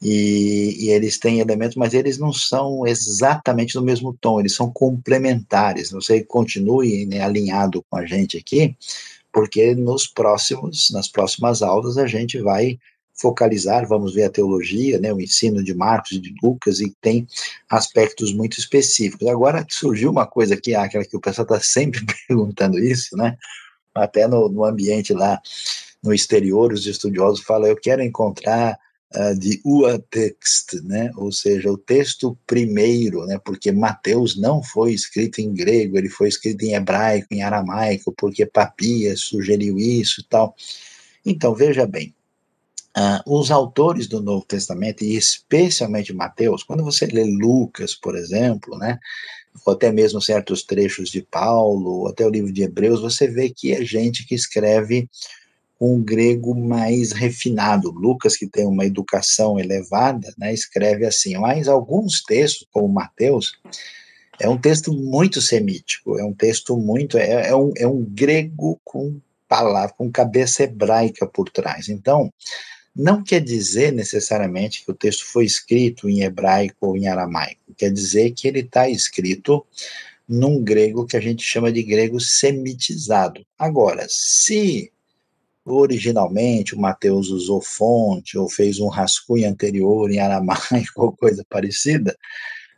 [0.00, 4.72] E, e, eles têm elementos, mas eles não são exatamente no mesmo tom, eles são
[4.72, 5.90] complementares.
[5.90, 8.74] Você continue né, alinhado com a gente aqui,
[9.34, 12.78] porque nos próximos, nas próximas aulas a gente vai
[13.20, 17.26] focalizar, vamos ver a teologia, né, o ensino de Marcos e de Lucas, e tem
[17.68, 19.26] aspectos muito específicos.
[19.28, 23.36] Agora surgiu uma coisa aqui, aquela que o pessoal está sempre perguntando isso, né,
[23.92, 25.40] até no, no ambiente lá
[26.00, 28.78] no exterior, os estudiosos falam, eu quero encontrar
[29.16, 31.10] uh, de Uatext, né?
[31.16, 33.38] ou seja, o texto primeiro, né?
[33.44, 38.46] porque Mateus não foi escrito em grego, ele foi escrito em hebraico, em aramaico, porque
[38.46, 40.54] Papias sugeriu isso e tal.
[41.24, 42.14] Então, veja bem,
[42.96, 48.78] Uh, os autores do Novo Testamento, e especialmente Mateus, quando você lê Lucas, por exemplo,
[48.78, 49.00] né,
[49.66, 53.50] ou até mesmo certos trechos de Paulo, ou até o livro de Hebreus, você vê
[53.50, 55.08] que é gente que escreve
[55.80, 57.90] um grego mais refinado.
[57.90, 63.58] Lucas, que tem uma educação elevada, né, escreve assim, mas alguns textos, como Mateus,
[64.40, 68.80] é um texto muito semítico, é um texto muito, é, é, um, é um grego
[68.84, 71.88] com palavra, com cabeça hebraica por trás.
[71.88, 72.32] Então,
[72.94, 77.92] não quer dizer necessariamente que o texto foi escrito em hebraico ou em aramaico, quer
[77.92, 79.64] dizer que ele está escrito
[80.28, 83.44] num grego que a gente chama de grego semitizado.
[83.58, 84.90] Agora, se
[85.64, 92.16] originalmente o Mateus usou fonte ou fez um rascunho anterior em aramaico ou coisa parecida,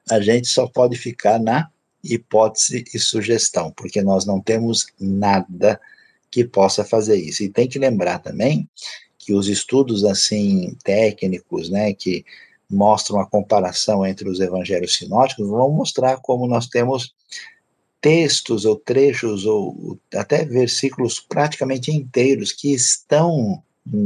[0.08, 1.68] a gente só pode ficar na
[2.02, 5.80] hipótese e sugestão, porque nós não temos nada
[6.30, 7.42] que possa fazer isso.
[7.42, 8.68] E tem que lembrar também
[9.18, 12.24] que os estudos assim técnicos, né, que
[12.70, 17.14] mostram a comparação entre os evangelhos sinóticos, vão mostrar como nós temos
[18.06, 23.60] textos ou trechos ou até versículos praticamente inteiros que estão,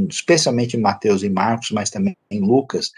[0.09, 2.93] especialmente em Mateus e Marcos, mas também em Lucas,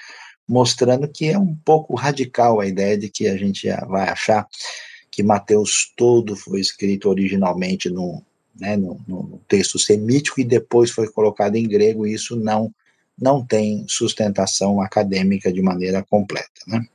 [0.48, 4.46] mostrando que é um pouco radical a ideia de que a gente vai achar
[5.10, 8.22] que Mateus todo foi escrito originalmente no,
[8.54, 12.72] né, no, no texto semítico e depois foi colocado em grego, e isso não,
[13.20, 16.60] não tem sustentação acadêmica de maneira completa.
[16.64, 16.86] Né?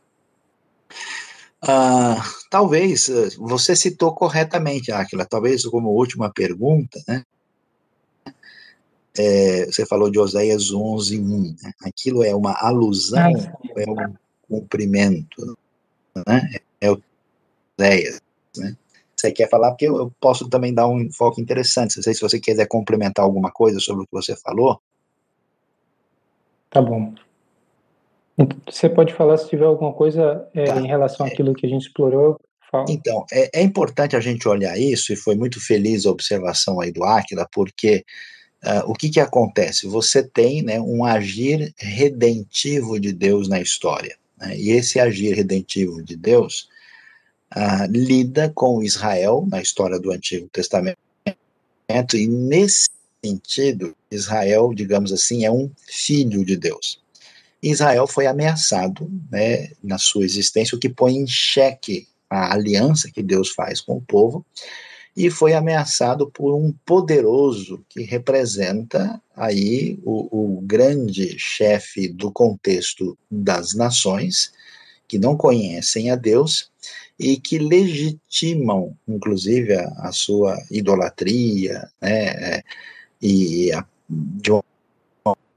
[1.62, 2.22] Ah,
[2.52, 7.24] talvez, eh, você citou corretamente, Aquila, talvez como última pergunta, né?
[9.18, 11.74] É, você falou de Oséias 11, 1, né?
[11.84, 13.34] aquilo é uma alusão,
[13.76, 14.14] é um
[14.48, 15.58] cumprimento,
[16.28, 16.60] né?
[16.80, 17.02] É o
[17.80, 18.22] Oséias,
[18.56, 18.78] né?
[19.16, 22.22] Você quer falar, porque eu, eu posso também dar um enfoque interessante, não sei se
[22.22, 24.80] você quiser complementar alguma coisa sobre o que você falou.
[26.70, 27.16] Tá bom.
[28.70, 30.80] Você pode falar se tiver alguma coisa é, tá.
[30.80, 31.32] em relação é.
[31.32, 32.40] àquilo que a gente explorou.
[32.70, 32.86] Fala.
[32.90, 36.92] Então, é, é, importante a gente olhar isso, e foi muito feliz a observação aí
[36.92, 38.04] do Áquila, porque
[38.64, 39.88] uh, o que, que acontece?
[39.88, 44.18] Você tem né, um agir redentivo de Deus na história.
[44.38, 46.68] Né, e esse agir redentivo de Deus
[47.56, 50.98] uh, lida com Israel na história do Antigo Testamento,
[52.14, 52.90] e nesse
[53.24, 57.02] sentido, Israel, digamos assim, é um filho de Deus.
[57.62, 63.24] Israel foi ameaçado né, na sua existência, o que põe em xeque a aliança que
[63.24, 64.46] Deus faz com o povo,
[65.16, 73.18] e foi ameaçado por um poderoso que representa aí o, o grande chefe do contexto
[73.32, 74.52] das nações,
[75.08, 76.70] que não conhecem a Deus
[77.18, 82.64] e que legitimam, inclusive, a, a sua idolatria, né, é,
[83.20, 84.64] e a, de uma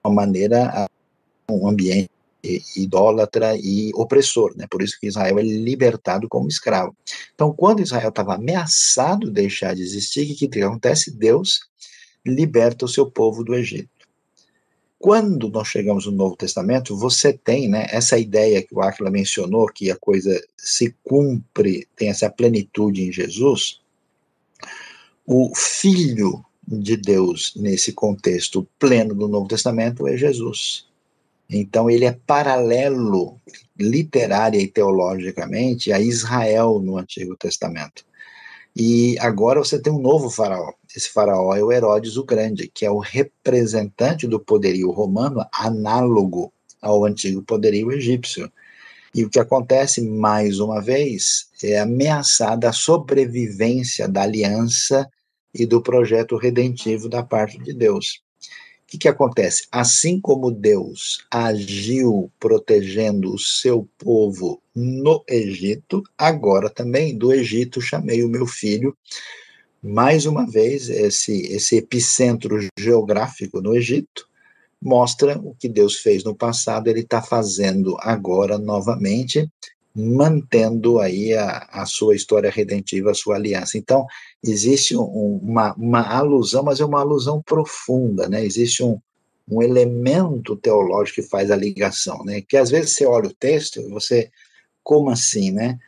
[0.07, 0.89] maneira
[1.51, 2.11] um ambiente
[2.77, 4.67] idólatra e opressor, né?
[4.71, 6.97] Por isso que Israel é libertado como escravo.
[7.35, 11.11] Então, quando Israel estava ameaçado de deixar de existir, o que, que acontece?
[11.11, 11.61] Deus
[12.25, 13.89] liberta o seu povo do Egito.
[14.99, 19.67] Quando nós chegamos no Novo Testamento, você tem né, essa ideia que o Aquila mencionou,
[19.67, 23.81] que a coisa se cumpre, tem essa plenitude em Jesus.
[25.27, 30.90] O Filho de Deus, nesse contexto pleno do Novo Testamento, é Jesus.
[31.53, 33.41] Então, ele é paralelo,
[33.77, 38.05] literária e teologicamente, a Israel no Antigo Testamento.
[38.77, 40.73] E agora você tem um novo faraó.
[40.95, 46.53] Esse faraó é o Herodes o Grande, que é o representante do poderio romano, análogo
[46.81, 48.51] ao antigo poderio egípcio.
[49.13, 55.11] E o que acontece, mais uma vez, é ameaçada a sobrevivência da aliança
[55.53, 58.23] e do projeto redentivo da parte de Deus
[58.91, 59.69] que, que acontece?
[59.71, 68.25] Assim como Deus agiu protegendo o seu povo no Egito, agora também do Egito chamei
[68.25, 68.97] o meu filho.
[69.81, 74.29] Mais uma vez, esse, esse epicentro geográfico no Egito
[74.83, 79.49] mostra o que Deus fez no passado, ele está fazendo agora novamente,
[79.95, 83.77] mantendo aí a, a sua história redentiva, a sua aliança.
[83.77, 84.07] Então,
[84.43, 88.45] existe um, uma, uma alusão, mas é uma alusão profunda, né?
[88.45, 89.01] Existe um,
[89.51, 92.41] um elemento teológico que faz a ligação, né?
[92.41, 94.31] Que às vezes você olha o texto e você,
[94.83, 95.79] como assim, né?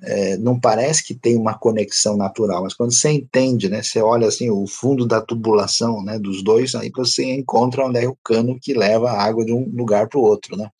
[0.00, 3.82] É, não parece que tem uma conexão natural, mas quando você entende, né?
[3.82, 6.16] Você olha assim o fundo da tubulação, né?
[6.20, 9.68] Dos dois, aí você encontra onde é o cano que leva a água de um
[9.74, 10.70] lugar para o outro, né?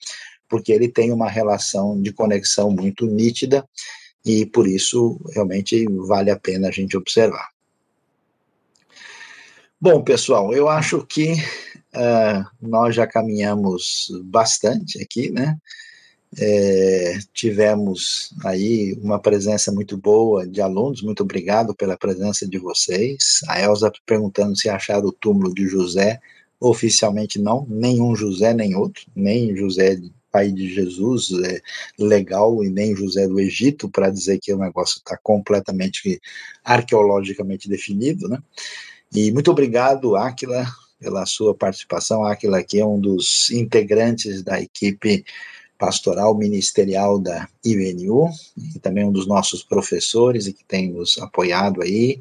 [0.48, 3.66] Porque ele tem uma relação de conexão muito nítida
[4.24, 7.48] e por isso realmente vale a pena a gente observar.
[9.80, 15.56] Bom, pessoal, eu acho que uh, nós já caminhamos bastante aqui, né?
[16.36, 23.40] É, tivemos aí uma presença muito boa de alunos, muito obrigado pela presença de vocês.
[23.48, 26.20] A Elza perguntando se acharam o túmulo de José,
[26.60, 29.98] oficialmente não, nenhum José, nem outro, nem José
[30.30, 31.60] pai de Jesus é
[31.98, 36.20] legal e nem José do Egito para dizer que o negócio está completamente
[36.64, 38.38] arqueologicamente definido, né?
[39.12, 40.66] E muito obrigado, Áquila,
[41.00, 42.24] pela sua participação.
[42.24, 45.24] Áquila, que é um dos integrantes da equipe
[45.78, 48.28] pastoral ministerial da IBNU,
[48.74, 52.20] e também um dos nossos professores e que tem nos apoiado aí.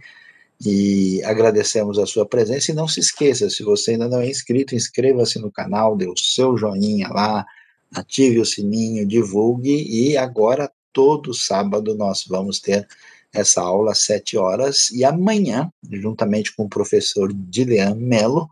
[0.63, 2.71] E agradecemos a sua presença.
[2.71, 6.17] E não se esqueça, se você ainda não é inscrito, inscreva-se no canal, dê o
[6.17, 7.45] seu joinha lá,
[7.93, 12.87] ative o sininho, divulgue e agora todo sábado nós vamos ter
[13.33, 18.49] essa aula às sete horas e amanhã, juntamente com o professor Dilean Mello,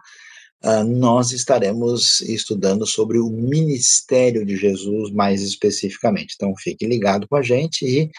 [0.63, 6.35] uh, nós estaremos estudando sobre o ministério de Jesus mais especificamente.
[6.35, 8.11] Então fique ligado com a gente e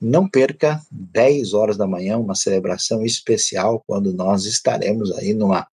[0.00, 5.66] não perca 10 horas da manhã, uma celebração especial, quando nós estaremos aí numa,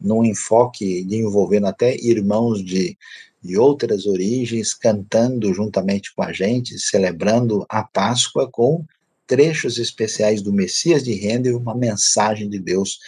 [0.00, 2.96] num enfoque de envolvendo até irmãos de
[3.44, 8.84] de outras origens, cantando juntamente com a gente, celebrando a Páscoa com
[9.26, 12.98] trechos especiais do Messias de Renda e uma mensagem de Deus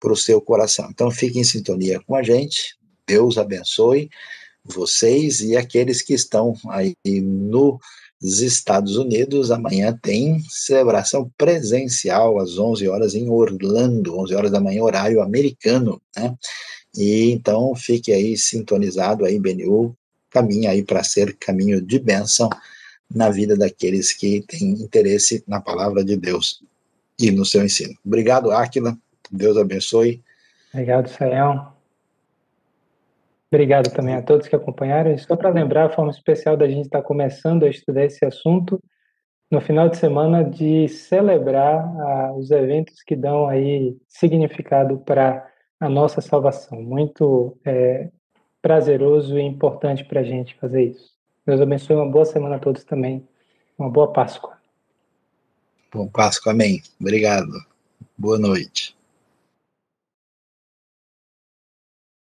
[0.00, 0.88] para o seu coração.
[0.90, 2.76] Então fique em sintonia com a gente.
[3.06, 4.08] Deus abençoe
[4.64, 9.50] vocês e aqueles que estão aí nos Estados Unidos.
[9.50, 16.00] Amanhã tem celebração presencial às 11 horas em Orlando, 11 horas da manhã, horário americano,
[16.16, 16.34] né?
[16.96, 19.96] E então fique aí sintonizado aí, BNU,
[20.30, 22.48] caminha aí para ser caminho de bênção
[23.14, 26.62] na vida daqueles que têm interesse na palavra de Deus
[27.18, 27.94] e no seu ensino.
[28.04, 28.96] Obrigado, Áquila.
[29.30, 30.22] Deus abençoe.
[30.72, 31.72] Obrigado, Sayão.
[33.50, 35.16] Obrigado também a todos que acompanharam.
[35.18, 38.82] Só para lembrar, a forma especial da gente estar tá começando a estudar esse assunto
[39.50, 45.46] no final de semana de celebrar ah, os eventos que dão aí significado para
[45.82, 46.80] a nossa salvação.
[46.80, 48.08] Muito é,
[48.62, 51.10] prazeroso e importante para a gente fazer isso.
[51.44, 53.26] Deus abençoe, uma boa semana a todos também.
[53.76, 54.56] Uma boa Páscoa.
[55.92, 56.80] Bom Páscoa, amém.
[57.00, 57.52] Obrigado.
[58.16, 58.96] Boa noite.